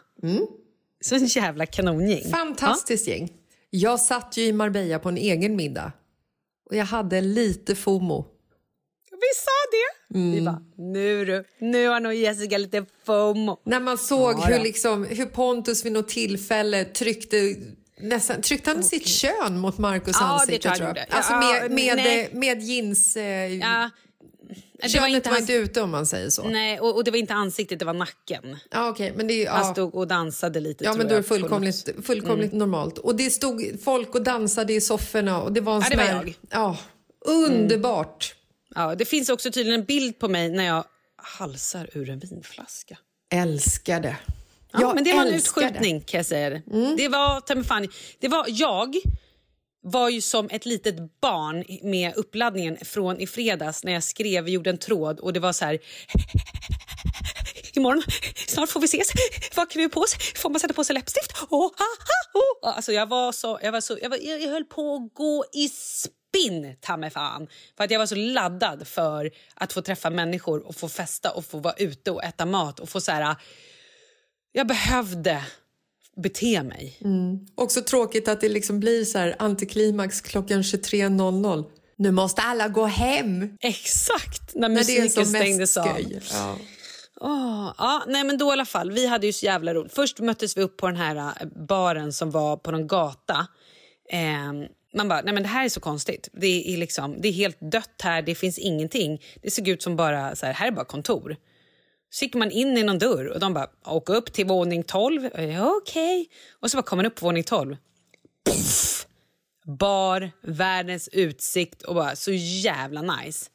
Så 1.00 1.14
en 1.14 1.26
jävla 1.26 1.66
kanongäng. 1.66 2.30
Fantastiskt 2.30 3.08
gäng. 3.08 3.32
Jag 3.70 4.00
satt 4.00 4.36
ju 4.36 4.44
i 4.44 4.52
Marbella 4.52 4.98
på 4.98 5.08
en 5.08 5.16
egen 5.16 5.56
middag. 5.56 5.92
Och 6.70 6.76
jag 6.76 6.84
hade 6.84 7.20
lite 7.20 7.74
FOMO. 7.74 8.35
Vi 9.26 9.34
sa 9.44 9.50
det! 9.72 10.18
Vi 10.18 10.40
bara, 10.40 10.60
nu 10.76 11.24
du, 11.24 11.44
nu 11.58 11.88
har 11.88 12.00
nog 12.00 12.14
Jessica 12.14 12.58
lite 12.58 12.84
FOMO. 13.06 13.60
När 13.64 13.80
man 13.80 13.98
såg 13.98 14.40
hur, 14.44 14.58
liksom, 14.58 15.04
hur 15.04 15.26
Pontus 15.26 15.84
vid 15.84 15.92
något 15.92 16.08
tillfälle 16.08 16.84
tryckte 16.84 17.56
nästan, 18.00 18.42
tryckte 18.42 18.70
han 18.70 18.84
sitt 18.84 19.06
kön 19.06 19.58
mot 19.58 19.78
Marcus 19.78 20.16
Ja, 20.20 20.26
det 20.26 20.32
ansikte? 20.32 20.70
tror 20.70 20.88
jag. 20.88 21.06
Alltså 21.10 21.32
Ja, 21.32 21.40
med, 21.40 21.70
med, 21.70 21.96
nej. 21.96 22.30
med 22.32 22.62
jeans... 22.62 23.16
Eh, 23.16 23.52
Ja, 23.58 23.90
det 24.82 24.88
könet 24.88 25.00
var 25.02 25.08
inte 25.16 25.30
var 25.30 25.38
inte 25.38 25.52
ute 25.52 25.80
om 25.82 25.90
man 25.90 26.06
säger 26.06 26.30
så. 26.30 26.48
Nej, 26.48 26.80
och, 26.80 26.96
och 26.96 27.04
det 27.04 27.10
var 27.10 27.18
inte 27.18 27.34
ansiktet, 27.34 27.78
det 27.78 27.84
var 27.84 27.92
nacken. 27.94 28.56
Ja, 28.70 28.88
okej, 28.88 29.12
men 29.16 29.26
det 29.26 29.46
är, 29.46 29.50
Han 29.50 29.66
ja. 29.66 29.72
stod 29.72 29.94
och 29.94 30.08
dansade 30.08 30.60
lite. 30.60 30.84
Ja, 30.84 30.94
men 30.94 31.08
då 31.08 31.12
är 31.14 31.16
det 31.16 31.22
fullkomligt, 31.22 31.88
fullkomligt 32.02 32.52
normalt. 32.52 32.98
Och 32.98 33.16
det 33.16 33.30
stod 33.30 33.78
folk 33.84 34.14
och 34.14 34.22
dansade 34.22 34.72
i 34.72 34.80
sofforna 34.80 35.42
och 35.42 35.52
det 35.52 35.60
var 35.60 35.74
en 35.76 35.80
Ja, 35.82 35.88
sån 35.88 35.98
det 35.98 36.04
var 36.04 36.12
jag. 36.12 36.34
Ja, 36.50 36.76
underbart. 37.26 38.34
Ja, 38.76 38.94
det 38.94 39.04
finns 39.04 39.28
också 39.28 39.50
tydligen 39.50 39.80
en 39.80 39.86
bild 39.86 40.18
på 40.18 40.28
mig 40.28 40.48
när 40.50 40.64
jag 40.64 40.84
halsar 41.16 41.90
ur 41.92 42.10
en 42.10 42.18
vinflaska. 42.18 42.98
Älskar 43.32 44.00
det. 44.00 44.16
Ja, 44.72 44.80
jag 44.80 44.94
men 44.94 45.04
det 45.04 45.12
var 45.12 45.20
en 45.20 45.30
det. 45.30 45.36
utskjutning 45.36 46.00
kan 46.00 46.18
jag 46.18 46.26
säga. 46.26 46.50
det. 46.50 46.62
Det 46.96 47.08
var, 47.08 47.64
fan, 47.64 47.88
det 48.18 48.28
var 48.28 48.44
jag 48.48 48.96
var 49.82 50.08
ju 50.08 50.20
som 50.20 50.48
ett 50.50 50.66
litet 50.66 51.20
barn 51.20 51.64
med 51.82 52.16
uppladdningen 52.16 52.76
från 52.82 53.20
i 53.20 53.26
fredags 53.26 53.84
när 53.84 53.92
jag 53.92 54.02
skrev, 54.02 54.48
gjorde 54.48 54.70
en 54.70 54.78
tråd 54.78 55.20
och 55.20 55.32
det 55.32 55.40
var 55.40 55.52
så 55.52 55.64
här 55.64 55.78
Imorgon, 57.72 58.02
snart 58.46 58.68
får 58.68 58.80
vi 58.80 58.84
ses. 58.84 59.08
Vad 59.56 59.70
klär 59.70 59.82
vi 59.82 59.88
på 59.88 60.00
oss? 60.00 60.16
Får 60.36 60.50
man 60.50 60.60
sätta 60.60 60.74
på 60.74 60.84
sig 60.84 60.94
läppstift? 60.94 61.32
Oh, 61.50 61.60
ha, 61.60 61.70
ha, 61.78 62.40
oh. 62.40 62.76
Alltså 62.76 62.92
jag 62.92 63.06
var 63.06 63.32
så, 63.32 63.58
jag 63.62 63.72
var 63.72 63.80
så, 63.80 63.98
jag, 64.02 64.10
var, 64.10 64.18
jag, 64.22 64.50
höll 64.50 64.64
på 64.64 64.94
att 64.94 65.14
gå 65.14 65.44
i 65.52 65.68
spinn, 66.36 66.76
ta 66.80 66.96
mig 66.96 67.10
fan. 67.10 67.48
För 67.76 67.84
att 67.84 67.90
jag 67.90 67.98
var 67.98 68.06
så 68.06 68.14
laddad 68.14 68.86
för 68.86 69.30
att 69.54 69.72
få 69.72 69.82
träffa 69.82 70.10
människor 70.10 70.66
och 70.66 70.76
få 70.76 70.88
festa 70.88 71.30
och 71.30 71.44
få 71.44 71.58
vara 71.58 71.74
ute 71.74 72.10
och 72.10 72.24
äta 72.24 72.46
mat 72.46 72.80
och 72.80 72.88
få 72.88 73.00
så 73.00 73.12
här 73.12 73.36
jag 74.52 74.66
behövde 74.66 75.44
bete 76.16 76.62
mig. 76.62 76.98
Också 77.54 77.82
tråkigt 77.82 78.28
att 78.28 78.40
det 78.40 78.48
liksom 78.48 78.80
blir 78.80 79.04
så 79.04 79.18
här 79.18 79.36
antiklimax 79.38 80.20
klockan 80.20 80.62
23.00. 80.62 81.64
Nu 81.98 82.10
måste 82.10 82.42
alla 82.42 82.68
gå 82.68 82.84
hem. 82.84 83.56
Exakt, 83.60 84.54
när 84.54 84.68
musiken 84.68 85.26
stängdes 85.26 85.76
av. 85.76 86.00
Ja. 86.30 86.58
Åh, 87.20 87.74
ja, 87.78 88.04
nej 88.06 88.24
men 88.24 88.38
då 88.38 88.48
i 88.48 88.52
alla 88.52 88.64
fall, 88.64 88.90
vi 88.90 89.06
hade 89.06 89.26
ju 89.26 89.32
så 89.32 89.46
jävla 89.46 89.74
roligt. 89.74 89.94
Först 89.94 90.20
möttes 90.20 90.56
vi 90.56 90.62
upp 90.62 90.76
på 90.76 90.86
den 90.86 90.96
här 90.96 91.16
eh, 91.16 91.46
baren 91.68 92.12
som 92.12 92.30
var 92.30 92.56
på 92.56 92.70
någon 92.70 92.86
gata. 92.86 93.46
Ehm, 94.10 94.64
man 94.96 95.08
bara, 95.08 95.20
nej 95.22 95.34
men 95.34 95.42
det 95.42 95.48
här 95.48 95.64
är 95.64 95.68
så 95.68 95.80
konstigt. 95.80 96.28
Det 96.32 96.74
är, 96.74 96.76
liksom, 96.76 97.20
det 97.20 97.28
är 97.28 97.32
helt 97.32 97.58
dött 97.60 98.00
här, 98.02 98.22
det 98.22 98.34
finns 98.34 98.58
ingenting. 98.58 99.22
Det 99.42 99.50
såg 99.50 99.68
ut 99.68 99.82
som 99.82 99.96
bara, 99.96 100.36
så 100.36 100.46
här, 100.46 100.52
här 100.52 100.66
är 100.66 100.70
bara 100.70 100.84
kontor. 100.84 101.36
Så 102.10 102.24
gick 102.24 102.34
man 102.34 102.50
in 102.50 102.78
i 102.78 102.82
någon 102.82 102.98
dörr 102.98 103.26
och 103.26 103.40
de 103.40 103.54
bara, 103.54 103.70
åk 103.84 104.08
upp 104.08 104.32
till 104.32 104.46
våning 104.46 104.82
12. 104.82 105.30
Ja, 105.38 105.74
Okej. 105.82 106.28
Och 106.60 106.70
så 106.70 106.76
bara 106.76 106.82
kom 106.82 106.96
man 106.96 107.06
upp 107.06 107.14
på 107.14 107.26
våning 107.26 107.44
12. 107.44 107.76
Puff! 108.50 109.06
Bar, 109.78 110.30
världens 110.42 111.08
utsikt 111.12 111.82
och 111.82 111.94
bara 111.94 112.16
så 112.16 112.32
jävla 112.32 113.02
nice. 113.02 113.50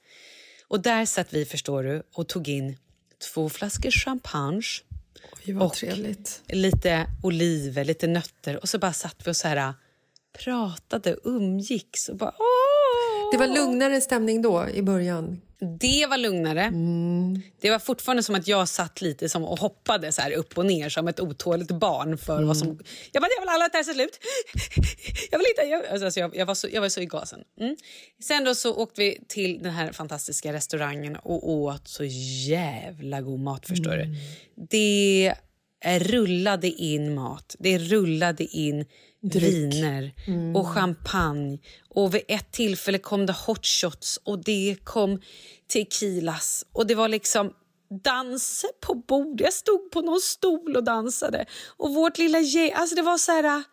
Och 0.67 0.79
där 0.81 1.05
satt 1.05 1.33
vi, 1.33 1.45
förstår 1.45 1.83
du, 1.83 2.03
och 2.13 2.27
tog 2.27 2.47
in 2.47 2.77
två 3.33 3.49
flaskor 3.49 3.91
champagne, 3.91 4.61
Oj, 5.47 5.55
Och- 5.57 5.73
trevligt. 5.73 6.41
lite 6.47 7.05
oliver, 7.23 7.85
lite 7.85 8.07
nötter 8.07 8.57
och 8.57 8.69
så 8.69 8.79
bara 8.79 8.93
satt 8.93 9.15
vi 9.27 9.31
och 9.31 9.35
så 9.35 9.47
här 9.47 9.73
pratade, 10.33 11.15
umgicks 11.23 12.09
och 12.09 12.17
bara 12.17 12.33
åh! 12.39 13.31
Det 13.31 13.37
var 13.37 13.47
lugnare 13.47 14.01
stämning 14.01 14.41
då 14.41 14.67
i 14.73 14.81
början. 14.81 15.41
Det 15.79 16.07
var 16.09 16.17
lugnare. 16.17 16.71
Det 17.61 17.69
var 17.69 17.79
fortfarande 17.79 18.23
som 18.23 18.35
att 18.35 18.47
jag 18.47 18.69
satt 18.69 19.01
lite 19.01 19.29
som 19.29 19.43
och 19.43 19.59
hoppade 19.59 20.11
så 20.11 20.21
här 20.21 20.31
upp 20.31 20.57
och 20.57 20.65
ner 20.65 20.89
som 20.89 21.07
ett 21.07 21.19
otåligt 21.19 21.71
barn. 21.71 22.17
för 22.17 22.43
vad 22.43 22.57
som... 22.57 22.67
Jag 23.11 23.21
bara, 23.21 23.29
jag 23.35 23.41
vill 23.41 23.49
alla 23.49 23.65
att 23.65 23.71
det 23.71 23.77
här 23.77 23.83
ska 23.83 23.93
slut. 23.93 24.19
Jag 25.31 25.39
vill 25.39 25.47
inte... 25.49 25.61
Jag, 25.61 26.03
alltså, 26.03 26.19
jag, 26.19 26.35
jag, 26.35 26.45
var 26.45 26.55
så, 26.55 26.67
jag 26.71 26.81
var 26.81 26.89
så 26.89 27.01
i 27.01 27.05
gasen. 27.05 27.39
Mm. 27.59 27.75
Sen 28.23 28.43
då 28.43 28.55
så 28.55 28.75
åkte 28.75 29.01
vi 29.01 29.19
till 29.27 29.63
den 29.63 29.71
här 29.71 29.91
fantastiska 29.91 30.53
restaurangen 30.53 31.15
och 31.15 31.49
åt 31.49 31.87
så 31.87 32.03
jävla 32.47 33.21
god 33.21 33.39
mat, 33.39 33.67
förstår 33.67 33.91
du. 33.91 34.15
Det 34.69 35.33
rullade 35.85 36.67
in 36.67 37.13
mat. 37.13 37.55
Det 37.59 37.77
rullade 37.77 38.43
in 38.43 38.85
viner 39.21 40.13
och 40.55 40.67
champagne. 40.67 41.59
Och 41.89 42.15
vid 42.15 42.21
ett 42.27 42.51
tillfälle 42.51 42.97
kom 42.97 43.25
det 43.25 43.35
hot 43.45 43.65
shots 43.65 44.19
och 44.23 44.43
det 44.43 44.75
kom 44.83 45.21
tequilas. 45.73 46.65
Och 46.71 46.87
det 46.87 46.95
var 46.95 47.07
liksom 47.07 47.53
dans 48.03 48.65
på 48.81 48.95
bordet. 48.95 49.45
Jag 49.45 49.53
stod 49.53 49.91
på 49.91 50.01
någon 50.01 50.19
stol 50.21 50.75
och 50.75 50.83
dansade. 50.83 51.45
Och 51.77 51.93
vårt 51.93 52.17
lilla 52.17 52.39
gäng... 52.39 52.71
Alltså 52.73 52.95
det 52.95 53.01
var 53.01 53.17
så 53.17 53.31
här... 53.31 53.63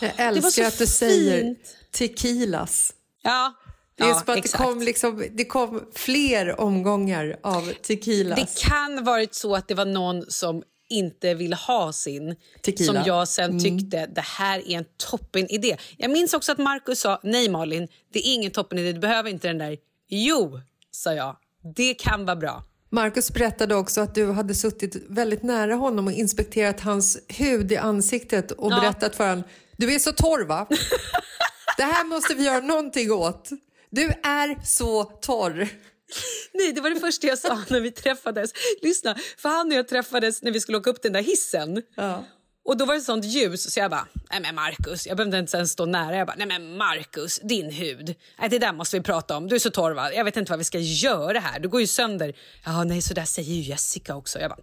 Jag 0.00 0.16
var 0.18 0.24
älskar 0.24 0.50
så 0.50 0.64
att 0.64 0.78
du 0.78 0.86
säger 0.86 1.40
fint. 1.40 1.76
tequilas. 1.90 2.92
Ja, 3.22 3.54
Det 3.96 4.04
är 4.04 4.08
ja, 4.08 4.34
det 4.34 4.52
kom, 4.52 4.80
liksom, 4.82 5.24
det 5.32 5.44
kom 5.44 5.90
fler 5.94 6.60
omgångar 6.60 7.36
av 7.42 7.72
tequilas. 7.82 8.38
Det 8.38 8.68
kan 8.68 9.04
varit 9.04 9.34
så 9.34 9.54
att 9.56 9.68
det 9.68 9.74
var 9.74 9.84
någon 9.84 10.30
som 10.30 10.62
inte 10.90 11.34
ville 11.34 11.56
ha 11.56 11.92
sin 11.92 12.36
Tequila. 12.62 12.92
som 12.92 13.02
jag 13.06 13.28
sen 13.28 13.60
tyckte 13.60 14.06
det 14.06 14.20
här 14.20 14.58
är 14.68 14.78
en 14.78 14.84
toppen 15.10 15.50
idé. 15.50 15.76
Jag 15.96 16.10
minns 16.10 16.34
också 16.34 16.52
att 16.52 16.58
Markus 16.58 17.00
sa 17.00 17.20
nej 17.22 17.48
Malin, 17.48 17.88
det 18.12 18.18
är 18.28 18.34
ingen 18.34 18.50
toppen 18.50 18.78
idé, 18.78 18.92
du 18.92 19.00
behöver 19.00 19.30
inte 19.30 19.48
den 19.48 19.58
där. 19.58 19.76
Jo, 20.08 20.60
sa 20.90 21.14
jag, 21.14 21.36
det 21.76 21.94
kan 21.94 22.24
vara 22.24 22.36
bra. 22.36 22.64
Marcus 22.92 23.32
berättade 23.34 23.74
också 23.74 24.00
att 24.00 24.14
du 24.14 24.32
hade 24.32 24.54
suttit 24.54 24.96
väldigt 25.08 25.42
nära 25.42 25.74
honom 25.74 26.06
och 26.06 26.12
inspekterat 26.12 26.80
hans 26.80 27.18
hud 27.28 27.72
i 27.72 27.76
ansiktet 27.76 28.50
och 28.50 28.72
Ja. 28.72 28.80
berättat 28.80 29.16
för 29.16 29.28
honom 29.28 29.44
du 29.76 29.94
är 29.94 29.98
så 29.98 30.12
torr 30.12 30.44
va? 30.44 30.66
Det 31.76 31.82
här 31.82 32.04
måste 32.04 32.34
vi 32.34 32.44
göra 32.44 32.60
någonting 32.60 33.12
åt. 33.12 33.50
Du 33.90 34.04
är 34.22 34.66
så 34.66 35.04
torr. 35.04 35.68
Nej, 36.52 36.72
det 36.72 36.80
var 36.80 36.90
det 36.90 37.00
första 37.00 37.26
jag 37.26 37.38
sa 37.38 37.58
när 37.68 37.80
vi 37.80 37.90
träffades. 37.90 38.50
Lyssna, 38.82 39.16
för 39.36 39.48
han 39.48 39.66
och 39.66 39.74
jag 39.74 39.88
träffades 39.88 40.42
när 40.42 40.50
vi 40.50 40.60
skulle 40.60 40.78
åka 40.78 40.90
upp 40.90 41.02
den 41.02 41.12
där 41.12 41.22
hissen. 41.22 41.82
Ja. 41.96 42.24
Och 42.64 42.76
då 42.76 42.84
var 42.84 42.94
det 42.94 43.00
sånt 43.00 43.24
ljus 43.24 43.72
så 43.74 43.80
jag 43.80 43.90
bara, 43.90 44.06
nej 44.30 44.40
men 44.40 44.54
Marcus, 44.54 45.06
jag 45.06 45.16
behövde 45.16 45.38
inte 45.38 45.56
ens 45.56 45.70
stå 45.70 45.86
nära. 45.86 46.16
Jag 46.16 46.26
bara, 46.26 46.36
nej 46.36 46.46
men 46.46 46.76
Marcus, 46.76 47.40
din 47.42 47.70
hud. 47.70 48.14
Nej, 48.38 48.48
det 48.48 48.58
där 48.58 48.72
måste 48.72 48.96
vi 48.96 49.02
prata 49.02 49.36
om. 49.36 49.48
Du 49.48 49.54
är 49.54 49.58
så 49.58 49.70
torr 49.70 49.92
va? 49.92 50.12
Jag 50.12 50.24
vet 50.24 50.36
inte 50.36 50.52
vad 50.52 50.58
vi 50.58 50.64
ska 50.64 50.78
göra 50.78 51.38
här. 51.38 51.60
Du 51.60 51.68
går 51.68 51.80
ju 51.80 51.86
sönder. 51.86 52.36
Ja, 52.64 52.84
nej, 52.84 53.02
så 53.02 53.14
där 53.14 53.24
säger 53.24 53.52
ju 53.52 53.60
Jessica 53.60 54.16
också. 54.16 54.38
Jag 54.38 54.50
bara, 54.50 54.60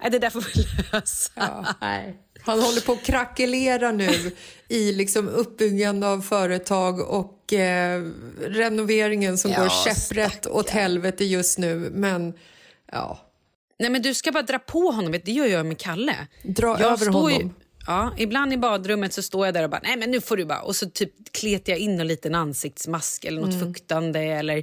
nej 0.00 0.10
det 0.10 0.18
där 0.18 0.30
får 0.30 0.44
vi 0.54 0.66
lösa. 0.92 1.66
Han 2.44 2.60
håller 2.60 2.80
på 2.80 2.92
att 2.92 3.02
krackelera 3.02 3.92
nu 3.92 4.32
i 4.68 4.92
liksom 4.92 5.28
uppbyggande 5.28 6.06
av 6.06 6.20
företag 6.20 7.00
och 7.00 7.41
eh, 7.52 8.00
renoveringen 8.40 9.38
som 9.38 9.50
Ja, 9.50 9.62
går 9.62 9.68
käpprätt 9.84 10.46
åt 10.46 10.70
helvete 10.70 11.24
just 11.24 11.58
nu. 11.58 11.74
Men 11.92 12.34
ja, 12.92 13.28
Nej 13.78 13.90
men 13.90 14.02
du 14.02 14.14
ska 14.14 14.32
bara 14.32 14.42
dra 14.42 14.58
på 14.58 14.90
honom, 14.90 15.12
det 15.24 15.32
gör 15.32 15.46
jag 15.46 15.66
med 15.66 15.78
Kalle. 15.78 16.16
Dra 16.42 16.80
jag 16.80 16.92
över 16.92 16.96
står 17.10 17.30
ju- 17.30 17.36
honom. 17.36 17.54
Ja, 17.86 18.14
ibland 18.18 18.52
i 18.52 18.56
badrummet 18.56 19.12
så 19.12 19.22
står 19.22 19.46
jag 19.46 19.54
där 19.54 19.64
och 19.64 19.70
bara, 19.70 19.80
nej 19.84 19.96
men 19.96 20.10
nu 20.10 20.20
får 20.20 20.36
du 20.36 20.44
bara, 20.44 20.60
och 20.60 20.76
så 20.76 20.90
typ 20.90 21.32
kletar 21.32 21.72
jag 21.72 21.78
in 21.80 22.00
en 22.00 22.06
liten 22.06 22.34
ansiktsmask 22.34 23.24
eller 23.24 23.40
något 23.40 23.60
fuktande 23.60 24.20
eller 24.20 24.62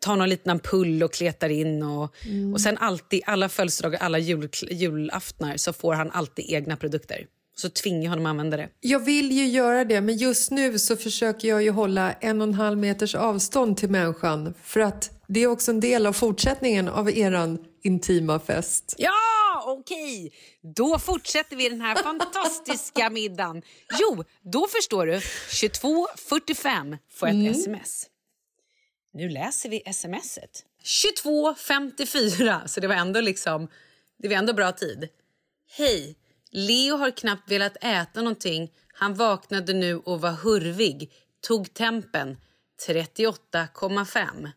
tar 0.00 0.16
någon 0.16 0.28
liten 0.28 0.50
ampull 0.52 1.02
och 1.02 1.12
kletar 1.12 1.48
in 1.48 1.82
och, 1.82 2.14
och 2.54 2.60
sen 2.60 2.78
alltid, 2.78 3.22
alla 3.26 3.48
födelsedagar, 3.48 3.98
alla 4.00 4.18
jul, 4.18 4.48
julaftnar 4.70 5.56
så 5.56 5.72
får 5.72 5.94
han 5.94 6.10
alltid 6.10 6.44
egna 6.48 6.76
produkter. 6.76 7.26
Så 7.60 7.68
tvingar 7.68 8.02
jag 8.02 8.10
honom 8.10 8.26
att 8.26 8.30
använda 8.30 8.56
det. 8.56 8.68
Jag 8.80 9.00
vill 9.00 9.32
ju 9.32 9.46
göra 9.46 9.84
det, 9.84 10.00
men 10.00 10.16
just 10.16 10.50
nu 10.50 10.78
så 10.78 10.96
försöker 10.96 11.48
jag 11.48 11.62
ju 11.62 11.70
hålla 11.70 12.12
en 12.12 12.40
och 12.40 12.48
en 12.48 12.54
halv 12.54 12.78
meters 12.78 13.14
avstånd 13.14 13.76
till 13.76 13.90
människan. 13.90 14.54
För 14.62 14.80
att 14.80 15.10
det 15.28 15.40
är 15.42 15.46
också 15.46 15.70
en 15.70 15.80
del 15.80 16.06
av 16.06 16.12
fortsättningen 16.12 16.88
av 16.88 17.10
eran 17.10 17.58
intima 17.82 18.40
fest. 18.40 18.94
Ja, 18.98 19.12
okej. 19.66 20.32
Då 20.76 20.98
fortsätter 20.98 21.56
vi 21.56 21.68
den 21.68 21.80
här 21.80 21.94
fantastiska 21.94 23.10
middagen. 23.12 23.62
Jo, 24.00 24.24
då 24.42 24.66
förstår 24.68 25.06
du. 25.06 25.18
22.45 25.18 26.98
får 27.10 27.28
jag 27.28 27.46
ett 27.46 27.56
sms. 27.56 28.06
Nu 29.14 29.28
läser 29.28 29.68
vi 29.68 29.82
smset. 29.92 30.64
22.54, 31.24 32.66
så 32.66 32.80
det 32.80 32.86
var 32.88 32.94
ändå 32.94 33.20
liksom, 33.20 33.68
det 34.18 34.28
var 34.28 34.34
ändå 34.36 34.52
bra 34.52 34.72
tid. 34.72 35.08
Hej, 35.76 36.16
Leo 36.50 36.96
har 36.96 37.10
knappt 37.10 37.50
velat 37.50 37.76
äta 37.80 38.20
någonting. 38.22 38.72
Han 38.94 39.14
vaknade 39.14 39.72
nu 39.72 39.96
och 39.96 40.20
var 40.20 40.32
hurvig. 40.32 41.12
Tog 41.40 41.74
tempen 41.74 42.36
38,5. 42.86 44.50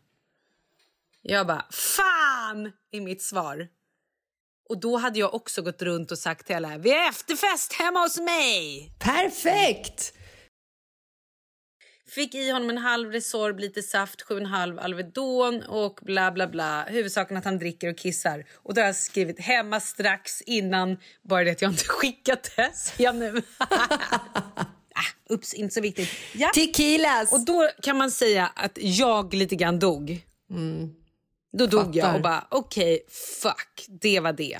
Jag 1.22 1.46
bara, 1.46 1.66
fan, 1.70 2.72
i 2.92 3.00
mitt 3.00 3.22
svar. 3.22 3.68
Och 4.68 4.80
då 4.80 4.96
hade 4.96 5.18
jag 5.18 5.34
också 5.34 5.62
gått 5.62 5.82
runt 5.82 6.10
och 6.10 6.18
sagt 6.18 6.46
till 6.46 6.56
alla, 6.56 6.78
vi 6.78 6.90
har 6.90 7.08
efterfest 7.08 7.72
hemma 7.72 8.00
hos 8.00 8.18
mig. 8.20 8.92
Perfekt! 8.98 10.14
Fick 12.14 12.34
i 12.34 12.50
honom 12.50 12.70
en 12.70 12.78
halv 12.78 13.12
Resorb, 13.12 13.58
lite 13.58 13.82
saft, 13.82 14.22
sju 14.22 14.34
och 14.34 14.40
en 14.40 14.46
halv 14.46 14.78
Alvedon 14.78 15.62
och 15.62 16.00
bla 16.02 16.32
bla 16.32 16.46
bla. 16.46 16.84
Huvudsaken 16.84 17.36
att 17.36 17.44
han 17.44 17.58
dricker 17.58 17.90
och 17.90 17.98
kissar. 17.98 18.44
Och 18.52 18.74
då 18.74 18.80
har 18.80 18.86
jag 18.86 18.96
skrivit 18.96 19.40
hemma 19.40 19.80
strax 19.80 20.42
innan, 20.42 20.96
bara 21.22 21.44
det 21.44 21.50
att 21.50 21.62
jag 21.62 21.70
inte 21.70 21.84
skickat 21.88 22.50
det. 22.56 22.70
Ser 22.74 23.04
jag 23.04 23.16
nu. 23.16 23.42
ah, 23.58 23.68
ups, 25.30 25.54
inte 25.54 25.74
så 25.74 25.80
viktigt. 25.80 26.08
Ja. 26.34 26.50
Tequilas! 26.54 27.32
Och 27.32 27.44
då 27.44 27.68
kan 27.82 27.96
man 27.96 28.10
säga 28.10 28.46
att 28.46 28.78
jag 28.80 29.34
lite 29.34 29.56
grann 29.56 29.78
dog. 29.78 30.26
Då 31.52 31.66
dog 31.66 31.96
jag 31.96 32.04
Fattar. 32.04 32.16
och 32.16 32.22
bara 32.22 32.46
okej, 32.50 33.06
fuck, 33.42 33.86
det 33.88 34.20
var 34.20 34.32
det. 34.32 34.58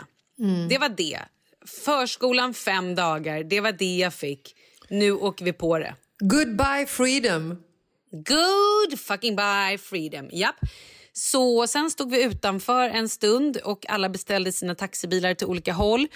Det 0.69 0.79
var 0.79 0.89
det. 0.89 1.21
Förskolan 1.67 2.55
fem 2.55 2.95
dagar, 2.95 3.45
det 3.45 3.61
var 3.61 3.73
det 3.73 3.97
jag 3.97 4.15
fick. 4.15 4.57
Nu 4.89 5.13
åker 5.13 5.45
vi 5.45 5.53
på 5.53 5.79
det. 5.79 5.95
Goodbye 6.25 6.87
freedom. 6.87 7.63
Good 8.11 9.01
fucking 9.01 9.37
bye 9.37 9.79
freedom. 9.79 10.29
Japp. 10.33 10.57
Så 11.13 11.67
sen 11.67 11.91
stod 11.91 12.11
vi 12.11 12.25
utanför 12.25 12.89
en 12.89 13.09
stund 13.09 13.57
och 13.57 13.91
alla 13.91 14.09
beställde 14.09 14.53
sina 14.53 14.75
taxibilar 14.75 15.35
till 15.35 15.47
olika 15.47 15.73
håll. 15.73 16.09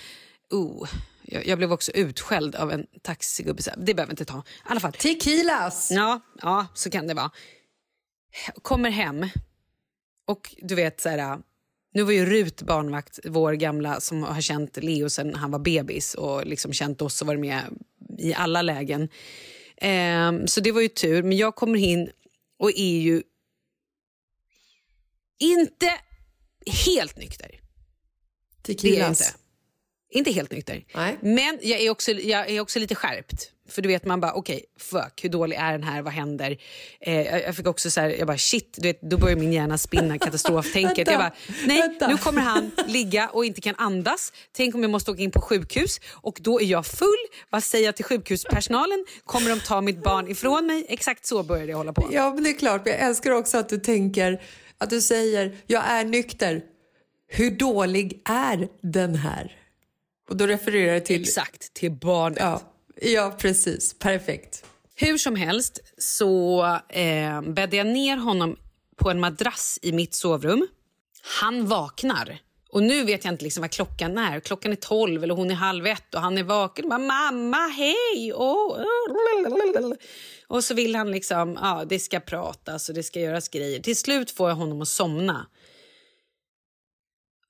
Oh, 0.50 0.88
jag, 1.22 1.46
jag 1.46 1.58
blev 1.58 1.72
också 1.72 1.92
utskälld 1.92 2.54
av 2.54 2.72
en 2.72 2.86
taxigubbe. 3.02 3.62
Det 3.76 3.94
behöver 3.94 4.06
vi 4.06 4.12
inte 4.12 4.24
ta. 4.24 4.38
I 4.38 4.42
alla 4.64 4.80
fall. 4.80 4.92
Tequilas! 4.92 5.90
Ja, 5.90 6.20
ja, 6.42 6.66
så 6.74 6.90
kan 6.90 7.06
det 7.06 7.14
vara. 7.14 7.30
Kommer 8.62 8.90
hem 8.90 9.28
och 10.26 10.54
du 10.62 10.74
vet 10.74 11.00
så 11.00 11.08
här... 11.08 11.38
Nu 11.92 12.02
var 12.02 12.12
ju 12.12 12.26
Rut 12.26 12.62
barnvakt, 12.62 13.18
vår 13.24 13.52
gamla 13.52 14.00
som 14.00 14.22
har 14.22 14.40
känt 14.40 14.76
Leo 14.76 15.10
sen 15.10 15.34
han 15.34 15.50
var 15.50 15.58
bebis 15.58 16.14
och 16.14 16.46
liksom 16.46 16.72
känt 16.72 17.02
oss 17.02 17.20
och 17.20 17.26
varit 17.26 17.40
med 17.40 17.62
i 18.18 18.34
alla 18.34 18.62
lägen. 18.62 19.08
Ehm, 19.80 20.46
så 20.46 20.60
det 20.60 20.72
var 20.72 20.80
ju 20.80 20.88
tur. 20.88 21.22
Men 21.22 21.36
jag 21.36 21.54
kommer 21.54 21.78
in 21.78 22.10
och 22.58 22.70
är 22.70 22.98
ju 22.98 23.22
inte 25.38 25.92
helt 26.86 27.16
nykter. 27.16 27.48
Det 28.62 28.72
är 28.72 28.74
jag 28.74 28.78
Tequilas. 28.78 29.20
inte. 29.20 29.38
Inte 30.10 30.30
helt 30.30 30.50
nykter. 30.50 30.84
Nej. 30.94 31.18
Men 31.22 31.58
jag 31.62 31.80
är, 31.80 31.90
också, 31.90 32.12
jag 32.12 32.50
är 32.50 32.60
också 32.60 32.78
lite 32.78 32.94
skärpt. 32.94 33.52
För 33.68 33.82
du 33.82 33.88
vet 33.88 34.04
man 34.04 34.20
bara 34.20 34.32
okej, 34.32 34.64
fuck 34.78 35.24
hur 35.24 35.28
dålig 35.28 35.56
är 35.56 35.72
den 35.72 35.82
här, 35.82 36.02
vad 36.02 36.12
händer? 36.12 36.58
Eh, 37.00 37.20
jag, 37.20 37.56
fick 37.56 37.66
också 37.66 37.90
så 37.90 38.00
här, 38.00 38.08
jag 38.08 38.26
bara 38.26 38.38
shit, 38.38 38.74
du 38.76 38.88
vet, 38.88 39.00
då 39.02 39.18
börjar 39.18 39.36
min 39.36 39.52
hjärna 39.52 39.78
spinna 39.78 40.18
katastroftänket. 40.26 41.08
Jag 41.08 41.18
bara 41.18 41.32
nej, 41.66 41.80
vänta. 41.80 42.08
nu 42.08 42.16
kommer 42.16 42.42
han 42.42 42.70
ligga 42.86 43.28
och 43.28 43.44
inte 43.44 43.60
kan 43.60 43.74
andas. 43.78 44.32
Tänk 44.52 44.74
om 44.74 44.82
jag 44.82 44.90
måste 44.90 45.10
åka 45.10 45.22
in 45.22 45.30
på 45.30 45.40
sjukhus 45.40 46.00
och 46.12 46.38
då 46.40 46.60
är 46.60 46.64
jag 46.64 46.86
full. 46.86 47.08
Vad 47.50 47.64
säger 47.64 47.84
jag 47.84 47.96
till 47.96 48.04
sjukhuspersonalen? 48.04 49.06
Kommer 49.24 49.50
de 49.50 49.60
ta 49.60 49.80
mitt 49.80 50.02
barn 50.02 50.28
ifrån 50.28 50.66
mig? 50.66 50.86
Exakt 50.88 51.26
så 51.26 51.42
började 51.42 51.70
jag 51.70 51.78
hålla 51.78 51.92
på. 51.92 52.08
Ja, 52.12 52.34
men 52.34 52.44
det 52.44 52.50
är 52.50 52.58
klart. 52.58 52.82
Jag 52.84 52.98
älskar 53.00 53.30
också 53.30 53.58
att 53.58 53.68
du 53.68 53.78
tänker, 53.78 54.42
att 54.78 54.90
du 54.90 55.00
säger 55.00 55.56
jag 55.66 55.84
är 55.86 56.04
nykter. 56.04 56.62
Hur 57.28 57.50
dålig 57.50 58.22
är 58.24 58.68
den 58.82 59.14
här? 59.14 59.52
Och 60.28 60.36
då 60.36 60.46
refererar 60.46 60.92
jag 60.92 61.04
till... 61.04 61.22
Exakt, 61.22 61.74
till 61.74 61.92
barnet. 61.92 62.38
Ja, 62.40 62.60
ja, 63.00 63.36
precis. 63.38 63.98
Perfekt. 63.98 64.64
Hur 64.94 65.18
som 65.18 65.36
helst 65.36 65.80
så 65.98 66.64
eh, 66.88 67.42
bäddade 67.42 67.76
jag 67.76 67.86
ner 67.86 68.16
honom 68.16 68.56
på 68.96 69.10
en 69.10 69.20
madrass 69.20 69.78
i 69.82 69.92
mitt 69.92 70.14
sovrum. 70.14 70.66
Han 71.40 71.66
vaknar. 71.66 72.38
Och 72.68 72.82
nu 72.82 73.04
vet 73.04 73.24
jag 73.24 73.34
inte 73.34 73.44
liksom 73.44 73.60
vad 73.60 73.70
klockan 73.70 74.18
är. 74.18 74.40
Klockan 74.40 74.72
är 74.72 74.76
tolv 74.76 75.24
eller 75.24 75.34
hon 75.34 75.50
är 75.50 75.54
halv 75.54 75.86
ett 75.86 76.14
och 76.14 76.20
han 76.20 76.38
är 76.38 76.42
vaken. 76.42 76.84
Och 76.84 76.90
bara, 76.90 76.98
Mamma, 76.98 77.66
hej! 77.66 78.32
Oh. 78.34 78.82
Och 80.46 80.64
så 80.64 80.74
vill 80.74 80.96
han 80.96 81.10
liksom, 81.10 81.58
ja 81.62 81.84
det 81.88 81.98
ska 81.98 82.20
pratas 82.20 82.88
och 82.88 82.94
det 82.94 83.02
ska 83.02 83.20
göras 83.20 83.48
grejer. 83.48 83.80
Till 83.80 83.96
slut 83.96 84.30
får 84.30 84.48
jag 84.48 84.56
honom 84.56 84.82
att 84.82 84.88
somna. 84.88 85.46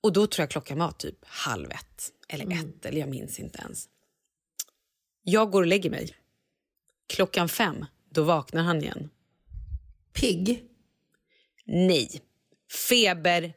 Och 0.01 0.13
då 0.13 0.27
tror 0.27 0.43
jag 0.43 0.49
klockan 0.49 0.79
var 0.79 0.91
typ 0.91 1.17
halv 1.25 1.71
ett 1.71 2.11
eller 2.27 2.53
ett 2.53 2.85
eller 2.85 2.99
jag 2.99 3.09
minns 3.09 3.39
inte 3.39 3.59
ens. 3.59 3.85
Jag 5.29 5.51
går 5.51 5.61
och 5.61 5.67
lägger 5.67 5.89
mig. 5.89 6.15
Klockan 7.07 7.49
fem, 7.49 7.85
då 8.09 8.23
vaknar 8.23 8.63
han 8.63 8.81
igen. 8.81 9.09
Pigg. 10.13 10.63
Nej. 11.65 12.21
Feber 12.89 13.53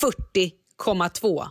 40,2. 0.00 1.46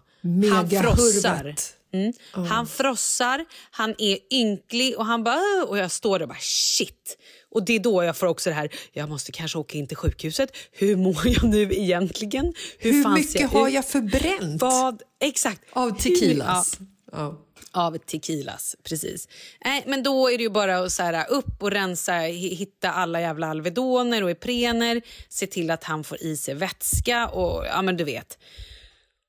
Han 0.52 0.70
frossar. 0.70 1.56
Mm. 1.94 2.14
Han 2.50 2.68
frossar, 2.68 3.46
han 3.72 3.96
är 3.98 4.34
ynklig 4.34 4.98
och 4.98 5.06
han 5.06 5.24
bara... 5.24 5.66
Och 5.68 5.78
jag 5.78 5.92
står 5.92 6.20
där 6.20 6.24
och 6.24 6.30
bara 6.30 6.40
shit. 6.42 7.18
Och 7.50 7.66
det 7.66 7.74
är 7.76 7.80
då 7.80 8.04
jag 8.04 8.18
får 8.18 8.28
också 8.28 8.50
det 8.50 8.54
här, 8.54 8.70
jag 8.92 9.10
måste 9.10 9.32
kanske 9.32 9.58
åka 9.58 9.78
in 9.78 9.88
till 9.88 9.98
sjukhuset. 9.98 10.58
Hur 10.72 10.96
mår 10.96 11.28
jag 11.28 11.44
nu 11.44 11.62
egentligen? 11.62 12.54
Hur 12.80 13.04
ser 13.04 13.10
mycket 13.10 13.52
har 13.52 13.68
ut? 13.68 13.74
jag 13.74 13.86
förbränt 13.88 14.62
Vad? 14.62 15.02
Exakt. 15.22 15.62
av 15.74 15.90
Hur- 15.92 15.98
tequilas? 15.98 16.80
Ja. 17.12 17.38
av 17.72 17.98
tequilas, 17.98 18.76
precis. 18.84 19.28
Nej, 19.66 19.84
men 19.88 20.04
då 20.04 20.32
är 20.32 20.38
det 20.38 20.44
ju 20.44 20.50
bara 20.50 20.78
att 20.78 20.92
så 20.92 21.04
här, 21.04 21.26
upp 21.30 21.64
och 21.64 21.72
rensa, 21.72 22.14
hitta 22.14 22.92
alla 22.92 23.22
jävla 23.22 23.48
Alvedoner 23.48 24.24
och 24.24 24.32
Iprener, 24.32 25.02
se 25.30 25.48
till 25.48 25.72
att 25.72 25.84
han 25.84 26.04
får 26.04 26.24
i 26.24 26.38
sig 26.38 26.54
vätska 26.54 27.28
och 27.28 27.66
ja 27.66 27.82
men 27.82 27.98
du 27.98 28.04
vet. 28.04 28.38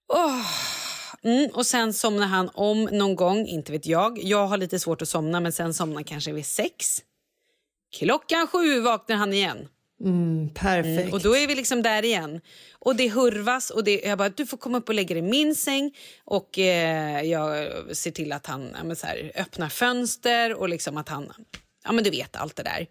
Oh. 0.08 0.46
Mm, 1.24 1.50
och 1.54 1.66
sen 1.66 1.92
somnar 1.92 2.26
han 2.26 2.50
om 2.54 2.84
någon 2.84 3.16
gång, 3.16 3.46
inte 3.46 3.72
vet 3.72 3.86
jag. 3.86 4.18
Jag 4.22 4.46
har 4.46 4.56
lite 4.56 4.78
svårt 4.78 5.02
att 5.02 5.08
somna 5.08 5.40
men 5.40 5.52
sen 5.52 5.74
somnar 5.74 6.02
kanske 6.02 6.32
vid 6.32 6.46
sex. 6.46 7.02
Klockan 7.98 8.46
sju 8.46 8.80
vaknar 8.80 9.16
han 9.16 9.32
igen. 9.32 9.68
Perfekt. 10.54 11.12
Och 11.12 11.20
då 11.20 11.36
är 11.36 11.46
vi 11.46 11.54
liksom 11.54 11.82
där 11.82 12.04
igen. 12.04 12.40
Och 12.72 12.96
det 12.96 13.08
hurvas 13.08 13.70
och 13.70 13.84
det, 13.84 14.00
jag 14.04 14.18
bara, 14.18 14.28
du 14.28 14.46
får 14.46 14.56
komma 14.56 14.78
upp 14.78 14.88
och 14.88 14.94
lägga 14.94 15.14
dig 15.14 15.24
i 15.24 15.30
min 15.30 15.54
säng. 15.54 15.96
Och 16.24 16.58
eh, 16.58 17.22
jag 17.22 17.70
ser 17.96 18.10
till 18.10 18.32
att 18.32 18.46
han 18.46 18.76
ja, 18.88 18.94
så 18.94 19.06
här, 19.06 19.32
öppnar 19.34 19.68
fönster 19.68 20.54
och 20.54 20.68
liksom 20.68 20.96
att 20.96 21.08
han, 21.08 21.32
ja 21.84 21.92
men 21.92 22.04
du 22.04 22.10
vet 22.10 22.36
allt 22.36 22.56
det 22.56 22.62
där. 22.62 22.86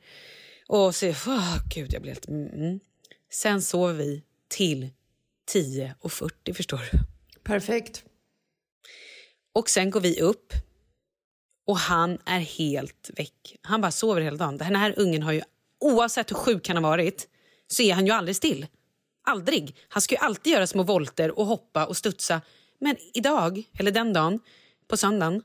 Och 0.67 0.95
så, 0.95 1.07
oh, 1.07 1.57
gud 1.75 1.93
jag 1.93 2.01
blir 2.01 2.11
helt, 2.11 2.27
mm, 2.27 2.47
mm. 2.47 2.79
Sen 3.31 3.61
sover 3.61 3.93
vi 3.93 4.23
till 4.47 4.89
10.40 5.53 6.53
förstår 6.53 6.81
du. 6.91 6.99
Perfekt. 7.43 8.03
Och 9.53 9.69
sen 9.69 9.89
går 9.89 10.01
vi 10.01 10.21
upp 10.21 10.53
och 11.67 11.77
han 11.77 12.17
är 12.25 12.39
helt 12.39 13.09
väck. 13.17 13.55
Han 13.61 13.81
bara 13.81 13.91
sover 13.91 14.21
hela 14.21 14.37
dagen. 14.37 14.57
Den 14.57 14.75
här 14.75 14.93
ungen 14.97 15.23
har 15.23 15.31
ju, 15.31 15.41
oavsett 15.81 16.31
hur 16.31 16.35
sjuk 16.35 16.67
han 16.67 16.77
har 16.77 16.83
varit, 16.83 17.27
så 17.67 17.83
är 17.83 17.93
han 17.93 18.05
ju 18.05 18.11
aldrig 18.11 18.35
still. 18.35 18.67
Aldrig. 19.23 19.75
Han 19.87 20.01
ska 20.01 20.15
ju 20.15 20.19
alltid 20.19 20.53
göra 20.53 20.67
små 20.67 20.83
volter 20.83 21.39
och 21.39 21.45
hoppa 21.45 21.85
och 21.85 21.97
studsa. 21.97 22.41
Men 22.79 22.95
idag, 23.13 23.63
eller 23.79 23.91
den 23.91 24.13
dagen, 24.13 24.39
på 24.87 24.97
söndagen, 24.97 25.41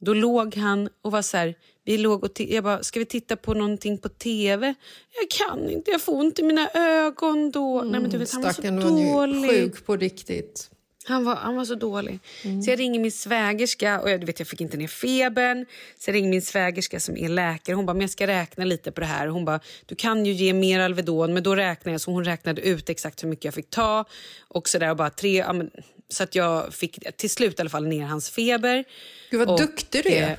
då 0.00 0.14
låg 0.14 0.56
han 0.56 0.88
och 1.02 1.12
var 1.12 1.22
så 1.22 1.36
här, 1.36 1.54
vi 1.84 1.98
låg 1.98 2.24
och 2.24 2.40
jag 2.40 2.64
bara, 2.64 2.82
ska 2.82 2.98
vi 2.98 3.06
titta 3.06 3.36
på 3.36 3.54
någonting 3.54 3.98
på 3.98 4.08
tv? 4.08 4.74
Jag 5.20 5.30
kan 5.30 5.70
inte, 5.70 5.90
jag 5.90 6.00
får 6.00 6.12
ont 6.12 6.38
i 6.38 6.42
mina 6.42 6.70
ögon 6.74 7.50
då. 7.50 7.82
Nej 7.82 8.00
men 8.00 8.10
du 8.10 8.18
vet, 8.18 8.32
han 8.32 8.42
var 8.42 8.50
så 8.50 8.54
Stackarn 8.54 8.80
var 8.80 9.00
ju 9.00 9.12
dålig. 9.12 9.50
sjuk 9.50 9.86
på 9.86 9.96
riktigt. 9.96 10.70
Han 11.08 11.24
var, 11.24 11.34
han 11.36 11.56
var 11.56 11.64
så 11.64 11.74
dålig. 11.74 12.18
Så 12.64 12.70
jag 12.70 12.78
ringer 12.78 13.00
min 13.00 13.12
svägerska 13.12 14.00
och 14.00 14.10
jag, 14.10 14.20
du 14.20 14.26
vet, 14.26 14.38
jag 14.38 14.48
fick 14.48 14.60
inte 14.60 14.76
ner 14.76 14.88
febern. 14.88 15.66
Så 15.98 16.10
jag 16.10 16.14
ringer 16.14 16.30
min 16.30 16.42
svägerska 16.42 17.00
som 17.00 17.16
är 17.16 17.28
läkare. 17.28 17.76
Hon 17.76 17.86
bara, 17.86 17.92
men 17.94 18.00
jag 18.00 18.10
ska 18.10 18.26
räkna 18.26 18.64
lite 18.64 18.92
på 18.92 19.00
det 19.00 19.06
här. 19.06 19.26
Hon 19.26 19.44
bara, 19.44 19.60
du 19.86 19.94
kan 19.94 20.26
ju 20.26 20.32
ge 20.32 20.52
mer 20.52 20.80
Alvedon. 20.80 21.34
Men 21.34 21.42
då 21.42 21.56
räknar 21.56 21.92
jag. 21.92 22.00
Så 22.00 22.10
hon 22.10 22.24
räknade 22.24 22.60
ut 22.62 22.88
exakt 22.90 23.22
hur 23.24 23.28
mycket 23.28 23.44
jag 23.44 23.54
fick 23.54 23.70
ta. 23.70 24.04
Och 24.48 24.68
så 24.68 24.78
där 24.78 24.90
och 24.90 24.96
bara 24.96 25.10
tre, 25.10 25.36
ja, 25.36 25.52
men, 25.52 25.70
så 26.08 26.22
att 26.22 26.34
jag 26.34 26.74
fick 26.74 27.16
till 27.16 27.30
slut 27.30 27.58
i 27.58 27.60
alla 27.62 27.70
fall 27.70 27.86
ner 27.86 28.04
hans 28.06 28.30
feber. 28.30 28.84
Gud 29.30 29.38
vad 29.40 29.50
Och, 29.50 29.58
duktig 29.60 30.04
du 30.04 30.10
är. 30.10 30.30
eh, 30.30 30.36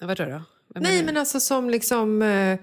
Ja, 0.00 0.06
vadå 0.06 0.24
då? 0.24 0.42
Vad 0.68 0.82
Nej, 0.82 1.02
men 1.02 1.16
alltså 1.16 1.40
som 1.40 1.70
liksom... 1.70 2.22
Eh, 2.22 2.58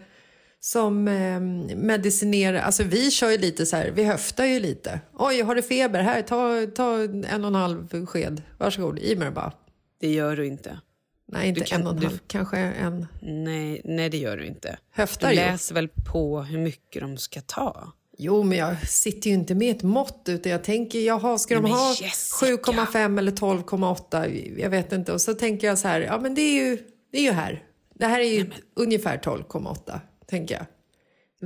som 0.65 1.07
eh, 1.07 1.39
medicinerar... 1.77 2.59
Alltså 2.59 2.83
vi 2.83 3.11
kör 3.11 3.31
ju 3.31 3.37
lite 3.37 3.65
så 3.65 3.75
här, 3.75 3.91
vi 3.91 4.03
höftar 4.03 4.45
ju 4.45 4.59
lite. 4.59 4.99
Oj, 5.13 5.41
har 5.41 5.55
du 5.55 5.61
feber? 5.61 5.99
Här, 6.01 6.21
ta, 6.21 6.65
ta 6.75 6.99
en 7.03 7.43
och 7.43 7.47
en 7.47 7.55
halv 7.55 8.05
sked. 8.05 8.41
Varsågod, 8.57 8.99
i 8.99 9.15
med 9.15 9.27
det 9.27 9.31
bara. 9.31 9.51
Det 9.99 10.09
gör 10.13 10.35
du 10.35 10.47
inte. 10.47 10.79
Nej, 11.27 11.49
inte 11.49 11.61
kan- 11.61 11.81
en 11.81 11.87
och 11.87 11.93
en 11.93 11.99
du- 11.99 12.05
halv, 12.07 12.19
kanske 12.27 12.57
en. 12.57 13.07
Nej, 13.21 13.81
nej, 13.83 14.09
det 14.09 14.17
gör 14.17 14.37
du 14.37 14.45
inte. 14.45 14.77
Höftar 14.91 15.27
du 15.29 15.33
ju. 15.33 15.39
läser 15.39 15.75
väl 15.75 15.87
på 16.11 16.41
hur 16.41 16.57
mycket 16.57 17.01
de 17.01 17.17
ska 17.17 17.41
ta? 17.41 17.91
Jo, 18.17 18.43
men 18.43 18.57
jag 18.57 18.87
sitter 18.89 19.29
ju 19.29 19.33
inte 19.35 19.55
med 19.55 19.75
ett 19.75 19.83
mått 19.83 20.23
utan 20.27 20.51
jag 20.51 20.63
tänker, 20.63 20.99
jaha, 20.99 21.37
ska 21.37 21.55
de 21.55 21.61
Nej, 21.61 21.71
men 21.71 21.79
ha 21.79 21.93
Jessica. 22.01 22.45
7,5 22.45 23.19
eller 23.19 23.31
12,8? 23.31 24.53
Jag 24.61 24.69
vet 24.69 24.91
inte. 24.93 25.13
Och 25.13 25.21
så 25.21 25.33
tänker 25.33 25.67
jag 25.67 25.77
så 25.79 25.87
här, 25.87 26.01
ja 26.01 26.19
men 26.19 26.35
det 26.35 26.41
är 26.41 26.65
ju, 26.65 26.77
det 27.11 27.17
är 27.17 27.23
ju 27.23 27.31
här. 27.31 27.63
Det 27.95 28.05
här 28.05 28.19
är 28.19 28.33
ju 28.33 28.49
ungefär 28.75 29.17
12,8, 29.17 29.99
tänker 30.25 30.55
jag. 30.55 30.65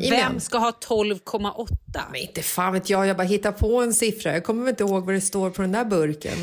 I 0.03 0.09
Vem 0.09 0.31
män. 0.31 0.41
ska 0.41 0.57
ha 0.57 0.71
12,8? 0.71 1.67
Men 2.11 2.21
inte 2.21 2.41
fan 2.41 2.73
vet 2.73 2.89
jag, 2.89 3.07
jag 3.07 3.17
bara 3.17 3.23
hittar 3.23 3.51
på 3.51 3.81
en 3.81 3.93
siffra. 3.93 4.33
Jag 4.33 4.43
kommer 4.43 4.69
inte 4.69 4.83
ihåg 4.83 5.05
vad 5.05 5.15
det 5.15 5.21
står 5.21 5.49
på 5.49 5.61
den 5.61 5.71
där 5.71 5.85
burken. 5.85 6.37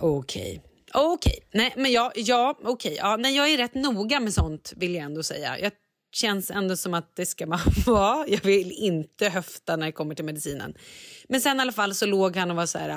Okej. 0.00 0.62
Okej. 0.94 1.38
Nej, 1.52 1.74
men 1.76 1.92
jag, 1.92 2.12
ja, 2.14 2.58
okej. 2.64 2.96
Ja, 2.98 3.16
nej, 3.16 3.36
jag 3.36 3.48
är 3.48 3.56
rätt 3.56 3.74
noga 3.74 4.20
med 4.20 4.34
sånt, 4.34 4.72
vill 4.76 4.94
jag 4.94 5.04
ändå 5.04 5.22
säga. 5.22 5.58
Jag 5.58 5.72
känns 6.12 6.50
ändå 6.50 6.76
som 6.76 6.94
att 6.94 7.16
det 7.16 7.26
ska 7.26 7.46
man 7.46 7.58
vara. 7.86 8.26
Jag 8.28 8.40
vill 8.44 8.72
inte 8.72 9.28
höfta 9.28 9.76
när 9.76 9.86
det 9.86 9.92
kommer 9.92 10.14
till 10.14 10.24
medicinen. 10.24 10.74
Men 11.28 11.40
sen 11.40 11.58
i 11.58 11.60
alla 11.60 11.72
fall 11.72 11.94
så 11.94 12.06
låg 12.06 12.36
han 12.36 12.50
och 12.50 12.56
var 12.56 12.66
så 12.66 12.78
här... 12.78 12.88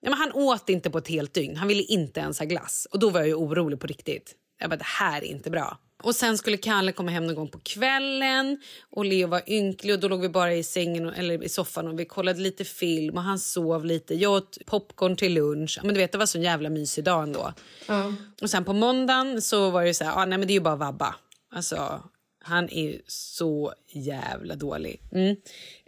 Ja, 0.00 0.10
men 0.10 0.12
han 0.14 0.32
åt 0.32 0.68
inte 0.68 0.90
på 0.90 0.98
ett 0.98 1.08
helt 1.08 1.34
dygn. 1.34 1.56
Han 1.56 1.68
ville 1.68 1.82
inte 1.82 2.20
ens 2.20 2.38
ha 2.38 2.46
glass. 2.46 2.86
Och 2.90 2.98
då 2.98 3.10
var 3.10 3.20
jag 3.20 3.28
ju 3.28 3.34
orolig 3.34 3.80
på 3.80 3.86
riktigt. 3.86 4.34
Jag 4.60 4.70
bara, 4.70 4.76
det 4.76 4.84
här 4.84 5.18
är 5.18 5.26
inte 5.26 5.50
bra. 5.50 5.78
Och 6.02 6.14
sen 6.14 6.38
skulle 6.38 6.56
Kalle 6.56 6.92
komma 6.92 7.10
hem 7.10 7.26
någon 7.26 7.34
gång 7.34 7.48
på 7.48 7.58
kvällen 7.58 8.58
och 8.90 9.04
Leo 9.04 9.28
var 9.28 9.42
ynklig 9.46 9.94
och 9.94 10.00
då 10.00 10.08
låg 10.08 10.20
vi 10.20 10.28
bara 10.28 10.54
i 10.54 10.62
sängen 10.62 11.06
och, 11.06 11.18
eller 11.18 11.44
i 11.44 11.48
soffan 11.48 11.88
och 11.88 11.98
vi 11.98 12.04
kollade 12.04 12.40
lite 12.40 12.64
film 12.64 13.16
och 13.16 13.22
han 13.22 13.38
sov 13.38 13.84
lite. 13.84 14.14
Jag 14.14 14.32
åt 14.32 14.58
popcorn 14.66 15.16
till 15.16 15.34
lunch. 15.34 15.78
Men 15.82 15.94
du 15.94 16.00
vet, 16.00 16.12
det 16.12 16.18
var 16.18 16.26
så 16.26 16.38
en 16.38 16.44
jävla 16.44 16.70
mysig 16.70 17.04
dag 17.04 17.22
ändå. 17.22 17.52
Ja. 17.86 18.12
Och 18.42 18.50
sen 18.50 18.64
på 18.64 18.72
måndagen 18.72 19.42
så 19.42 19.70
var 19.70 19.84
det 19.84 19.94
så 19.94 20.04
här, 20.04 20.22
ah, 20.22 20.24
nej 20.24 20.38
men 20.38 20.48
det 20.48 20.52
är 20.52 20.54
ju 20.54 20.60
bara 20.60 20.76
vabba. 20.76 21.14
Alltså, 21.52 22.02
han 22.44 22.68
är 22.70 23.00
så 23.06 23.72
jävla 23.92 24.54
dålig. 24.54 25.00
Mm. 25.12 25.36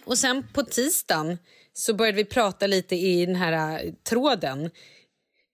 Och 0.05 0.19
sen 0.19 0.47
på 0.53 0.63
tisdagen 0.63 1.39
så 1.73 1.95
började 1.95 2.17
vi 2.17 2.25
prata 2.25 2.67
lite 2.67 2.97
i 2.97 3.27
den 3.27 3.35
här 3.35 3.85
uh, 3.85 3.93
tråden. 4.09 4.71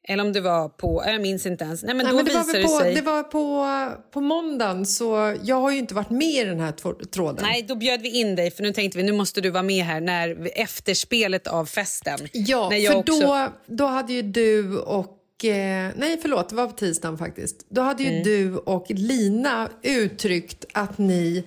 Eller 0.08 0.24
om 0.24 0.32
det 0.32 0.40
var 0.40 0.68
på... 0.68 1.02
Jag 1.06 1.20
minns 1.22 1.46
inte 1.46 1.64
ens. 1.64 1.82
Nej, 1.82 1.94
men 1.94 2.04
Nej, 2.06 2.10
då 2.12 2.16
men 2.16 2.24
det, 2.26 2.32
var 2.34 2.40
visade 2.44 2.58
väl 2.58 2.66
på, 2.68 2.78
sig... 2.78 2.94
det 2.94 3.00
var 3.02 3.22
på, 3.22 3.66
på 4.12 4.20
måndagen, 4.20 4.86
så 4.86 5.36
jag 5.42 5.56
har 5.60 5.70
ju 5.70 5.78
inte 5.78 5.94
varit 5.94 6.10
med 6.10 6.28
i 6.28 6.44
den 6.44 6.60
här 6.60 6.72
tråden. 7.06 7.38
Nej, 7.42 7.62
då 7.68 7.74
bjöd 7.74 8.02
vi 8.02 8.20
in 8.20 8.36
dig 8.36 8.50
för 8.50 8.62
nu 8.62 8.72
tänkte 8.72 8.98
vi 8.98 9.04
nu 9.04 9.12
måste 9.12 9.40
du 9.40 9.50
vara 9.50 9.62
med 9.62 9.84
här 9.84 10.00
när 10.00 10.50
efter 10.54 10.94
spelet 10.94 11.46
av 11.46 11.66
festen. 11.66 12.18
Ja, 12.32 12.70
för 12.70 12.96
också- 12.96 13.20
då, 13.20 13.48
då 13.66 13.86
hade 13.86 14.12
ju 14.12 14.22
du 14.22 14.78
och... 14.78 15.12
Eh, 15.44 15.90
nej, 15.96 16.18
förlåt, 16.22 16.48
det 16.48 16.54
var 16.54 16.66
på 16.66 16.76
tisdagen 16.76 17.18
faktiskt. 17.18 17.66
Då 17.68 17.80
hade 17.80 18.02
ju 18.02 18.08
Mm. 18.08 18.22
du 18.22 18.56
och 18.56 18.86
Lina 18.88 19.68
uttryckt 19.82 20.64
att 20.72 20.98
ni 20.98 21.44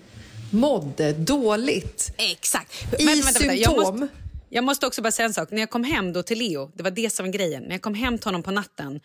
mådde 0.52 1.14
dåligt. 1.14 2.12
Exakt. 2.18 2.74
I 3.00 3.04
Jag 3.06 3.24
symptom. 3.26 4.00
måste, 4.00 4.08
jag 4.50 4.64
måste 4.64 4.88
också 4.88 5.02
bara 5.02 5.12
säga 5.12 5.26
en 5.26 5.34
sak. 5.34 5.52
När 5.52 5.60
jag 5.60 5.70
kom 5.70 5.84
hem 5.84 6.14
då 6.14 6.24
till 6.24 6.40
Leo, 6.40 6.72
det 6.76 6.84
var 6.84 6.92
det 6.92 7.10
som 7.10 7.26
var 7.26 7.34
grejen. 7.34 7.64
När 7.64 7.72
jag 7.72 7.82
kom 7.82 7.94
hem 7.94 8.18
till 8.18 8.28
honom 8.28 8.44
på 8.44 8.52
natten 8.52 9.00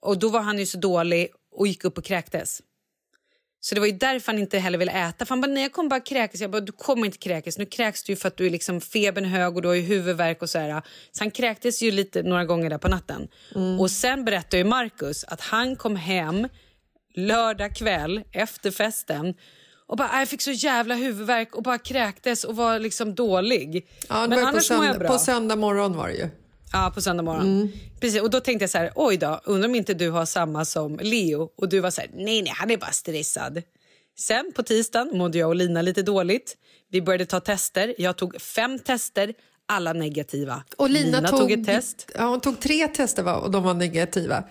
och 0.00 0.18
då 0.18 0.28
var 0.28 0.40
han 0.40 0.58
ju 0.58 0.66
så 0.66 0.78
dålig 0.78 1.28
och 1.52 1.66
gick 1.66 1.84
upp 1.84 1.98
och 1.98 2.04
kräktes. 2.04 2.62
Så 3.60 3.74
det 3.74 3.80
var 3.80 3.86
ju 3.86 3.92
därför 3.92 4.32
han 4.32 4.38
inte 4.38 4.58
heller 4.58 4.78
ville 4.78 4.92
äta. 4.92 5.24
För 5.24 5.30
han 5.30 5.40
bara, 5.40 5.46
nej 5.46 5.62
jag 5.62 5.72
kommer 5.72 5.90
bara 5.90 6.00
kräkas. 6.00 6.40
Jag 6.40 6.50
bara, 6.50 6.60
du 6.60 6.72
kommer 6.72 7.06
inte 7.06 7.18
kräkas. 7.18 7.58
Nu 7.58 7.66
kräks 7.66 8.02
du 8.02 8.12
ju 8.12 8.16
för 8.16 8.28
att 8.28 8.36
du 8.36 8.46
är 8.46 8.50
liksom 8.50 8.80
febern 8.80 9.24
hög 9.24 9.56
och 9.56 9.62
du 9.62 9.68
har 9.68 9.74
ju 9.74 9.82
huvudvärk 9.82 10.42
och 10.42 10.50
så 10.50 10.58
här. 10.58 10.82
Så 11.12 11.24
han 11.24 11.30
kräktes 11.30 11.82
ju 11.82 11.90
lite 11.90 12.22
några 12.22 12.44
gånger 12.44 12.70
där 12.70 12.78
på 12.78 12.88
natten. 12.88 13.28
Och 13.80 13.90
sen 13.90 14.24
berättade 14.24 14.58
ju 14.58 14.64
Marcus 14.64 15.24
att 15.24 15.40
han 15.40 15.76
kom 15.76 15.96
hem 15.96 16.48
lördag 17.14 17.76
kväll 17.76 18.22
efter 18.32 18.70
festen 18.70 19.34
och 19.92 19.98
bara, 19.98 20.08
"Aj, 20.12 20.18
jag 20.20 20.28
fick 20.28 20.42
så 20.42 20.50
jävla 20.50 20.94
huvudvärk 20.94 21.54
och 21.54 21.62
bara 21.62 21.78
kräktes 21.78 22.44
och 22.44 22.56
var 22.56 22.78
liksom 22.78 23.14
dålig. 23.14 23.86
Ja, 24.08 24.26
Men 24.26 24.44
annars 24.44 24.70
mår 24.70 24.84
jag 24.84 24.98
bra. 24.98 25.08
på 25.08 25.18
söndag 25.18 25.56
morgon 25.56 25.96
var 25.96 26.08
det 26.08 26.14
ju. 26.14 26.28
Ja, 26.72 26.92
på 26.94 27.00
söndag 27.02 27.22
morgon. 27.22 27.72
Precis, 28.00 28.20
och 28.22 28.30
då 28.30 28.40
tänkte 28.40 28.62
jag 28.62 28.70
så 28.70 28.78
här, 28.78 28.92
oj 28.94 29.16
då, 29.16 29.40
undrar 29.44 29.68
om 29.68 29.74
inte 29.74 29.94
du 29.94 30.10
har 30.10 30.26
samma 30.26 30.64
som 30.64 30.98
Leo. 31.02 31.50
Och 31.56 31.68
du 31.68 31.80
var 31.80 31.90
så 31.90 32.00
här, 32.00 32.10
nej 32.14 32.42
nej, 32.42 32.52
han 32.56 32.70
är 32.70 32.76
bara 32.76 32.90
stressad. 32.90 33.62
Sen 34.18 34.52
på 34.56 34.62
tisdagen 34.62 35.18
mådde 35.18 35.38
jag 35.38 35.48
och 35.48 35.56
Lina 35.56 35.82
lite 35.82 36.02
dåligt. 36.02 36.56
Vi 36.90 37.02
började 37.02 37.26
ta 37.26 37.40
tester. 37.40 37.94
Jag 37.98 38.16
tog 38.16 38.40
fem 38.40 38.78
tester, 38.78 39.34
alla 39.68 39.92
negativa. 39.92 40.62
Och 40.76 40.90
Lina, 40.90 41.28
tog, 41.28 41.52
ett 41.52 41.66
test. 41.66 42.10
Ja, 42.14 42.24
hon 42.24 42.40
tog 42.40 42.60
tre 42.60 42.88
tester 42.88 43.22
va? 43.22 43.36
och 43.36 43.50
de 43.50 43.62
var 43.62 43.74
negativa. 43.74 44.44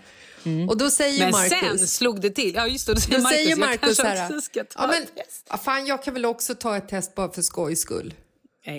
Och 0.70 0.78
då 0.78 0.90
säger 0.90 1.20
Men 1.20 1.32
Marcus... 1.32 1.80
sen 1.80 1.88
slog 1.88 2.22
det 2.22 2.30
till. 2.30 2.56
Ja, 2.56 2.68
just 2.68 2.88
det, 2.88 2.94
då 2.94 3.02
säger 3.02 3.18
Då 3.18 3.24
Marcus, 3.24 3.38
säger 3.38 3.50
jag 3.50 3.60
Marcus 3.60 3.98
så 3.98 4.04
här, 4.04 4.26
också 4.26 4.42
ska 4.42 4.64
ta 4.64 4.82
ja, 4.82 4.88
men, 4.88 5.06
test. 5.06 5.64
fan, 5.64 5.86
jag 5.86 6.04
kan 6.04 6.14
väl 6.14 6.26
också 6.26 6.56
ta 6.56 6.78
ett 6.78 6.90
test 6.90 7.16
bara 7.16 7.32
för 7.32 7.42
skojs 7.42 7.80
skull. 7.80 8.14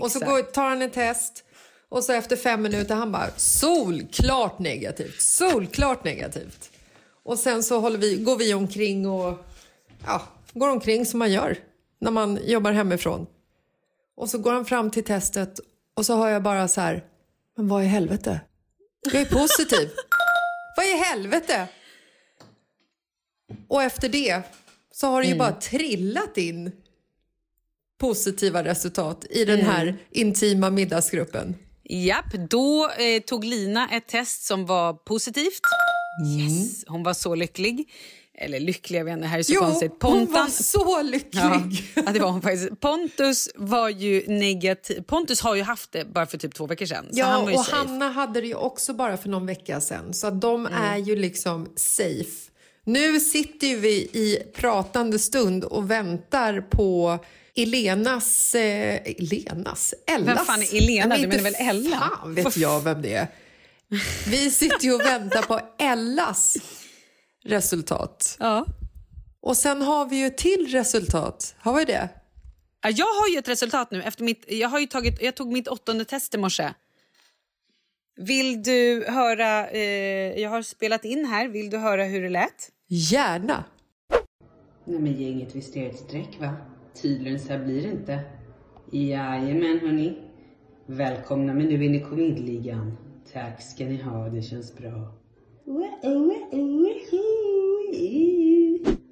Och 0.01 0.13
så 0.13 0.19
Exakt. 0.19 0.27
går, 0.27 0.43
tar 0.43 0.69
han 0.69 0.83
ett 0.83 0.93
test 0.93 1.45
och 1.89 2.05
så 2.05 2.13
efter 2.13 2.37
fem 2.37 2.63
minuter 2.63 2.95
han 2.95 3.13
bara 3.13 3.31
solklart 3.37 4.59
negativt, 4.59 5.23
solklart 5.23 6.05
negativt. 6.05 6.71
Och 7.25 7.39
sen 7.39 7.63
så 7.63 7.81
håller 7.81 7.99
vi, 7.99 8.17
går 8.17 8.37
vi 8.37 8.55
omkring 8.55 9.09
och 9.09 9.47
ja, 10.07 10.23
går 10.53 10.69
omkring 10.69 11.07
som 11.07 11.19
man 11.19 11.33
gör 11.33 11.57
när 12.01 12.11
man 12.11 12.39
jobbar 12.45 12.73
hemifrån. 12.73 13.27
Och 14.17 14.31
så 14.31 14.39
går 14.39 14.53
han 14.53 14.65
fram 14.65 14.91
till 14.91 15.05
testet 15.05 15.61
och 15.97 16.07
så 16.07 16.17
hör 16.17 16.29
jag 16.29 16.43
bara 16.43 16.69
så 16.69 16.81
här, 16.81 17.05
men 17.57 17.69
vad 17.69 17.83
i 17.83 17.87
helvete? 17.87 18.41
Jag 19.13 19.23
är 19.23 19.27
positiv. 19.27 19.91
vad 20.77 20.87
i 20.87 20.97
helvete? 20.97 21.69
Och 23.69 23.83
efter 23.83 24.09
det 24.09 24.43
så 24.93 25.07
har 25.07 25.23
det 25.23 25.29
ju 25.29 25.35
bara 25.35 25.53
trillat 25.53 26.39
in 26.39 26.73
positiva 28.01 28.65
resultat 28.65 29.27
i 29.31 29.45
den 29.45 29.61
här 29.61 29.97
intima 30.11 30.71
middagsgruppen. 30.71 31.55
Japp, 31.85 32.33
då 32.51 32.91
eh, 32.91 33.23
tog 33.23 33.45
Lina 33.45 33.89
ett 33.91 34.09
test 34.09 34.43
som 34.47 34.67
var 34.67 34.93
positivt. 34.93 35.61
Yes, 36.39 36.85
hon 36.87 37.03
var 37.03 37.15
så 37.15 37.35
lycklig. 37.35 37.89
Eller 38.43 38.61
lycklig, 38.61 38.99
jag 38.99 39.05
vet 39.05 39.13
inte, 39.17 39.27
här 39.27 39.39
är 39.39 39.43
så 39.43 39.53
Jo, 39.53 39.61
konstigt. 39.61 39.93
hon 40.03 40.33
var 40.33 40.47
så 40.47 41.03
lycklig. 41.03 41.91
Ja, 41.95 42.03
det 42.13 42.21
var 42.21 42.31
hon 42.31 42.43
faktiskt. 42.43 42.81
Pontus 42.81 43.49
var 43.55 43.89
ju 43.89 44.25
negativ. 44.29 45.03
Pontus 45.03 45.41
har 45.41 45.55
ju 45.55 45.63
haft 45.63 45.93
det 45.93 46.05
bara 46.05 46.27
för 46.27 46.39
typ 46.39 46.55
två 46.55 46.67
veckor 46.67 46.87
sedan. 46.87 47.07
Ja, 47.13 47.27
han 47.27 47.55
och 47.55 47.65
safe. 47.65 47.77
Hanna 47.77 48.09
hade 48.09 48.41
det 48.41 48.47
ju 48.47 48.55
också 48.55 48.93
bara 48.95 49.17
för 49.17 49.29
någon 49.29 49.47
vecka 49.47 49.81
sedan. 49.81 50.15
Så 50.15 50.31
de 50.31 50.67
Mm. 50.67 50.83
är 50.83 50.97
ju 50.97 51.17
liksom 51.17 51.73
safe. 51.77 52.51
Nu 52.85 53.21
sitter 53.21 53.77
vi 53.77 53.93
i 54.13 54.39
pratande 54.55 55.19
stund 55.19 55.65
och 55.65 55.91
väntar 55.91 56.61
på 56.61 57.19
Elenas... 57.57 58.55
Eh, 58.55 59.01
Elenas? 59.05 59.95
Ellas? 60.07 60.29
Vem 60.39 60.45
fan 60.47 60.63
är 60.63 60.77
Elena? 60.77 61.17
Du 61.17 61.27
menar 61.29 61.43
väl 61.43 61.55
Ella? 61.59 61.99
fan 62.21 62.35
vet 62.35 62.57
jag 62.57 62.81
vem 62.81 63.03
det 63.03 63.15
är. 63.15 63.27
Vi 64.27 64.51
sitter 64.51 64.85
ju 64.85 64.95
och 64.95 65.01
väntar 65.01 65.43
på 65.43 65.61
Ellas 65.79 66.57
resultat. 67.43 68.37
Ja. 68.41 68.67
Och 69.41 69.57
sen 69.57 69.83
har 69.83 70.07
vi 70.09 70.17
ju 70.21 70.27
ett 70.27 70.39
till 70.39 70.67
resultat. 70.73 71.55
Har 71.59 71.79
vi 71.79 71.85
det? 71.85 72.09
Ja, 72.83 72.91
Jag 72.91 73.07
har 73.07 73.29
ju 73.29 73.39
ett 73.39 73.49
resultat 73.49 73.91
nu. 73.91 74.03
Efter 74.03 74.25
mitt, 74.25 74.45
jag, 74.49 74.69
har 74.69 74.81
ju 74.81 74.87
tagit, 74.87 75.23
jag 75.23 75.35
tog 75.35 75.53
mitt 75.53 75.69
åttonde 75.69 76.05
test 76.05 76.35
i 76.35 76.39
morse. 76.39 76.73
Vill 78.17 78.63
du 78.63 79.05
höra... 79.09 79.71
Eh, 79.71 80.41
jag 80.41 80.51
har 80.51 80.63
spelat 80.63 81.05
in 81.05 81.25
här. 81.25 81.49
Vill 81.49 81.71
du 81.71 81.79
höra 81.79 82.05
hur 82.05 82.23
det 82.23 82.29
lät? 82.29 82.71
Gärna. 82.89 83.65
Nej 84.85 84.99
men 84.99 85.13
gänget, 85.13 85.55
visst 85.55 85.77
är 85.77 85.81
det 85.81 85.87
ett 85.87 85.99
streck 85.99 86.41
va? 86.41 86.57
Tydligen 87.03 87.41
så 87.41 87.49
här 87.49 87.65
blir 87.65 87.83
det 87.83 87.89
inte. 87.89 88.21
Jajamän 88.93 89.79
hörni. 89.81 90.19
Välkomna 90.87 91.55
mig 91.55 91.67
nu 91.67 91.85
in 91.85 91.95
i 91.95 92.01
covidligan. 92.01 92.97
Tack 93.33 93.63
ska 93.63 93.85
ni 93.85 94.03
ha, 94.03 94.29
det 94.29 94.43
känns 94.43 94.77
bra. 94.77 95.15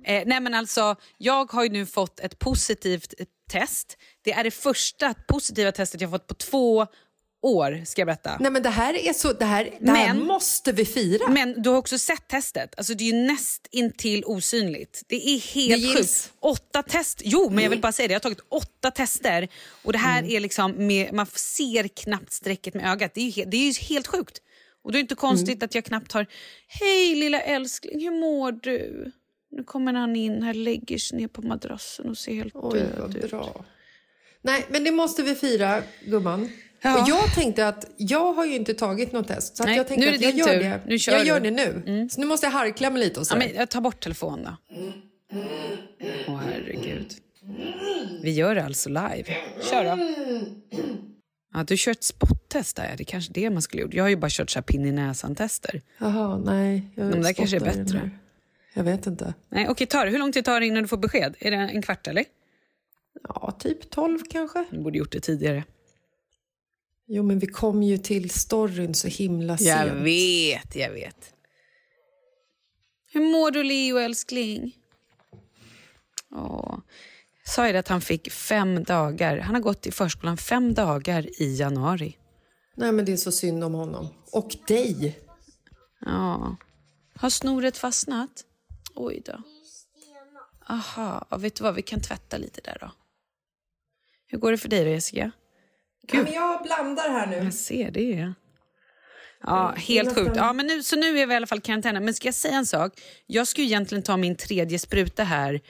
Eh, 0.04 0.22
nej 0.26 0.40
men 0.40 0.54
alltså, 0.54 0.96
jag 1.18 1.52
har 1.52 1.62
ju 1.64 1.68
nu 1.70 1.86
fått 1.86 2.20
ett 2.20 2.38
positivt 2.38 3.14
eh, 3.18 3.26
test. 3.50 3.96
Det 4.22 4.32
är 4.32 4.44
det 4.44 4.50
första 4.50 5.14
positiva 5.28 5.72
testet 5.72 6.00
jag 6.00 6.10
fått 6.10 6.26
på 6.26 6.34
två 6.34 6.86
år, 7.42 7.82
ska 7.86 8.00
jag 8.00 8.06
berätta. 8.06 8.36
Nej 8.40 8.50
men 8.50 8.62
det 8.62 8.68
här 8.70 8.94
är 9.08 9.12
så... 9.12 9.32
Det 9.32 9.44
här, 9.44 9.70
det 9.80 9.90
här 9.90 10.14
Men- 10.14 10.26
måste 10.26 10.72
vi 10.72 10.84
fira. 10.84 11.28
Men 11.28 11.62
du 11.62 11.70
har 11.70 11.76
också 11.76 11.98
sett 11.98 12.28
testet. 12.28 12.74
Alltså, 12.76 12.94
det 12.94 13.04
är 13.04 13.12
ju 13.12 13.22
näst 13.26 13.68
intill 13.70 14.22
osynligt. 14.26 15.02
Det 15.08 15.16
är 15.16 15.20
Det 15.34 15.60
helt 15.60 15.82
gills. 15.82 15.96
sjukt. 16.26 16.32
Åtta 16.40 16.82
test. 16.82 17.22
Jo, 17.24 17.50
men 17.50 17.62
jag 17.64 17.70
vill 17.70 17.80
bara 17.80 17.92
säga 17.92 18.08
det. 18.08 18.12
Jag 18.12 18.18
har 18.18 18.22
tagit 18.22 18.44
åtta 18.48 18.90
tester. 18.90 19.48
Och 19.82 19.92
det 19.92 19.98
här 19.98 20.18
Mm. 20.18 20.30
är 20.36 20.40
liksom 20.40 20.86
med, 20.86 21.12
Man 21.12 21.26
ser 21.26 21.88
knappt 21.88 22.32
strecket 22.32 22.74
med 22.74 22.92
ögat. 22.92 23.14
Det 23.14 23.20
är 23.20 23.30
ju, 23.30 23.44
det 23.44 23.56
är 23.56 23.72
ju 23.72 23.72
helt 23.80 24.06
sjukt. 24.06 24.38
Och 24.84 24.92
då 24.92 24.96
är 24.98 25.00
det 25.00 25.00
inte 25.00 25.14
konstigt 25.14 25.48
Mm. 25.56 25.64
att 25.64 25.74
jag 25.74 25.84
knappt 25.84 26.12
har... 26.12 26.26
Hej 26.66 27.14
lilla 27.14 27.40
älskling, 27.40 28.00
hur 28.00 28.10
mår 28.20 28.52
du? 28.52 29.12
Nu 29.50 29.64
kommer 29.64 29.92
han 29.94 30.16
in 30.16 30.42
här, 30.42 30.54
lägger 30.54 30.98
sig 30.98 31.18
ner 31.18 31.28
på 31.28 31.42
madrassen 31.42 32.08
och 32.08 32.18
ser 32.18 32.34
helt 32.34 32.54
Oj, 32.56 32.78
död 32.96 33.16
ut. 33.16 33.30
bra. 33.30 33.64
Nej, 34.42 34.66
men 34.70 34.84
det 34.84 34.90
måste 34.90 35.22
vi 35.22 35.34
fira, 35.34 35.82
gumman. 36.06 36.48
Ja. 36.82 37.02
Och 37.02 37.08
jag 37.08 37.34
tänkte 37.34 37.68
att 37.68 37.90
jag 37.96 38.32
har 38.32 38.44
ju 38.46 38.56
inte 38.56 38.74
tagit 38.74 39.12
något 39.12 39.28
test. 39.28 39.56
Så 39.56 39.62
att 39.62 39.66
Nej, 39.68 39.76
jag 39.76 39.88
tänkte 39.88 40.06
nu 40.06 40.10
är 40.10 40.14
att 40.14 40.20
det 40.20 40.24
jag 40.26 40.34
din 40.34 40.38
gör 40.38 40.46
tur. 40.48 40.60
det. 40.60 40.80
Nu 40.86 40.98
kör 40.98 41.12
jag 41.12 41.22
du. 41.22 41.28
gör 41.28 41.40
det 41.40 41.50
nu. 41.50 42.08
Så 42.10 42.20
nu 42.20 42.26
måste 42.26 42.46
jag 42.46 42.50
harkla 42.52 42.90
mig 42.90 43.00
lite 43.04 43.20
och 43.20 43.26
så. 43.26 43.34
Ja, 43.34 43.38
men 43.38 43.54
jag 43.54 43.68
tar 43.70 43.80
bort 43.80 44.00
telefonen 44.00 44.44
då. 44.44 44.76
Åh 46.28 46.40
herregud. 46.44 47.06
Vi 48.22 48.30
gör 48.32 48.54
det 48.54 48.64
alltså 48.64 48.88
live. 48.88 49.36
Kör 49.70 49.84
då. 49.84 50.08
Ja, 51.54 51.64
du 51.64 51.76
kör 51.76 51.92
ett 51.92 52.04
spottest 52.50 52.76
där. 52.76 52.94
Det 52.96 53.02
är 53.02 53.04
kanske 53.04 53.32
det 53.32 53.50
man 53.50 53.62
skulle 53.62 53.82
gjort. 53.82 53.94
Jag 53.94 54.04
har 54.04 54.08
ju 54.08 54.16
bara 54.16 54.30
kört 54.30 54.50
så 54.50 54.58
här 54.58 54.62
pinn 54.64 54.86
i 54.86 54.92
näsan-tester. 54.92 55.82
Jaha, 55.98 56.38
nej. 56.38 56.82
Jag 56.94 57.10
De 57.10 57.22
där 57.22 57.32
kanske 57.32 57.56
är 57.56 57.60
bättre. 57.60 58.10
Jag 58.74 58.84
vet 58.84 59.06
inte. 59.06 59.34
Nej, 59.48 59.68
okej, 59.68 59.86
tar. 59.86 60.06
Hur 60.06 60.18
lång 60.18 60.32
tid 60.32 60.44
tar 60.44 60.60
det 60.60 60.66
innan 60.66 60.82
du 60.82 60.88
får 60.88 60.96
besked? 60.96 61.36
Är 61.38 61.50
det 61.50 61.56
en 61.56 61.82
kvart 61.82 62.06
eller? 62.06 62.24
Ja, 63.28 63.56
typ 63.58 63.90
12 63.90 64.18
kanske. 64.30 64.64
Du 64.70 64.78
borde 64.78 64.98
gjort 64.98 65.12
det 65.12 65.20
tidigare. 65.20 65.64
Jo, 67.06 67.22
men 67.22 67.38
vi 67.38 67.46
kom 67.46 67.82
ju 67.82 67.98
till 67.98 68.30
storyn 68.30 68.94
så 68.94 69.08
himla 69.08 69.58
sent. 69.58 69.68
Jag 69.68 69.94
vet, 69.94 70.76
jag 70.76 70.90
vet. 70.90 71.34
Hur 73.12 73.20
mår 73.20 73.50
du 73.50 73.62
Leo 73.62 73.98
älskling? 73.98 74.76
Åh. 76.34 76.78
sa 77.44 77.66
jag 77.66 77.76
att 77.76 77.88
han 77.88 78.00
fick 78.00 78.32
fem 78.32 78.84
dagar. 78.84 79.38
Han 79.38 79.54
har 79.54 79.62
gått 79.62 79.86
i 79.86 79.90
förskolan 79.90 80.36
fem 80.36 80.74
dagar 80.74 81.42
i 81.42 81.56
januari. 81.56 82.16
Nej, 82.80 82.92
men 82.92 83.04
det 83.04 83.12
är 83.12 83.16
så 83.16 83.32
synd 83.32 83.64
om 83.64 83.74
honom. 83.74 84.08
Och 84.32 84.56
dig. 84.66 85.18
Ja. 86.00 86.56
Har 87.14 87.30
snoret 87.30 87.76
fastnat? 87.76 88.44
Oj 88.94 89.22
då. 89.24 89.42
Aha, 90.68 91.26
ja, 91.30 91.36
vet 91.36 91.54
du 91.54 91.64
vad? 91.64 91.74
Vi 91.74 91.82
kan 91.82 92.00
tvätta 92.00 92.36
lite 92.36 92.60
där 92.60 92.76
då. 92.80 92.92
Hur 94.26 94.38
går 94.38 94.50
det 94.50 94.58
för 94.58 94.68
dig 94.68 94.84
då, 94.84 94.90
Jessica? 94.90 95.30
Ja, 96.12 96.22
men 96.22 96.32
jag 96.32 96.62
blandar 96.62 97.08
här 97.10 97.26
nu. 97.26 97.36
Jag 97.36 97.54
ser 97.54 97.90
det. 97.90 98.32
Ja, 99.42 99.74
helt 99.76 100.14
sjukt. 100.14 100.36
Ja, 100.36 100.52
men 100.52 100.66
nu, 100.66 100.82
så 100.82 100.96
nu 100.96 101.18
är 101.18 101.26
vi 101.26 101.32
i 101.32 101.36
alla 101.36 101.46
fall 101.46 101.58
i 101.58 101.60
karantän. 101.60 102.04
Men 102.04 102.14
ska 102.14 102.28
jag 102.28 102.34
säga 102.34 102.56
en 102.56 102.66
sak? 102.66 102.92
Jag 103.26 103.46
ska 103.46 103.60
ju 103.60 103.66
egentligen 103.66 104.02
ta 104.02 104.16
min 104.16 104.36
tredje 104.36 104.78
spruta 104.78 105.24
här 105.24 105.60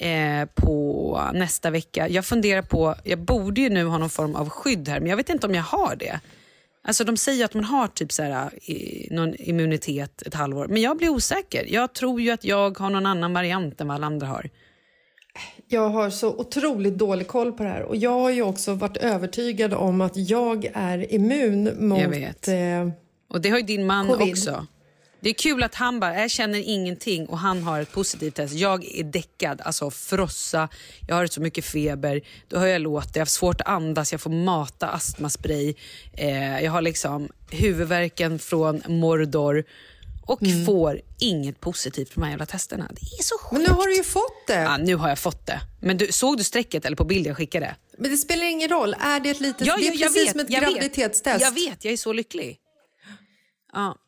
eh, 0.00 0.48
på 0.54 1.30
nästa 1.34 1.70
vecka. 1.70 2.08
Jag 2.08 2.24
funderar 2.24 2.62
på, 2.62 2.94
jag 3.04 3.18
borde 3.18 3.60
ju 3.60 3.70
nu 3.70 3.84
ha 3.84 3.98
någon 3.98 4.10
form 4.10 4.34
av 4.34 4.48
skydd 4.48 4.88
här, 4.88 5.00
men 5.00 5.08
jag 5.08 5.16
vet 5.16 5.28
inte 5.28 5.46
om 5.46 5.54
jag 5.54 5.62
har 5.62 5.96
det. 5.96 6.20
Alltså 6.84 7.04
de 7.04 7.16
säger 7.16 7.44
att 7.44 7.54
man 7.54 7.64
har 7.64 7.88
typ 7.88 8.12
så 8.12 8.22
här, 8.22 8.50
någon 9.10 9.34
immunitet 9.34 10.22
ett 10.22 10.34
halvår, 10.34 10.66
men 10.68 10.82
jag 10.82 10.96
blir 10.98 11.08
osäker. 11.08 11.66
Jag 11.68 11.92
tror 11.92 12.20
ju 12.20 12.30
att 12.30 12.44
jag 12.44 12.78
har 12.78 12.90
någon 12.90 13.06
annan 13.06 13.32
variant 13.32 13.80
än 13.80 13.88
vad 13.88 13.94
alla 13.94 14.06
andra 14.06 14.26
har. 14.26 14.50
Jag 15.68 15.88
har 15.88 16.10
så 16.10 16.28
otroligt 16.36 16.98
dålig 16.98 17.26
koll 17.26 17.52
på 17.52 17.62
det 17.62 17.68
här 17.68 17.82
och 17.82 17.96
jag 17.96 18.20
har 18.20 18.30
ju 18.30 18.42
också 18.42 18.74
varit 18.74 18.96
övertygad 18.96 19.74
om 19.74 20.00
att 20.00 20.16
jag 20.16 20.70
är 20.74 21.14
immun 21.14 21.88
mot... 21.88 22.00
Jag 22.00 22.08
vet. 22.08 22.48
Eh, 22.48 22.88
Och 23.28 23.40
det 23.40 23.50
har 23.50 23.58
ju 23.58 23.64
din 23.64 23.86
man 23.86 24.06
Covid. 24.06 24.30
också. 24.32 24.66
Det 25.22 25.28
är 25.28 25.34
kul 25.34 25.62
att 25.62 25.74
han 25.74 26.00
bara, 26.00 26.20
jag 26.20 26.30
känner 26.30 26.58
ingenting 26.58 27.26
och 27.26 27.38
han 27.38 27.62
har 27.62 27.80
ett 27.80 27.92
positivt 27.92 28.34
test. 28.34 28.54
Jag 28.54 28.84
är 28.84 29.04
däckad, 29.04 29.60
alltså 29.60 29.90
frossa, 29.90 30.68
jag 31.08 31.14
har 31.14 31.26
så 31.26 31.40
mycket 31.40 31.64
feber, 31.64 32.20
då 32.48 32.58
hör 32.58 32.66
jag 32.66 32.82
låter, 32.82 33.10
jag 33.14 33.20
har 33.20 33.26
svårt 33.26 33.60
att 33.60 33.68
andas, 33.68 34.12
jag 34.12 34.20
får 34.20 34.30
mata 34.30 34.88
astmaspray, 34.88 35.74
eh, 36.12 36.60
jag 36.60 36.72
har 36.72 36.82
liksom 36.82 37.28
huvudvärken 37.50 38.38
från 38.38 38.82
Mordor 38.88 39.64
och 40.26 40.40
får 40.66 41.00
inget 41.18 41.60
positivt 41.60 42.14
på 42.14 42.20
de 42.20 42.24
här 42.24 42.30
jävla 42.30 42.46
testerna. 42.46 42.88
Det 42.90 43.18
är 43.18 43.22
så 43.22 43.38
sjukt. 43.38 43.52
men 43.52 43.62
nu 43.62 43.68
har 43.68 43.86
du 43.86 43.96
ju 43.96 44.04
fått 44.04 44.46
det. 44.46 44.60
Ja, 44.60 44.76
nu 44.76 44.96
har 44.96 45.08
jag 45.08 45.18
fått 45.18 45.46
det. 45.46 45.60
Men 45.80 45.96
du, 45.96 46.12
såg 46.12 46.36
du 46.36 46.44
strecket 46.44 46.84
eller 46.84 46.96
på 46.96 47.04
bild 47.04 47.26
jag 47.26 47.36
skickade? 47.36 47.76
Men 47.98 48.10
det 48.10 48.16
spelar 48.16 48.46
ingen 48.46 48.68
roll. 48.68 48.96
Är 49.00 49.20
det 49.20 49.30
ett 49.30 49.40
litet... 49.40 49.58
det 49.58 49.86
är 49.86 49.98
precis 49.98 50.30
som 50.30 50.40
ett 50.40 50.50
jag 50.50 50.60
vet. 50.60 50.70
graviditetstest. 50.70 51.40
Jag 51.40 51.52
vet, 51.52 51.84
jag 51.84 51.92
är 51.92 51.96
så 51.96 52.12
lycklig. 52.12 52.58
Ja, 53.72 53.98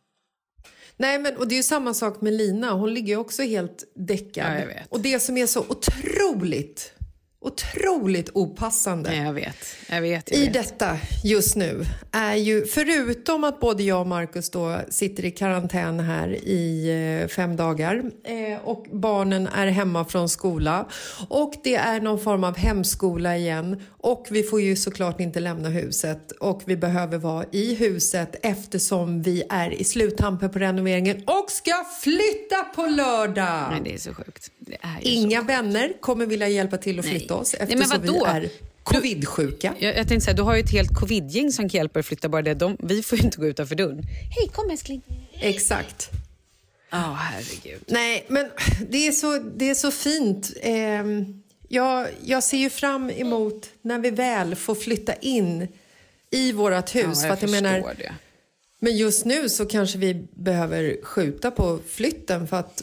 Nej, 0.96 1.18
men, 1.18 1.36
och 1.36 1.48
det 1.48 1.54
är 1.54 1.56
ju 1.56 1.62
samma 1.62 1.94
sak 1.94 2.20
med 2.20 2.32
Lina. 2.32 2.72
Hon 2.72 2.94
ligger 2.94 3.16
också 3.16 3.42
helt 3.42 3.84
däckad. 3.94 4.60
Ja. 4.60 4.80
Och 4.88 5.00
det 5.00 5.20
som 5.20 5.36
är 5.36 5.46
så 5.46 5.60
otroligt, 5.60 6.92
otroligt 7.44 8.30
opassande 8.34 9.10
nej, 9.10 9.22
jag 9.22 9.32
vet. 9.32 9.56
Jag 9.88 10.00
vet, 10.00 10.30
jag 10.30 10.40
i 10.40 10.44
vet. 10.44 10.52
detta 10.52 10.98
just 11.24 11.56
nu 11.56 11.84
är 12.12 12.34
ju, 12.34 12.66
förutom 12.66 13.44
att 13.44 13.60
både 13.60 13.82
jag 13.82 14.00
och 14.00 14.06
Markus 14.06 14.50
då 14.50 14.80
sitter 14.88 15.24
i 15.24 15.30
karantän 15.30 16.00
här 16.00 16.28
i 16.28 16.88
eh, 17.22 17.28
fem 17.28 17.56
dagar 17.56 18.02
eh, 18.24 18.58
och 18.64 18.86
barnen 18.92 19.46
är 19.46 19.66
hemma 19.66 20.04
från 20.04 20.28
skola 20.28 20.88
och 21.28 21.54
det 21.64 21.74
är 21.74 22.00
någon 22.00 22.20
form 22.20 22.44
av 22.44 22.56
hemskola 22.56 23.36
igen 23.36 23.82
och 24.00 24.26
vi 24.30 24.42
får 24.42 24.60
ju 24.60 24.76
såklart 24.76 25.20
inte 25.20 25.40
lämna 25.40 25.68
huset 25.68 26.32
och 26.32 26.62
vi 26.64 26.76
behöver 26.76 27.18
vara 27.18 27.44
i 27.52 27.74
huset 27.74 28.36
eftersom 28.42 29.22
vi 29.22 29.42
är 29.50 29.70
i 29.70 29.84
sluttampen 29.84 30.50
på 30.50 30.58
renoveringen 30.58 31.22
och 31.26 31.50
ska 31.50 31.84
flytta 32.02 32.64
på 32.74 32.86
lördag. 32.86 33.68
Nej, 33.70 33.80
det 33.84 33.94
är 33.94 33.98
så 33.98 34.14
sjukt. 34.14 34.50
Är 34.80 34.98
Inga 35.00 35.42
vänner 35.42 35.92
kommer 36.00 36.26
vilja 36.26 36.48
hjälpa 36.48 36.76
till 36.76 36.98
att 36.98 37.06
flytta 37.06 37.33
oss 37.34 37.54
Nej, 37.58 37.66
men 37.68 37.78
eftersom 37.82 38.02
vi 38.02 38.08
vadå? 38.08 38.24
är 38.26 38.48
covidsjuka. 38.82 39.74
Jag, 39.78 39.96
jag 39.96 40.08
tänkte 40.08 40.24
säga, 40.24 40.34
du 40.34 40.42
har 40.42 40.54
ju 40.54 40.60
ett 40.60 40.70
helt 40.70 40.94
covidgäng 40.94 41.52
som 41.52 41.68
kan 41.68 41.78
hjälpa 41.78 41.92
dig 41.92 42.00
att 42.00 42.06
flytta. 42.06 42.28
Bara 42.28 42.42
det. 42.42 42.54
De, 42.54 42.76
vi 42.80 43.02
får 43.02 43.18
ju 43.18 43.24
inte 43.24 43.38
gå 43.38 43.46
utanför 43.46 43.74
dörren. 43.74 44.02
Hej, 44.30 44.48
kom 44.52 44.70
älskling. 44.70 45.02
Exakt. 45.40 46.10
Ja, 46.90 47.18
herregud. 47.20 47.82
Nej, 47.86 48.24
men 48.28 48.50
det 48.90 49.06
är 49.06 49.12
så, 49.12 49.38
det 49.38 49.70
är 49.70 49.74
så 49.74 49.90
fint. 49.90 50.52
Ehm, 50.62 51.42
jag, 51.68 52.08
jag 52.24 52.42
ser 52.42 52.58
ju 52.58 52.70
fram 52.70 53.10
emot 53.10 53.70
när 53.82 53.98
vi 53.98 54.10
väl 54.10 54.54
får 54.54 54.74
flytta 54.74 55.14
in 55.14 55.68
i 56.30 56.52
vårt 56.52 56.94
hus. 56.94 57.04
Ja, 57.04 57.14
för 57.14 57.26
jag 57.26 57.32
att 57.32 57.42
jag 57.42 57.50
menar, 57.50 57.94
det. 57.98 58.14
Men 58.84 58.96
just 58.96 59.24
nu 59.24 59.48
så 59.48 59.66
kanske 59.66 59.98
vi 59.98 60.26
behöver 60.34 60.96
skjuta 61.02 61.50
på 61.50 61.78
flytten 61.88 62.46
för 62.46 62.56
att 62.56 62.82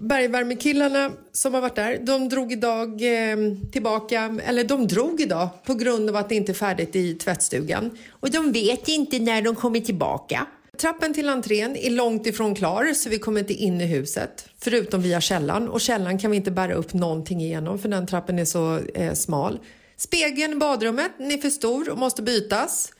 bergvärmekillarna 0.00 1.10
som 1.32 1.54
har 1.54 1.60
varit 1.60 1.74
där, 1.74 1.98
de 2.02 2.28
drog 2.28 2.52
idag 2.52 2.88
eh, 2.90 3.36
tillbaka, 3.72 4.38
eller 4.46 4.64
de 4.64 4.86
drog 4.86 5.20
idag 5.20 5.48
på 5.66 5.74
grund 5.74 6.08
av 6.08 6.16
att 6.16 6.28
det 6.28 6.34
inte 6.34 6.52
är 6.52 6.54
färdigt 6.54 6.96
i 6.96 7.14
tvättstugan. 7.14 7.90
Och 8.10 8.30
de 8.30 8.52
vet 8.52 8.88
inte 8.88 9.18
när 9.18 9.42
de 9.42 9.54
kommer 9.54 9.80
tillbaka. 9.80 10.46
Trappen 10.78 11.14
till 11.14 11.28
entrén 11.28 11.76
är 11.76 11.90
långt 11.90 12.26
ifrån 12.26 12.54
klar 12.54 12.94
så 12.94 13.08
vi 13.08 13.18
kommer 13.18 13.40
inte 13.40 13.54
in 13.54 13.80
i 13.80 13.86
huset, 13.86 14.48
förutom 14.58 15.02
via 15.02 15.20
källaren. 15.20 15.68
Och 15.68 15.80
källaren 15.80 16.18
kan 16.18 16.30
vi 16.30 16.36
inte 16.36 16.50
bära 16.50 16.74
upp 16.74 16.94
någonting 16.94 17.42
igenom 17.42 17.78
för 17.78 17.88
den 17.88 18.06
trappen 18.06 18.38
är 18.38 18.44
så 18.44 18.78
eh, 18.94 19.12
smal. 19.12 19.58
Spegeln 19.96 20.52
i 20.52 20.56
badrummet 20.56 21.12
den 21.18 21.30
är 21.30 21.38
för 21.38 21.50
stor 21.50 21.90
och 21.90 21.98
måste 21.98 22.22
bytas. 22.22 22.93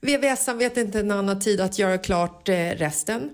VVSan 0.00 0.58
vet 0.58 0.76
inte 0.76 1.00
en 1.00 1.10
annan 1.10 1.40
tid 1.40 1.60
att 1.60 1.78
göra 1.78 1.98
klart 1.98 2.48
eh, 2.48 2.54
resten. 2.54 3.30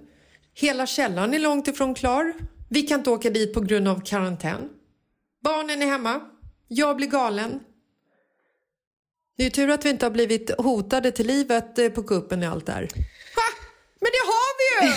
Hela 0.55 0.87
källaren 0.87 1.35
är 1.35 1.39
långt 1.39 1.69
ifrån 1.69 1.95
klar. 1.95 2.35
Vi 2.69 2.83
kan 2.83 3.01
inte 3.01 3.11
åka 3.11 3.31
dit 3.31 3.55
på 3.55 3.61
grund 3.61 3.89
av 3.89 4.01
karantän. 4.01 4.69
Barnen 5.45 5.83
är 5.83 5.87
hemma. 5.87 6.21
Jag 6.69 6.97
blir 6.97 7.07
galen. 7.07 7.61
Det 9.37 9.43
är 9.43 9.45
ju 9.45 9.51
tur 9.51 9.71
att 9.71 9.85
vi 9.85 9.91
inte 9.91 10.07
har 10.07 10.11
blivit 10.11 10.51
hotade 10.61 11.13
till 11.13 11.27
livet 11.27 11.79
eh, 11.79 11.89
på 11.89 12.03
kuppen 12.03 12.43
och 12.43 12.49
allt 12.49 12.67
där. 12.67 12.83
Va? 12.83 13.43
Men 14.01 14.11
det 14.13 14.27
har 14.27 14.81
vi 14.81 14.87
ju! 14.87 14.93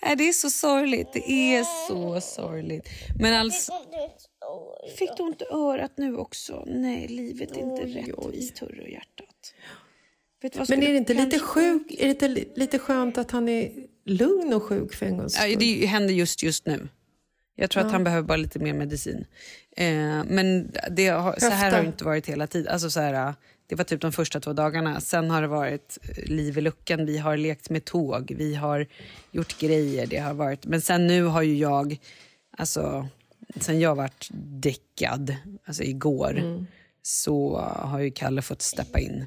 Det 0.16 0.28
är 0.28 0.32
så 0.32 0.50
sorgligt. 0.50 1.12
Det 1.12 1.30
är 1.30 1.64
så 1.88 2.20
sorgligt. 2.20 2.88
Men 3.18 3.34
alltså... 3.34 3.72
Fick 4.98 5.16
du 5.16 5.22
ont 5.22 5.42
i 5.42 5.44
örat 5.44 5.92
nu 5.96 6.16
också? 6.16 6.64
Nej, 6.66 7.08
livet 7.08 7.56
är 7.56 7.60
inte 7.60 7.82
rättvist, 7.82 8.58
hörru 8.58 8.90
hjärtat. 8.90 9.29
Vad 10.56 10.70
Men 10.70 10.82
är 10.82 10.90
det 10.92 10.96
inte 10.96 11.14
lite 11.14 11.38
sjuk? 11.38 11.82
Är 11.98 12.04
det 12.04 12.10
inte 12.10 12.28
lite 12.56 12.78
skönt 12.78 13.18
att 13.18 13.30
han 13.30 13.48
är 13.48 13.72
lugn 14.04 14.52
och 14.54 14.62
sjuk 14.62 14.94
för 14.94 15.06
en 15.06 15.16
gångs 15.16 15.36
Ja, 15.36 15.42
skull? 15.42 15.56
det 15.58 15.86
händer 15.86 16.14
just 16.14 16.42
just 16.42 16.66
nu. 16.66 16.88
Jag 17.56 17.70
tror 17.70 17.86
att 17.86 17.92
han 17.92 18.04
behöver 18.04 18.28
bara 18.28 18.36
lite 18.36 18.58
mer 18.58 18.74
medicin. 18.74 19.26
Eh, 19.76 20.24
men 20.26 20.72
det 20.90 21.08
har, 21.08 21.36
så 21.38 21.48
här 21.48 21.70
har 21.72 21.80
det 21.82 21.86
inte 21.86 22.04
varit 22.04 22.26
hela 22.26 22.46
tiden. 22.46 22.72
Alltså 22.72 22.90
så 22.90 23.00
här, 23.00 23.34
det 23.66 23.74
var 23.74 23.84
typ 23.84 24.00
de 24.00 24.12
första 24.12 24.40
två 24.40 24.52
dagarna. 24.52 25.00
Sen 25.00 25.30
har 25.30 25.42
det 25.42 25.48
varit 25.48 25.98
eh, 26.02 26.24
liv 26.24 26.58
i 26.58 26.60
luckan. 26.60 27.06
Vi 27.06 27.18
har 27.18 27.36
lekt 27.36 27.70
med 27.70 27.84
tåg, 27.84 28.32
vi 28.38 28.54
har 28.54 28.86
gjort 29.30 29.58
grejer. 29.60 30.06
Det 30.06 30.18
har 30.18 30.34
varit, 30.34 30.66
men 30.66 30.80
sen 30.80 31.06
nu 31.06 31.22
har 31.24 31.42
ju 31.42 31.56
jag, 31.56 31.98
alltså, 32.56 33.08
sen 33.60 33.80
jag 33.80 33.94
varit 33.94 34.28
däckad, 34.62 35.36
alltså 35.64 35.82
igår, 35.82 36.38
Mm. 36.38 36.66
så 37.02 37.56
har 37.58 37.98
ju 38.00 38.10
Kalle 38.10 38.42
fått 38.42 38.62
steppa 38.62 38.98
in. 39.00 39.26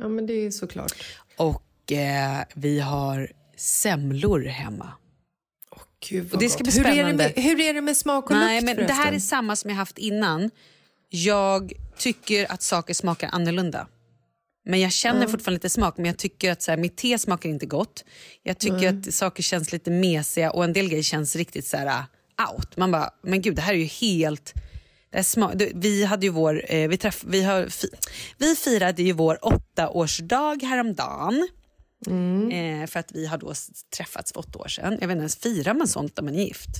Ja, 0.00 0.08
men 0.08 0.26
det 0.26 0.32
är 0.46 0.50
såklart. 0.50 1.04
Och 1.36 1.92
eh, 1.92 2.44
vi 2.54 2.80
har 2.80 3.32
semlor 3.56 4.40
hemma. 4.44 4.92
Gud, 6.08 6.24
vad 6.24 6.32
Och 6.32 6.38
det 6.38 6.48
ska 6.48 6.64
gott. 6.64 6.74
bli 6.74 6.82
hur 6.82 6.86
är, 6.86 6.92
det 6.92 6.94
spännande. 6.94 7.32
med, 7.36 7.44
hur 7.44 7.60
är 7.60 7.74
det 7.74 7.80
med 7.80 7.96
smak 7.96 8.24
och 8.24 8.36
Nej, 8.36 8.60
lukt 8.60 8.76
men 8.76 8.86
det 8.86 8.92
här 8.92 9.02
är 9.02 9.06
förresten? 9.10 9.20
samma 9.28 9.56
som 9.56 9.70
jag 9.70 9.76
haft 9.76 9.98
innan. 9.98 10.50
Jag 11.08 11.72
tycker 11.98 12.52
att 12.52 12.62
saker 12.62 12.94
smakar 12.94 13.28
annorlunda. 13.32 13.88
Men 14.64 14.80
jag 14.80 14.92
känner 14.92 15.26
fortfarande 15.26 15.56
lite 15.56 15.70
smak, 15.70 15.96
men 15.96 16.06
jag 16.06 16.16
tycker 16.16 16.52
att 16.52 16.62
så 16.62 16.70
här, 16.70 16.78
mitt 16.78 16.96
te 16.96 17.18
smakar 17.18 17.48
inte 17.48 17.66
gott. 17.66 18.04
Jag 18.42 18.58
tycker 18.58 18.88
att 18.98 19.14
saker 19.14 19.42
känns 19.42 19.72
lite 19.72 19.90
mesiga 19.90 20.50
och 20.50 20.64
en 20.64 20.72
del 20.72 20.88
grejer 20.88 21.02
känns 21.02 21.36
riktigt 21.36 21.66
så 21.66 21.76
här 21.76 21.86
uh, 21.86 22.04
out. 22.52 22.76
Man 22.76 22.90
bara, 22.90 23.10
men 23.22 23.42
gud 23.42 23.56
det 23.56 23.62
här 23.62 23.74
är 23.74 23.78
ju 23.78 23.84
helt... 23.84 24.52
vi 25.74 26.04
hade 26.04 26.26
ju 26.26 26.32
vår, 26.32 26.62
eh, 26.68 26.88
vi, 26.88 26.96
träff, 26.96 27.24
vi, 27.26 27.42
har, 27.42 27.68
vi 28.38 28.54
firade 28.54 29.02
ju 29.02 29.12
vår 29.12 29.38
åttaårsdag 29.42 30.58
häromdagen. 30.62 31.48
Eh, 32.52 32.86
för 32.86 33.00
att 33.00 33.12
vi 33.12 33.26
har 33.26 33.38
då 33.38 33.52
träffats 33.96 34.32
för 34.32 34.40
åtta 34.40 34.58
år 34.58 34.68
sedan. 34.68 34.98
Jag 35.00 35.08
vet 35.08 35.14
inte 35.14 35.20
ens, 35.20 35.36
firar 35.36 35.74
man 35.74 35.88
sånt 35.88 36.12
när 36.16 36.24
man 36.24 36.34
är 36.34 36.44
gift? 36.44 36.70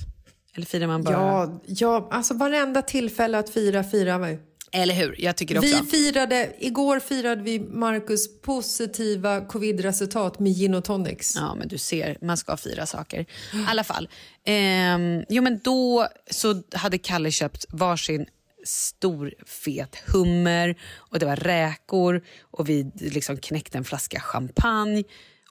Eller 0.55 0.65
firar 0.65 0.87
man 0.87 1.03
bara... 1.03 1.13
Ja, 1.13 1.61
ja, 1.65 2.07
alltså 2.11 2.33
varenda 2.33 2.81
tillfälle 2.81 3.39
att 3.39 3.49
fira 3.49 3.83
firar 3.83 4.19
vi. 4.19 4.39
Eller 4.77 4.93
hur? 4.93 5.15
Jag 5.17 5.35
tycker 5.35 5.57
också. 5.57 5.81
Vi 5.81 5.89
firade, 5.89 6.53
igår 6.59 6.99
firade 6.99 7.41
vi 7.41 7.59
Marcus 7.59 8.41
positiva 8.41 9.45
covid-resultat 9.45 10.39
med 10.39 10.53
gin 10.53 10.73
och 10.73 10.83
tonics. 10.83 11.35
Ja, 11.35 11.55
men 11.55 11.67
du 11.67 11.77
ser, 11.77 12.17
man 12.21 12.37
ska 12.37 12.57
fira 12.57 12.85
saker. 12.85 13.21
I 13.53 13.65
alla 13.67 13.83
fall. 13.83 14.09
Ehm, 14.45 15.23
jo, 15.29 15.43
men 15.43 15.59
då 15.63 16.07
så 16.31 16.63
hade 16.71 16.97
Kalle 16.97 17.31
köpt 17.31 17.65
varsin 17.69 18.25
stor 18.65 19.33
fet 19.45 19.95
hummer 20.07 20.75
och 20.95 21.19
det 21.19 21.25
var 21.25 21.35
räkor 21.35 22.23
och 22.41 22.69
vi 22.69 22.91
liksom 22.95 23.37
knäckte 23.37 23.77
en 23.77 23.83
flaska 23.83 24.19
champagne. 24.19 25.03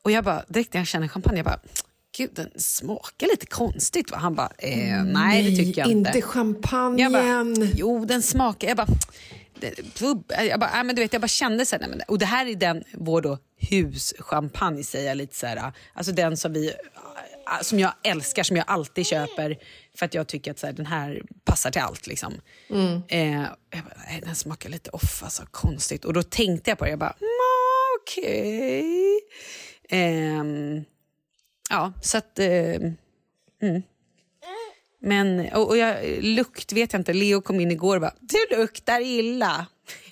Och 0.03 0.11
jag 0.11 0.25
bara, 0.25 0.45
direkt 0.49 0.75
när 0.75 0.81
jag 0.81 0.89
känner 0.89 1.09
champagne, 1.09 1.39
jag 1.39 1.45
bara, 1.45 1.61
gud 2.17 2.31
den 2.35 2.51
smakar 2.57 3.27
lite 3.27 3.47
konstigt. 3.47 4.11
Va? 4.11 4.17
Han 4.17 4.35
bara, 4.35 4.53
eh, 4.59 5.05
nej 5.05 5.51
det 5.51 5.57
tycker 5.57 5.81
jag 5.81 5.91
inte. 5.91 6.09
Inte 6.11 6.23
champagnen. 6.23 7.13
Bara, 7.13 7.69
jo 7.75 8.05
den 8.05 8.23
smakar, 8.23 8.69
jag 8.69 8.77
bara, 8.77 8.87
pub- 9.95 10.43
jag 10.49 10.61
bara, 10.61 10.71
nej, 10.75 10.85
men 10.85 10.97
du 10.97 11.03
vet, 11.03 11.13
jag 11.13 11.23
bara 11.23 11.29
kände 11.29 11.67
så 11.67 11.77
här, 11.77 11.81
nej, 11.81 11.91
men, 11.91 12.01
och 12.09 12.19
det 12.19 12.27
här 12.27 12.47
är 12.47 12.55
den, 12.55 12.85
vår 12.95 13.23
då 13.23 13.39
huschampagne 13.71 14.85
säger 14.85 15.09
jag 15.09 15.17
lite 15.17 15.37
så 15.37 15.47
här, 15.47 15.73
alltså 15.95 16.13
den 16.13 16.37
som 16.37 16.53
vi 16.53 16.73
som 17.63 17.79
jag 17.81 17.93
älskar, 18.03 18.43
som 18.43 18.57
jag 18.57 18.65
alltid 18.69 19.07
köper 19.07 19.57
för 19.99 20.07
att 20.07 20.15
jag 20.15 20.27
tycker 20.27 20.51
att 20.51 20.59
så 20.59 20.67
här, 20.67 20.73
den 20.73 20.87
här 20.87 21.23
passar 21.45 21.71
till 21.71 21.81
allt. 21.83 22.07
Liksom. 22.07 22.35
Eh, 23.09 23.33
jag 23.71 23.85
bara, 23.85 23.97
nej, 24.09 24.21
den 24.25 24.35
smakar 24.35 24.69
lite 24.71 24.91
off, 24.91 25.23
alltså, 25.23 25.43
konstigt. 25.51 26.05
Och 26.05 26.13
då 26.13 26.23
tänkte 26.23 26.71
jag 26.71 26.79
på 26.79 26.85
det, 26.85 26.91
jag 26.91 26.99
bara, 26.99 27.17
"Mm, 27.21 27.29
okej. 28.01 29.21
Ehm, 29.89 30.85
ja, 31.71 31.93
så 32.03 32.19
att... 32.19 32.39
Eh, 32.39 32.47
mm. 33.63 33.83
Men, 35.01 35.53
och, 35.53 35.69
och 35.69 35.77
jag, 35.77 35.97
lukt 36.21 36.73
vet 36.73 36.93
jag 36.93 37.01
inte. 37.01 37.13
Leo 37.13 37.41
kom 37.41 37.61
in 37.61 37.71
igår 37.71 37.97
och 37.97 38.01
bara, 38.03 38.15
du 38.21 38.57
luktar 38.57 39.01
illa. 39.01 39.67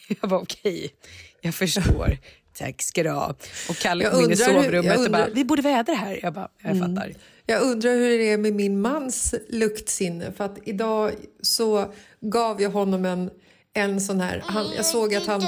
Jag 0.21 0.29
var 0.29 0.39
okej, 0.43 0.95
jag 1.41 1.55
förstår. 1.55 2.19
Tack 2.59 2.83
ska 2.83 3.03
du 3.03 3.11
ha. 3.11 3.35
Och 3.69 3.77
Kalle 3.77 4.05
kom 4.11 4.19
in 4.19 4.31
i 4.31 4.33
undrar 4.33 4.47
sovrummet 4.63 4.85
jag 4.85 5.05
och 5.05 5.11
bara, 5.11 5.23
undrar- 5.23 5.35
vi 5.35 5.45
borde 5.45 5.63
vädra 5.63 5.95
här. 5.95 6.21
Jag 6.23 6.33
bara, 6.33 6.49
jag 6.63 6.79
fattar. 6.79 7.15
Jag 7.47 7.63
undrar 7.63 7.91
hur 7.95 8.19
det 8.19 8.31
är 8.31 8.39
med 8.39 8.53
min 8.55 8.81
mans 8.81 9.35
luktsinne. 9.49 10.33
För 10.33 10.45
att 10.45 10.59
idag 10.65 11.13
så 11.43 11.93
gav 12.21 12.63
jag 12.63 12.71
honom 12.71 13.05
en, 13.05 13.31
en 13.73 14.01
sån 14.01 14.21
här... 14.21 14.43
Han, 14.47 14.67
jag 14.77 14.87
såg 14.87 15.15
att 15.15 15.27
han... 15.27 15.43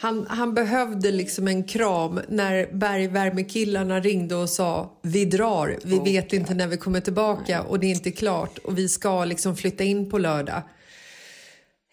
Han, 0.00 0.26
han 0.28 0.54
behövde 0.54 1.10
liksom 1.10 1.48
en 1.48 1.64
kram 1.64 2.20
när 2.28 2.72
bergvärmekillarna 2.72 4.00
ringde 4.00 4.34
och 4.34 4.50
sa 4.50 4.98
vi 5.02 5.24
drar, 5.24 5.78
vi 5.84 5.98
vet 5.98 6.32
inte 6.32 6.54
när 6.54 6.66
vi 6.66 6.76
kommer 6.76 7.00
tillbaka 7.00 7.62
och 7.62 7.80
det 7.80 7.86
är 7.86 7.90
inte 7.90 8.10
klart 8.10 8.58
och 8.58 8.78
vi 8.78 8.88
ska 8.88 9.24
liksom 9.24 9.56
flytta 9.56 9.84
in 9.84 10.10
på 10.10 10.18
lördag. 10.18 10.62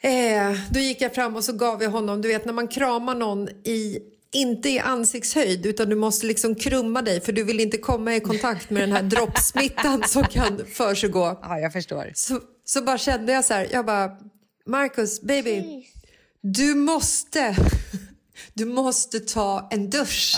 Eh, 0.01 0.59
då 0.69 0.79
gick 0.79 1.01
jag 1.01 1.15
fram 1.15 1.35
och 1.35 1.43
så 1.43 1.53
gav 1.53 1.83
jag 1.83 1.89
honom, 1.89 2.21
du 2.21 2.27
vet 2.27 2.45
när 2.45 2.53
man 2.53 2.67
kramar 2.67 3.15
någon 3.15 3.49
i 3.49 3.99
inte 4.31 4.69
i 4.69 4.79
ansiktshöjd 4.79 5.65
utan 5.65 5.89
du 5.89 5.95
måste 5.95 6.25
liksom 6.25 6.55
krumma 6.55 7.01
dig 7.01 7.21
för 7.21 7.31
du 7.31 7.43
vill 7.43 7.59
inte 7.59 7.77
komma 7.77 8.15
i 8.15 8.19
kontakt 8.19 8.69
med 8.69 8.83
den 8.83 8.91
här 8.91 9.03
droppsmittan 9.15 10.03
som 10.07 10.23
kan 10.23 10.61
försiggå. 10.73 11.39
Ja, 11.41 11.59
jag 11.59 11.73
förstår. 11.73 12.11
Så, 12.13 12.39
så 12.65 12.81
bara 12.81 12.97
kände 12.97 13.33
jag 13.33 13.45
så 13.45 13.53
här, 13.53 13.67
jag 13.71 13.85
bara 13.85 14.11
Marcus, 14.65 15.21
baby, 15.21 15.85
du 16.47 16.75
måste, 16.75 17.55
du 18.53 18.65
måste 18.65 19.19
ta 19.19 19.67
en 19.71 19.89
dusch. 19.89 20.37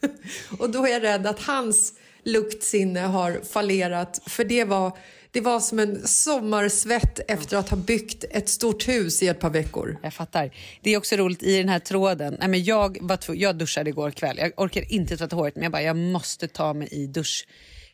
och 0.58 0.70
då 0.70 0.86
är 0.86 0.90
jag 0.92 1.02
rädd 1.02 1.26
att 1.26 1.40
hans 1.40 1.92
luktsinne 2.24 3.00
har 3.00 3.40
fallerat 3.52 4.20
för 4.26 4.44
det 4.44 4.64
var, 4.64 4.98
det 5.30 5.40
var 5.40 5.60
som 5.60 5.78
en 5.78 6.06
sommarsvett 6.08 7.20
efter 7.30 7.56
att 7.56 7.68
ha 7.68 7.76
byggt 7.76 8.24
ett 8.30 8.48
stort 8.48 8.88
hus 8.88 9.22
i 9.22 9.28
ett 9.28 9.40
par 9.40 9.50
veckor. 9.50 9.98
Jag 10.02 10.14
fattar. 10.14 10.50
Det 10.82 10.90
är 10.90 10.96
också 10.98 11.16
roligt 11.16 11.42
i 11.42 11.56
den 11.58 11.68
här 11.68 11.78
tråden. 11.78 12.36
Nej, 12.40 12.48
men 12.48 12.64
jag, 12.64 12.98
var 13.00 13.18
jag 13.34 13.58
duschade 13.58 13.90
igår 13.90 14.10
kväll. 14.10 14.38
Jag 14.38 14.52
orkar 14.56 14.92
inte 14.92 15.16
tvätta 15.16 15.36
håret 15.36 15.54
men 15.54 15.62
jag 15.62 15.72
bara, 15.72 15.82
jag 15.82 15.96
måste 15.96 16.48
ta 16.48 16.74
mig 16.74 16.88
i 16.90 17.06
dusch. 17.06 17.46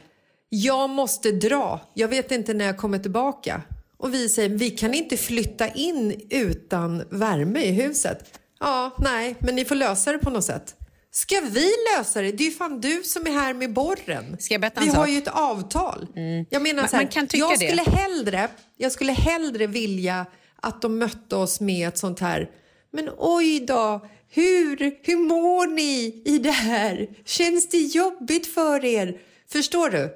jag 0.50 0.89
måste 0.89 1.32
dra, 1.32 1.80
jag 1.93 2.08
vet 2.08 2.32
inte 2.32 2.54
när 2.54 2.66
jag 2.66 2.78
kommer 2.78 3.00
tillbaka. 3.00 3.62
Och 3.98 4.14
vi 4.14 4.30
säger, 4.30 4.50
vi 4.50 4.70
kan 4.70 4.93
inte 4.93 5.18
flytta 5.18 5.70
in 5.70 6.22
utan 6.30 7.04
värme 7.10 7.60
i 7.62 7.72
huset. 7.72 8.39
Ja, 8.60 8.95
nej, 9.00 9.36
men 9.39 9.56
ni 9.56 9.66
får 9.66 9.76
lösa 9.76 10.12
det 10.12 10.18
på 10.18 10.30
något 10.30 10.45
sätt. 10.45 10.76
Ska 11.12 11.36
vi 11.52 11.72
lösa 11.98 12.22
det? 12.22 12.32
Det 12.32 12.43
är 12.43 12.45
ju 12.45 12.52
fan 12.52 12.82
du 12.82 13.04
som 13.04 13.28
är 13.28 13.32
här 13.32 13.54
med 13.54 13.74
borren. 13.74 14.38
Ska 14.39 14.54
jag 14.54 14.62
berätta 14.62 14.82
vi 14.82 14.88
har 14.88 14.95
sak? 14.95 15.10
ju 15.10 15.18
ett 15.18 15.28
avtal. 15.28 16.08
Jag 16.50 16.62
menar 16.62 16.82
Man- 16.82 16.89
så 16.89 16.95
här, 16.95 17.04
man 17.04 17.12
kan 17.12 17.28
tycka 17.28 17.38
jag 17.45 17.60
det. 17.60 17.68
skulle 17.68 17.82
hellre, 17.82 18.48
jag 18.78 18.91
skulle 18.91 19.12
hellre 19.12 19.68
vilja 19.68 20.26
att 20.62 20.82
de 20.82 20.98
mötte 21.00 21.36
oss 21.36 21.60
med 21.60 21.88
ett 21.88 21.98
sånt 21.98 22.20
här 22.20 22.50
men 22.91 23.10
oj 23.18 23.60
då, 23.60 24.08
hur, 24.30 24.78
hur 25.04 25.18
mår 25.18 25.68
ni 25.68 26.22
i 26.26 26.38
det 26.39 26.52
här? 26.52 27.08
Känns 27.26 27.70
det 27.70 27.78
jobbigt 27.78 28.48
för 28.54 28.86
er? 28.86 29.18
Förstår 29.52 29.89
du? 29.89 30.10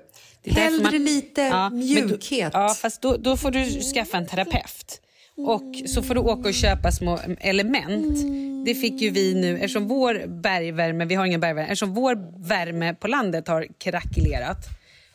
Det 0.43 0.51
Hellre 0.51 0.83
man- 0.83 1.03
lite 1.03 1.41
Ja, 1.41 1.69
mjukhet. 1.69 2.53
Då, 2.53 2.59
ja, 2.59 2.69
fast 2.69 3.01
då, 3.01 3.17
då 3.17 3.37
får 3.37 3.51
du 3.51 3.65
skaffa 3.81 4.17
en 4.17 4.27
terapeut. 4.27 5.01
Och 5.35 5.89
så 5.89 6.03
får 6.03 6.15
du 6.15 6.21
åka 6.21 6.49
och 6.49 6.53
köpa 6.53 6.91
små 6.91 7.19
element. 7.39 8.17
Det 8.65 8.75
fick 8.75 9.01
ju 9.01 9.09
vi 9.09 9.33
nu, 9.33 9.55
eftersom 9.55 9.87
vår 9.87 10.27
bergvärme, 10.27 11.05
vi 11.05 11.15
har 11.15 11.25
ingen 11.25 11.39
bergvärme, 11.39 11.67
eftersom 11.67 11.93
vår 11.93 12.43
värme 12.47 12.93
på 12.93 13.07
landet 13.07 13.47
har 13.47 13.67
krackelerat 13.77 14.57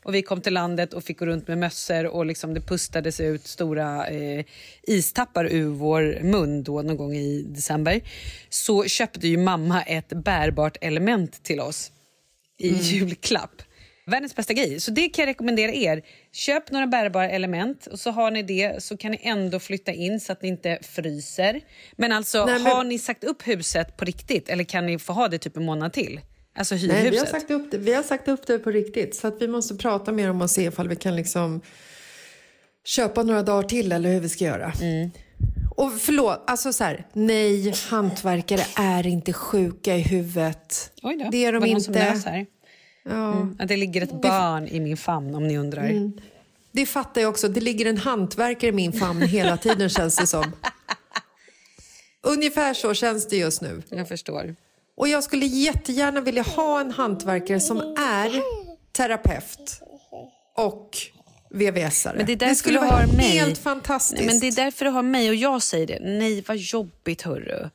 och 0.06 0.14
vi 0.14 0.22
kom 0.22 0.40
till 0.40 0.54
landet 0.54 0.92
och 0.94 1.04
fick 1.04 1.18
gå 1.18 1.26
runt 1.26 1.48
med 1.48 1.58
mössor 1.58 2.06
och 2.06 2.26
liksom 2.26 2.54
det 2.54 2.60
pustades 2.60 3.20
ut 3.20 3.46
stora 3.46 4.06
eh, 4.06 4.44
istappar 4.82 5.44
ur 5.44 5.68
vår 5.68 6.18
mun 6.22 6.62
då 6.62 6.82
någon 6.82 6.96
gång 6.96 7.14
i 7.14 7.42
december. 7.42 8.00
Så 8.48 8.84
köpte 8.84 9.28
ju 9.28 9.36
mamma 9.36 9.82
ett 9.82 10.08
bärbart 10.08 10.76
element 10.80 11.42
till 11.42 11.60
oss 11.60 11.92
i 12.58 12.68
julklapp. 12.68 13.62
Världens 14.10 14.36
bästa 14.36 14.52
grej. 14.52 14.80
Så 14.80 14.90
det 14.90 15.08
kan 15.08 15.22
jag 15.22 15.28
rekommendera 15.28 15.72
er. 15.72 16.02
Köp 16.32 16.70
några 16.70 16.86
bärbara 16.86 17.30
element 17.30 17.86
och 17.86 17.98
så 17.98 18.10
har 18.10 18.30
ni 18.30 18.42
det 18.42 18.82
så 18.82 18.96
kan 18.96 19.10
ni 19.10 19.18
ändå 19.22 19.58
flytta 19.60 19.92
in 19.92 20.20
så 20.20 20.32
att 20.32 20.42
ni 20.42 20.48
inte 20.48 20.78
fryser. 20.82 21.60
Men 21.96 22.12
alltså 22.12 22.46
Nej, 22.46 22.58
men- 22.62 22.72
har 22.72 22.84
ni 22.84 22.98
sagt 22.98 23.24
upp 23.24 23.48
huset 23.48 23.96
på 23.96 24.04
riktigt 24.04 24.48
eller 24.48 24.64
kan 24.64 24.86
ni 24.86 24.98
få 24.98 25.12
ha 25.12 25.28
det 25.28 25.38
typ 25.38 25.56
en 25.56 25.64
månad 25.64 25.92
till? 25.92 26.20
Alltså 26.58 26.74
Nej, 26.74 26.86
vi 26.86 26.92
har, 26.94 27.02
hyrhuset. 27.02 27.28
sagt 27.28 27.50
upp 27.50 27.70
det. 27.70 27.78
vi 27.78 27.94
har 27.94 28.02
sagt 28.02 28.28
upp 28.28 28.46
det 28.46 28.58
på 28.58 28.70
riktigt. 28.70 29.16
Så 29.16 29.26
att 29.28 29.42
vi 29.42 29.48
måste 29.48 29.74
prata 29.74 30.12
mer 30.12 30.30
om 30.30 30.42
och 30.42 30.50
se 30.50 30.62
ifall 30.62 30.88
vi 30.88 30.96
kan 30.96 31.16
liksom 31.16 31.60
köpa 32.84 33.22
några 33.22 33.42
dagar 33.42 33.68
till 33.68 33.92
eller 33.92 34.12
hur 34.12 34.20
vi 34.20 34.28
ska 34.28 34.44
göra. 34.44 34.72
Och 35.76 35.92
förlåt, 36.00 36.44
alltså 36.46 36.72
så 36.72 36.84
här, 36.84 37.06
nej, 37.12 37.74
hantverkare 37.88 38.62
är 38.76 39.06
inte 39.06 39.32
sjuka 39.32 39.96
i 39.96 40.00
huvudet. 40.00 40.92
Oj 41.02 41.16
då. 41.16 41.28
Det 41.30 41.44
är 41.44 41.52
de 41.52 41.58
Var 41.60 41.66
det 41.66 41.72
någon 41.72 41.82
inte. 42.12 42.20
som? 42.20 42.46
Ja. 43.08 43.32
Mm. 43.32 43.56
Att 43.58 43.68
det 43.68 43.76
ligger 43.76 44.02
ett 44.02 44.22
barn 44.22 44.68
i 44.68 44.80
min 44.80 44.96
famn 44.96 45.34
om 45.34 45.48
ni 45.48 45.58
undrar. 45.58 45.84
Mm. 45.84 46.12
Det 46.72 46.86
fattar 46.86 47.20
jag 47.20 47.30
också. 47.30 47.48
Det 47.48 47.60
ligger 47.60 47.86
en 47.86 47.98
hantverkare 47.98 48.68
i 48.68 48.72
min 48.72 48.92
famn 48.92 49.22
hela 49.22 49.56
tiden 49.56 49.88
känns 49.88 50.16
det 50.16 50.26
som. 50.26 50.44
Ungefär 52.22 52.74
så 52.74 52.94
känns 52.94 53.28
det 53.28 53.36
just 53.36 53.62
nu. 53.62 53.82
Jag 53.88 54.08
förstår. 54.08 54.56
Och 54.96 55.08
jag 55.08 55.24
skulle 55.24 55.46
jättegärna 55.46 56.20
vilja 56.20 56.42
ha 56.42 56.80
en 56.80 56.90
hantverkare 56.90 57.60
som 57.60 57.78
är 57.98 58.42
terapeut 58.92 59.80
och 60.54 60.96
VVS-are. 61.50 62.16
Men 62.16 62.26
det 62.26 62.32
är 62.32 62.36
därför 62.36 62.54
skulle 62.54 62.78
vara 62.78 63.06
mig. 63.06 63.26
helt 63.26 63.58
fantastiskt. 63.58 64.20
Nej, 64.20 64.26
men 64.26 64.40
det 64.40 64.46
är 64.46 64.64
därför 64.64 64.84
du 64.84 64.90
har 64.90 65.02
mig 65.02 65.28
och 65.28 65.34
jag 65.34 65.62
säger 65.62 65.86
det. 65.86 65.98
Nej, 66.00 66.44
vad 66.46 66.56
jobbigt 66.56 67.22
hörru. 67.22 67.70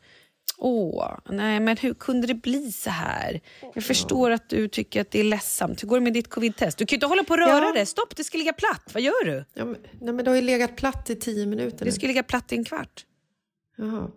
Åh, 0.63 1.17
nej 1.29 1.59
men 1.59 1.77
hur 1.77 1.93
kunde 1.93 2.27
det 2.27 2.33
bli 2.33 2.71
så 2.71 2.89
här? 2.89 3.41
Jag 3.75 3.83
förstår 3.83 4.31
att 4.31 4.49
du 4.49 4.67
tycker 4.67 5.01
att 5.01 5.11
det 5.11 5.19
är 5.19 5.23
ledsamt. 5.23 5.83
Hur 5.83 5.87
går 5.87 5.97
det 5.99 6.03
med 6.03 6.13
ditt 6.13 6.29
covid-test? 6.29 6.77
Du 6.77 6.85
kan 6.85 6.93
ju 6.93 6.97
inte 6.97 7.05
hålla 7.05 7.23
på 7.23 7.33
och 7.33 7.37
röra 7.39 7.65
Ja. 7.65 7.71
det. 7.75 7.85
Stopp, 7.85 8.15
det 8.15 8.23
ska 8.23 8.37
ligga 8.37 8.53
platt. 8.53 8.89
Vad 8.93 9.01
gör 9.03 9.25
du? 9.25 9.45
Ja, 9.53 9.65
men, 9.65 9.77
nej, 10.01 10.13
men 10.13 10.25
det 10.25 10.31
har 10.31 10.35
ju 10.35 10.41
legat 10.41 10.75
platt 10.75 11.09
i 11.09 11.15
tio 11.15 11.45
minuter 11.45 11.85
Det 11.85 11.91
ska 11.91 12.07
ligga 12.07 12.23
platt 12.23 12.51
i 12.51 12.55
en 12.55 12.63
kvart. 12.63 13.05
Jaha. 13.77 14.07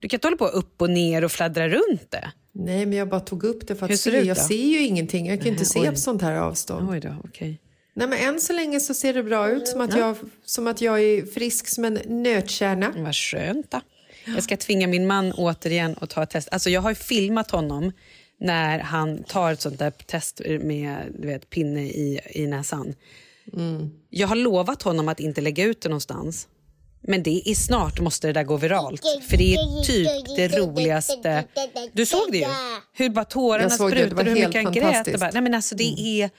Du 0.00 0.08
kan 0.08 0.16
inte 0.16 0.26
hålla 0.26 0.36
på 0.36 0.46
upp 0.46 0.82
och 0.82 0.90
ner 0.90 1.24
och 1.24 1.32
fladdra 1.32 1.68
runt 1.68 2.10
det. 2.10 2.32
Nej, 2.52 2.86
men 2.86 2.98
jag 2.98 3.08
bara 3.08 3.20
tog 3.20 3.44
upp 3.44 3.66
det 3.68 3.76
för 3.76 3.86
Hur 3.86 3.94
att 3.94 4.00
ser 4.00 4.10
se. 4.10 4.18
ut 4.20 4.26
Jag 4.26 4.36
ser 4.36 4.54
ju 4.66 4.80
ingenting. 4.86 5.26
Jag 5.26 5.38
kan 5.38 5.46
ju 5.46 5.52
inte 5.52 5.64
se 5.64 5.80
oj. 5.80 5.90
på 5.90 5.96
sånt 5.96 6.22
här 6.22 6.34
avstånd. 6.36 6.90
Oj 6.90 7.00
då, 7.00 7.14
okej. 7.24 7.60
Nej, 7.94 8.08
men 8.08 8.18
än 8.18 8.40
så 8.40 8.52
länge 8.52 8.80
så 8.80 8.94
ser 8.94 9.14
det 9.14 9.22
bra 9.22 9.50
ut. 9.50 9.68
Som 9.68 9.80
att, 9.80 9.96
jag, 9.96 10.16
som 10.44 10.66
att 10.66 10.80
jag 10.80 11.02
är 11.02 11.26
frisk 11.26 11.68
som 11.68 11.84
en 11.84 11.98
nötkärna. 12.06 12.92
Vad 12.96 13.14
skönt 13.14 13.70
då. 13.70 13.80
Jag 14.34 14.42
ska 14.42 14.56
tvinga 14.56 14.86
min 14.86 15.06
man 15.06 15.32
återigen 15.32 15.96
att 16.00 16.10
ta 16.10 16.22
ett 16.22 16.30
test. 16.30 16.48
Alltså 16.52 16.70
jag 16.70 16.80
har 16.80 16.90
ju 16.90 16.94
filmat 16.94 17.50
honom 17.50 17.92
när 18.40 18.78
han 18.78 19.22
tar 19.22 19.52
ett 19.52 19.60
sånt 19.60 19.78
där 19.78 19.90
test 19.90 20.40
med 20.60 20.96
du 21.18 21.26
vet, 21.26 21.50
pinne 21.50 21.82
i, 21.82 22.20
i 22.30 22.46
näsan. 22.46 22.94
Jag 24.10 24.28
har 24.28 24.36
lovat 24.36 24.82
honom 24.82 25.08
att 25.08 25.20
inte 25.20 25.40
lägga 25.40 25.64
ut 25.64 25.80
det 25.80 25.88
någonstans. 25.88 26.48
Men 27.00 27.22
det 27.22 27.50
är 27.50 27.54
snart 27.54 28.00
måste 28.00 28.26
det 28.26 28.32
där 28.32 28.44
gå 28.44 28.56
viralt. 28.56 29.02
För 29.28 29.36
det 29.36 29.54
är 29.54 29.84
typ 29.84 30.36
det 30.36 30.48
roligaste. 30.48 31.44
Du 31.92 32.06
såg 32.06 32.32
det 32.32 32.38
ju. 32.38 32.46
Hur 32.92 33.08
bara 33.10 33.24
tårarna 33.24 33.70
sprutade 33.70 34.14
och 34.14 34.24
hur 34.24 34.46
mycket 34.46 34.64
han 34.64 34.72
grät. 34.72 35.20
Bara, 35.20 35.30
nej 35.30 35.42
men 35.42 35.54
alltså 35.54 35.74
det, 35.74 36.00
är, 36.00 36.30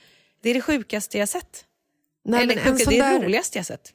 det 0.42 0.50
är 0.50 0.54
det 0.54 0.60
sjukaste 0.60 1.18
jag 1.18 1.28
sett. 1.28 1.64
Nej, 2.24 2.42
Eller 2.42 2.54
men 2.54 2.66
en, 2.66 2.78
sjuka, 2.78 2.90
det 2.90 2.98
är 2.98 3.12
det 3.12 3.18
där, 3.18 3.24
roligaste 3.26 3.58
jag 3.58 3.66
sett. 3.66 3.92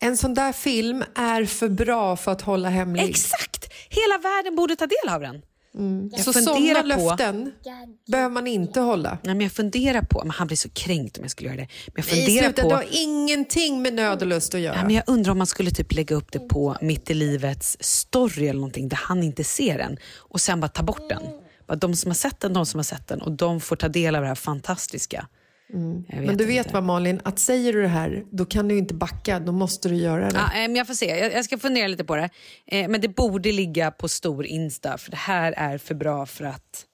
En 0.00 0.16
sån 0.16 0.34
där 0.34 0.52
film 0.52 1.04
är 1.14 1.44
för 1.44 1.68
bra 1.68 2.16
för 2.16 2.32
att 2.32 2.42
hålla 2.42 2.68
hemlig. 2.68 3.08
Exakt! 3.08 3.72
Hela 3.88 4.18
världen 4.18 4.56
borde 4.56 4.76
ta 4.76 4.86
del 4.86 5.14
av 5.14 5.20
den. 5.20 5.42
Jag 6.12 6.20
så 6.20 6.32
på- 6.54 6.82
löften 6.86 7.52
behöver 8.06 8.30
man 8.34 8.46
inte 8.46 8.80
hålla. 8.80 9.10
Nej, 9.22 9.34
men 9.34 9.40
jag 9.40 9.52
funderar 9.52 10.02
på, 10.02 10.18
men 10.24 10.30
han 10.30 10.46
blir 10.46 10.56
så 10.56 10.68
kränkt 10.68 11.18
om 11.18 11.24
jag 11.24 11.30
skulle 11.30 11.48
göra 11.48 11.60
det. 11.60 11.68
Men 11.86 11.92
jag 11.96 12.04
funderar 12.04 12.42
slutet, 12.44 12.62
på, 12.62 12.68
det 12.68 12.74
har 12.76 12.86
ingenting 12.90 13.82
med 13.82 13.94
nöd 13.94 14.22
och 14.22 14.28
lust 14.28 14.54
att 14.54 14.60
göra. 14.60 14.74
ja, 14.76 14.82
men 14.84 14.94
jag 14.94 15.04
undrar 15.06 15.32
om 15.32 15.38
man 15.38 15.46
skulle 15.46 15.70
typ 15.70 15.92
lägga 15.94 16.16
upp 16.16 16.32
det 16.32 16.38
på 16.38 16.76
Mitt 16.80 17.10
i 17.10 17.14
livets 17.14 17.76
story 17.80 18.48
eller 18.48 18.60
någonting 18.60 18.88
där 18.88 18.96
han 19.02 19.22
inte 19.22 19.44
ser 19.44 19.78
den 19.78 19.96
och 20.16 20.40
sen 20.40 20.60
bara 20.60 20.68
ta 20.68 20.82
bort 20.82 21.08
den. 21.08 21.22
Bara 21.66 21.76
de 21.76 21.96
som 21.96 22.10
har 22.10 22.14
sett 22.14 22.40
den, 22.40 22.52
de 22.52 22.66
som 22.66 22.78
har 22.78 22.84
sett 22.84 23.08
den 23.08 23.22
och 23.22 23.32
de 23.32 23.60
får 23.60 23.76
ta 23.76 23.88
del 23.88 24.14
av 24.16 24.22
det 24.22 24.28
här 24.28 24.34
fantastiska. 24.34 25.26
Jag 26.08 26.26
Men 26.26 26.36
du 26.36 26.44
vet 26.44 26.66
inte. 26.66 26.74
vad 26.74 26.82
Malin, 26.82 27.20
att 27.24 27.38
säger 27.38 27.72
du 27.72 27.82
det 27.82 27.88
här, 27.88 28.24
då 28.30 28.44
kan 28.44 28.68
du 28.68 28.78
inte 28.78 28.94
backa, 28.94 29.40
då 29.40 29.52
måste 29.52 29.88
du 29.88 29.94
göra 29.94 30.30
det. 30.30 30.36
Ja, 30.36 30.62
eh, 30.62 30.68
men 30.68 30.76
jag 30.76 30.86
får 30.86 30.94
se, 30.94 31.06
jag, 31.18 31.32
jag 31.32 31.44
ska 31.44 31.58
fundera 31.58 31.86
lite 31.86 32.04
på 32.04 32.16
det. 32.16 32.30
Eh, 32.66 32.88
men 32.88 33.00
det 33.00 33.08
borde 33.08 33.52
ligga 33.52 33.90
på 33.90 34.08
stor 34.08 34.46
Insta 34.46 34.98
för 34.98 35.10
det 35.10 35.16
här 35.16 35.52
är 35.52 35.78
för 35.78 35.94
bra 35.94 36.26
för 36.26 36.44
att 36.44 36.84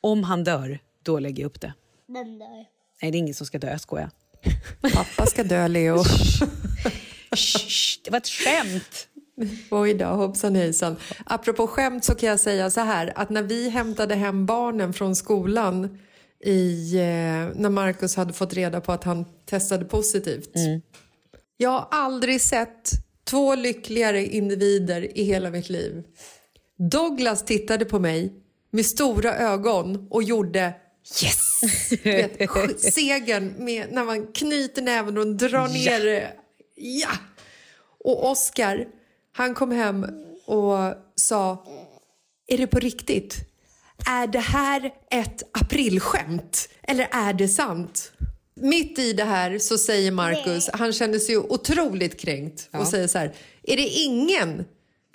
om 0.00 0.24
han 0.24 0.44
dör, 0.44 0.78
då 1.04 1.18
lägger 1.18 1.42
jag 1.42 1.48
upp 1.48 1.60
det. 1.60 1.74
Vem 2.08 2.38
dör? 2.38 2.64
Nej, 3.02 3.10
det 3.10 3.18
är 3.18 3.20
ingen 3.20 3.34
som 3.34 3.46
ska 3.46 3.58
dö, 3.58 3.70
jag 3.70 3.80
skojar. 3.80 4.10
Pappa 4.94 5.26
ska 5.26 5.44
dö, 5.44 5.68
Leo. 5.68 6.04
Shh, 7.36 8.00
det 8.04 8.10
var 8.10 8.18
ett 8.18 8.28
skämt. 8.28 9.08
Oj 9.70 9.94
då, 9.94 10.04
hoppsan 10.04 10.54
hejsan. 10.54 10.96
Apropå 11.26 11.66
skämt 11.66 12.04
så 12.04 12.14
kan 12.14 12.28
jag 12.28 12.40
säga 12.40 12.70
så 12.70 12.80
här 12.80 13.12
att 13.16 13.30
när 13.30 13.42
vi 13.42 13.68
hämtade 13.68 14.14
hem 14.14 14.46
barnen 14.46 14.92
från 14.92 15.16
skolan 15.16 15.98
i, 16.44 16.94
eh, 16.94 17.02
när 17.54 17.68
Marcus 17.68 18.16
hade 18.16 18.32
fått 18.32 18.54
reda 18.54 18.80
på 18.80 18.92
att 18.92 19.04
han 19.04 19.24
testade 19.44 19.84
positivt. 19.84 20.50
Jag 21.56 21.70
har 21.70 21.88
aldrig 21.90 22.40
sett 22.40 22.90
två 23.24 23.54
lyckligare 23.54 24.26
individer 24.26 25.18
i 25.18 25.24
hela 25.24 25.50
mitt 25.50 25.68
liv. 25.68 26.02
Douglas 26.78 27.44
tittade 27.44 27.84
på 27.84 27.98
mig 27.98 28.32
med 28.70 28.86
stora 28.86 29.36
ögon 29.36 30.08
och 30.10 30.22
gjorde 30.22 30.74
yes! 31.22 31.60
Vet, 32.04 32.50
segern 32.94 33.54
med, 33.58 33.92
när 33.92 34.04
man 34.04 34.26
knyter 34.26 34.82
näven 34.82 35.18
och 35.18 35.26
drar 35.26 35.68
ner 35.68 36.04
det. 36.04 36.32
Ja! 36.76 37.10
Och 38.04 38.30
Oscar, 38.30 38.86
han 39.32 39.54
kom 39.54 39.70
hem 39.70 40.06
och 40.46 40.94
sa 41.14 41.66
Är 42.46 42.58
det 42.58 42.66
på 42.66 42.78
riktigt? 42.78 43.49
Är 44.06 44.26
det 44.26 44.38
här 44.40 44.90
ett 45.10 45.42
aprilskämt? 45.52 46.68
Eller 46.82 47.08
är 47.12 47.32
det 47.32 47.48
sant? 47.48 48.12
Mitt 48.60 48.98
i 48.98 49.12
det 49.12 49.24
här 49.24 49.58
så 49.58 49.78
säger 49.78 50.10
Marcus, 50.12 50.70
han 50.72 50.92
känner 50.92 51.18
sig 51.18 51.36
otroligt 51.38 52.20
kränkt 52.20 52.68
och 52.72 52.86
säger 52.86 53.06
så 53.08 53.18
här, 53.18 53.34
är 53.62 53.76
det 53.76 53.88
ingen 53.88 54.64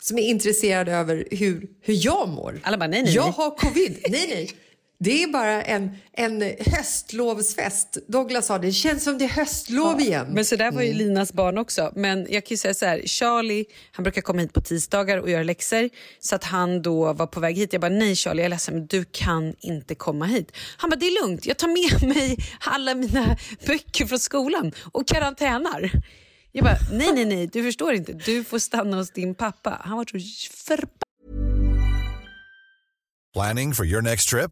som 0.01 0.17
är 0.17 0.21
intresserad 0.21 0.89
över 0.89 1.27
hur, 1.31 1.67
hur 1.81 2.05
jag 2.05 2.29
mår? 2.29 2.59
Alla 2.63 2.77
bara, 2.77 2.87
nej, 2.87 3.03
nej, 3.03 3.13
Jag 3.13 3.25
nej. 3.25 3.33
har 3.37 3.55
covid. 3.57 3.97
Nej, 4.09 4.27
nej. 4.29 4.51
Det 4.99 5.23
är 5.23 5.27
bara 5.27 5.63
en, 5.63 5.97
en 6.13 6.41
höstlovsfest. 6.59 7.97
Douglas 8.07 8.45
sa 8.45 8.57
det 8.57 8.71
känns 8.71 9.03
som 9.03 9.17
det 9.17 9.25
är 9.25 9.29
höstlov 9.29 10.01
igen. 10.01 10.27
Men 10.29 10.45
så 10.45 10.55
där 10.55 10.71
var 10.71 10.81
ju 10.81 10.91
Mm. 10.91 10.97
Linas 10.97 11.33
barn 11.33 11.57
också. 11.57 11.91
Men 11.95 12.27
jag 12.29 12.45
kan 12.45 12.53
ju 12.53 12.57
säga 12.57 12.73
så 12.73 12.85
här, 12.85 13.01
Charlie 13.05 13.65
han 13.91 14.03
brukar 14.03 14.21
komma 14.21 14.41
hit 14.41 14.53
på 14.53 14.61
tisdagar 14.61 15.17
och 15.17 15.29
göra 15.29 15.43
läxor. 15.43 15.89
Så 16.19 16.35
att 16.35 16.43
han 16.43 16.81
då 16.81 17.13
var 17.13 17.27
på 17.27 17.39
väg 17.39 17.57
hit. 17.57 17.73
Jag 17.73 17.81
bara, 17.81 17.89
nej 17.89 18.15
Charlie 18.15 18.41
jag 18.41 18.45
är 18.45 18.49
ledsen 18.49 18.73
men 18.73 18.87
du 18.87 19.05
kan 19.11 19.55
inte 19.59 19.95
komma 19.95 20.25
hit. 20.25 20.51
Han 20.77 20.89
bara, 20.89 20.95
det 20.95 21.05
är 21.05 21.23
lugnt. 21.23 21.45
Jag 21.45 21.57
tar 21.57 21.67
med 21.67 22.09
mig 22.15 22.37
alla 22.59 22.95
mina 22.95 23.37
böcker 23.67 24.05
från 24.05 24.19
skolan 24.19 24.71
och 24.91 25.07
karantänar. 25.07 25.91
Jag 26.51 26.63
bara, 26.63 26.77
nej 26.91 27.11
nej 27.13 27.25
nej 27.25 27.47
du 27.47 27.63
förstår 27.63 27.93
inte. 27.93 28.13
Du 28.13 28.43
får 28.43 28.59
stanna 28.59 28.97
hos 28.97 29.11
din 29.11 29.35
pappa. 29.35 29.81
Han 29.83 29.97
var 29.97 30.05
så 30.05 30.19
förbannad. 30.65 30.89
Planning 33.33 33.73
for 33.73 33.85
your 33.85 34.01
next 34.01 34.29
trip? 34.29 34.51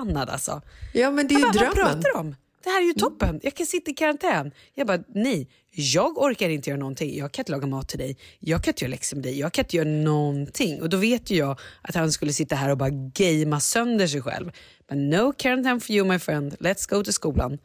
Annad 0.00 0.30
alltså. 0.30 0.62
Ja, 0.92 1.10
men 1.10 1.28
det 1.28 1.34
är 1.34 1.38
ju 1.38 1.44
bara, 1.44 1.52
vad 1.52 1.74
drömmen. 1.74 1.74
pratar 1.74 2.12
du 2.12 2.18
om? 2.18 2.34
Det 2.64 2.70
här 2.70 2.82
är 2.82 2.86
ju 2.86 2.92
toppen. 2.92 3.40
Jag 3.42 3.54
kan 3.54 3.66
sitta 3.66 3.90
i 3.90 3.94
karantän. 3.94 4.52
Jag 4.74 4.86
bara, 4.86 4.98
nej, 5.14 5.48
jag 5.72 6.18
orkar 6.18 6.48
inte 6.48 6.70
göra 6.70 6.80
någonting. 6.80 7.18
Jag 7.18 7.32
kan 7.32 7.42
inte 7.42 7.52
laga 7.52 7.66
mat 7.66 7.88
till 7.88 7.98
dig. 7.98 8.16
Jag 8.38 8.64
kan 8.64 8.72
inte 8.72 8.84
göra 8.84 8.90
läxor 8.90 9.16
med 9.16 9.24
dig. 9.24 9.38
Jag 9.38 9.52
kan 9.52 9.64
inte 9.64 9.76
göra 9.76 9.88
någonting. 9.88 10.82
Och 10.82 10.88
då 10.88 10.96
vet 10.96 11.30
ju 11.30 11.36
jag 11.36 11.58
att 11.82 11.94
han 11.94 12.12
skulle 12.12 12.32
sitta 12.32 12.56
här 12.56 12.70
och 12.70 12.76
bara 12.78 12.90
gamea 12.90 13.60
sönder 13.60 14.06
sig 14.06 14.22
själv. 14.22 14.52
Men 14.88 15.10
no 15.10 15.32
quarantine 15.32 15.80
for 15.80 15.90
you 15.96 16.08
my 16.08 16.18
friend. 16.18 16.56
Let's 16.60 16.90
go 16.90 17.04
till 17.04 17.12
skolan. 17.12 17.58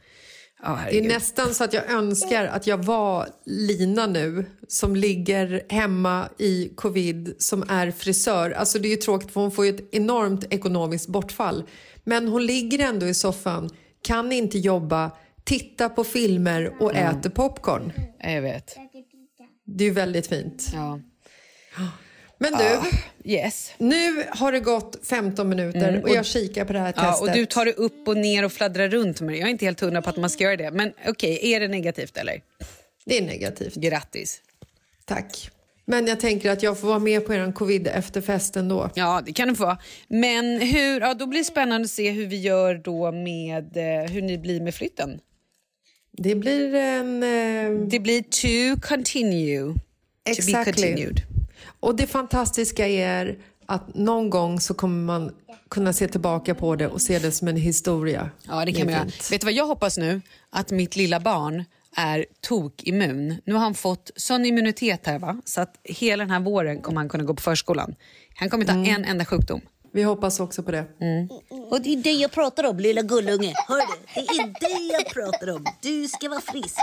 Ja, 0.65 0.79
Det 0.89 0.99
är 0.99 1.07
nästan 1.07 1.53
så 1.53 1.63
att 1.63 1.73
jag 1.73 1.91
önskar 1.91 2.45
att 2.45 2.67
jag 2.67 2.85
var 2.85 3.27
Lina 3.45 4.07
nu 4.07 4.45
som 4.67 4.95
ligger 4.95 5.63
hemma 5.69 6.29
i 6.37 6.71
covid 6.75 7.35
som 7.37 7.63
är 7.69 7.91
frisör. 7.91 8.51
Alltså 8.51 8.79
det 8.79 8.87
är 8.87 8.89
ju 8.89 8.95
tråkigt 8.95 9.31
för 9.31 9.41
hon 9.41 9.51
får 9.51 9.65
ju 9.65 9.75
ett 9.75 9.93
enormt 9.95 10.53
ekonomiskt 10.53 11.07
bortfall. 11.07 11.63
Men 12.03 12.27
hon 12.27 12.45
ligger 12.45 12.79
ändå 12.79 13.05
i 13.05 13.13
soffan, 13.13 13.69
kan 14.01 14.31
inte 14.31 14.57
jobba, 14.57 15.11
tittar 15.43 15.89
på 15.89 16.03
filmer 16.03 16.73
och 16.79 16.95
äter 16.95 17.29
popcorn. 17.29 17.93
Jag 18.19 18.41
vet. 18.41 18.75
Det 19.65 19.83
är 19.83 19.87
ju 19.87 19.93
väldigt 19.93 20.27
fint. 20.27 20.71
Ja. 20.73 20.99
Men 22.51 22.59
du, 23.23 23.31
Yes. 23.31 23.71
nu 23.77 24.23
har 24.29 24.51
det 24.51 24.59
gått 24.59 24.99
15 25.03 25.49
minuter 25.49 25.89
Mm, 25.89 26.01
och 26.03 26.09
och- 26.09 26.15
jag 26.15 26.25
kikar 26.25 26.65
på 26.65 26.73
det 26.73 26.79
här 26.79 26.91
testet. 26.91 27.03
Ja, 27.07 27.19
och 27.21 27.31
du 27.31 27.45
tar 27.45 27.65
det 27.65 27.73
upp 27.73 28.07
och 28.07 28.17
ner 28.17 28.45
och 28.45 28.51
fladdrar 28.53 28.89
runt 28.89 29.21
med 29.21 29.33
det. 29.33 29.37
Jag 29.39 29.47
är 29.47 29.51
inte 29.51 29.65
helt 29.65 29.79
hundra 29.79 30.01
på 30.01 30.09
att 30.09 30.17
man 30.17 30.29
ska 30.29 30.43
göra 30.43 30.55
det. 30.55 30.71
Men 30.71 30.93
okej, 31.07 31.39
är 31.53 31.59
det 31.59 31.67
negativt 31.67 32.17
eller? 32.17 32.41
Det 33.05 33.17
är 33.17 33.21
negativt. 33.21 33.75
Grattis. 33.75 34.41
Tack. 35.05 35.49
Men 35.87 36.07
jag 36.07 36.19
tänker 36.19 36.51
att 36.51 36.63
jag 36.63 36.79
får 36.79 36.87
vara 36.87 36.99
med 36.99 37.25
på 37.25 37.33
er 37.33 37.51
covid 37.51 37.87
efterfest 37.87 38.55
ändå. 38.55 38.89
Ja, 38.95 39.21
det 39.25 39.33
kan 39.33 39.47
du 39.47 39.55
få. 39.55 39.77
Men 40.07 40.59
hur, 40.61 40.99
ja, 41.01 41.13
då 41.13 41.25
blir 41.27 41.39
det 41.39 41.45
spännande 41.45 41.85
att 41.85 41.91
se 41.91 42.11
hur 42.11 42.25
vi 42.27 42.39
gör 42.41 42.75
då 42.75 43.11
med 43.11 43.77
eh, 43.77 44.11
hur 44.11 44.21
ni 44.21 44.37
blir 44.37 44.61
med 44.61 44.75
flytten. 44.75 45.19
Det 46.17 46.35
blir 46.35 46.75
en... 46.75 47.23
Eh, 47.23 47.87
Det 47.87 47.99
blir 47.99 48.21
to 48.21 48.81
continue. 48.87 49.59
To 49.63 49.73
be 50.25 50.31
Exactly. 50.31 50.73
continued. 50.73 51.21
Och 51.85 51.95
det 51.95 52.07
fantastiska 52.07 52.87
är 52.87 53.37
att 53.65 53.95
någon 53.95 54.29
gång 54.29 54.59
så 54.59 54.73
kommer 54.73 55.03
man 55.05 55.31
kunna 55.69 55.93
se 55.93 56.07
tillbaka 56.07 56.55
på 56.55 56.75
det 56.75 56.87
och 56.87 57.01
se 57.01 57.19
det 57.19 57.31
som 57.31 57.47
en 57.47 57.55
historia. 57.55 58.29
Ja, 58.47 58.65
det 58.65 58.73
kan 58.73 58.91
man. 58.91 59.11
Vet 59.31 59.41
du 59.41 59.45
vad 59.45 59.53
jag 59.53 59.67
hoppas 59.67 59.97
nu? 59.97 60.21
Att 60.49 60.71
mitt 60.71 60.95
lilla 60.95 61.19
barn 61.19 61.63
är 61.97 62.25
tokimmun. 62.41 63.41
Nu 63.45 63.53
har 63.53 63.59
han 63.59 63.73
fått 63.73 64.11
sån 64.15 64.45
immunitet 64.45 65.05
här 65.07 65.19
va? 65.19 65.41
så 65.45 65.61
att 65.61 65.75
hela 65.83 66.23
den 66.23 66.31
här 66.31 66.39
våren 66.39 66.81
kommer 66.81 66.97
han 67.01 67.09
kunna 67.09 67.23
gå 67.23 67.33
på 67.33 67.41
förskolan. 67.41 67.95
Han 68.35 68.49
kommer 68.49 68.63
inte 68.63 68.73
ha 68.73 68.79
Mm. 68.79 68.95
en 68.95 69.05
enda 69.05 69.25
sjukdom. 69.25 69.61
Vi 69.93 70.03
hoppas 70.03 70.39
också 70.39 70.63
på 70.63 70.71
det. 70.71 70.85
Och 71.71 71.81
det 71.81 71.93
är 71.93 72.03
det 72.03 72.11
jag 72.11 72.31
pratar 72.31 72.63
om, 72.63 72.79
lilla 72.79 73.01
gullunge. 73.01 73.53
Hör 73.67 73.77
du? 73.77 73.93
Det 74.13 74.19
är 74.19 74.47
det 74.47 74.93
jag 74.93 75.13
pratar 75.13 75.55
om. 75.55 75.65
Du 75.81 76.07
ska 76.07 76.29
vara 76.29 76.41
frisk. 76.41 76.79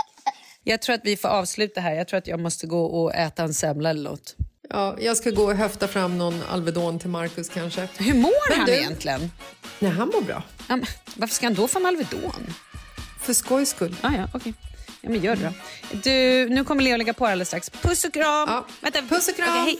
Jag 0.63 0.81
tror 0.81 0.95
att 0.95 1.01
vi 1.03 1.17
får 1.17 1.29
avsluta 1.29 1.81
här. 1.81 1.93
Jag 1.95 2.07
tror 2.07 2.17
att 2.17 2.27
jag 2.27 2.39
måste 2.39 2.67
gå 2.67 2.85
och 2.85 3.15
äta 3.15 3.43
en 3.43 3.53
semla 3.53 3.89
eller 3.89 4.09
något. 4.09 4.35
Ja, 4.73 4.95
jag 4.99 5.17
ska 5.17 5.29
gå 5.29 5.43
och 5.43 5.55
höfta 5.55 5.87
fram 5.87 6.17
någon 6.17 6.41
Alvedon 6.49 6.99
till 6.99 7.09
Markus 7.09 7.49
kanske. 7.49 7.87
Hur 7.97 8.13
mår 8.13 8.49
Men 8.49 8.57
han 8.59 8.65
du- 8.67 8.73
egentligen? 8.73 9.31
Nej, 9.79 9.91
han 9.91 10.07
mår 10.07 10.21
bra. 10.21 10.43
Ja, 10.67 10.79
varför 11.15 11.35
ska 11.35 11.45
han 11.45 11.53
då 11.53 11.67
få 11.67 11.79
en 11.79 11.85
Alvedon? 11.85 12.53
För 13.21 13.33
skojs 13.33 13.69
skull. 13.69 13.95
Ah, 14.01 14.09
ja, 14.17 14.27
okej. 14.33 14.53
Ja, 15.01 15.09
men 15.09 15.21
gör 15.23 15.35
det 15.35 15.43
då. 15.43 15.53
Du, 16.03 16.49
nu 16.49 16.63
kommer 16.63 16.83
Leo 16.83 16.97
lägga 16.97 17.13
på 17.13 17.25
alldeles 17.25 17.47
strax. 17.47 17.69
Puss 17.69 18.05
och 18.05 18.13
kram! 18.13 18.49
Ja. 18.49 18.65
Vänta. 18.81 19.01
Puss 19.01 19.27
och 19.27 19.35
kram. 19.35 19.61
Okej, 19.61 19.63
hej. 19.63 19.79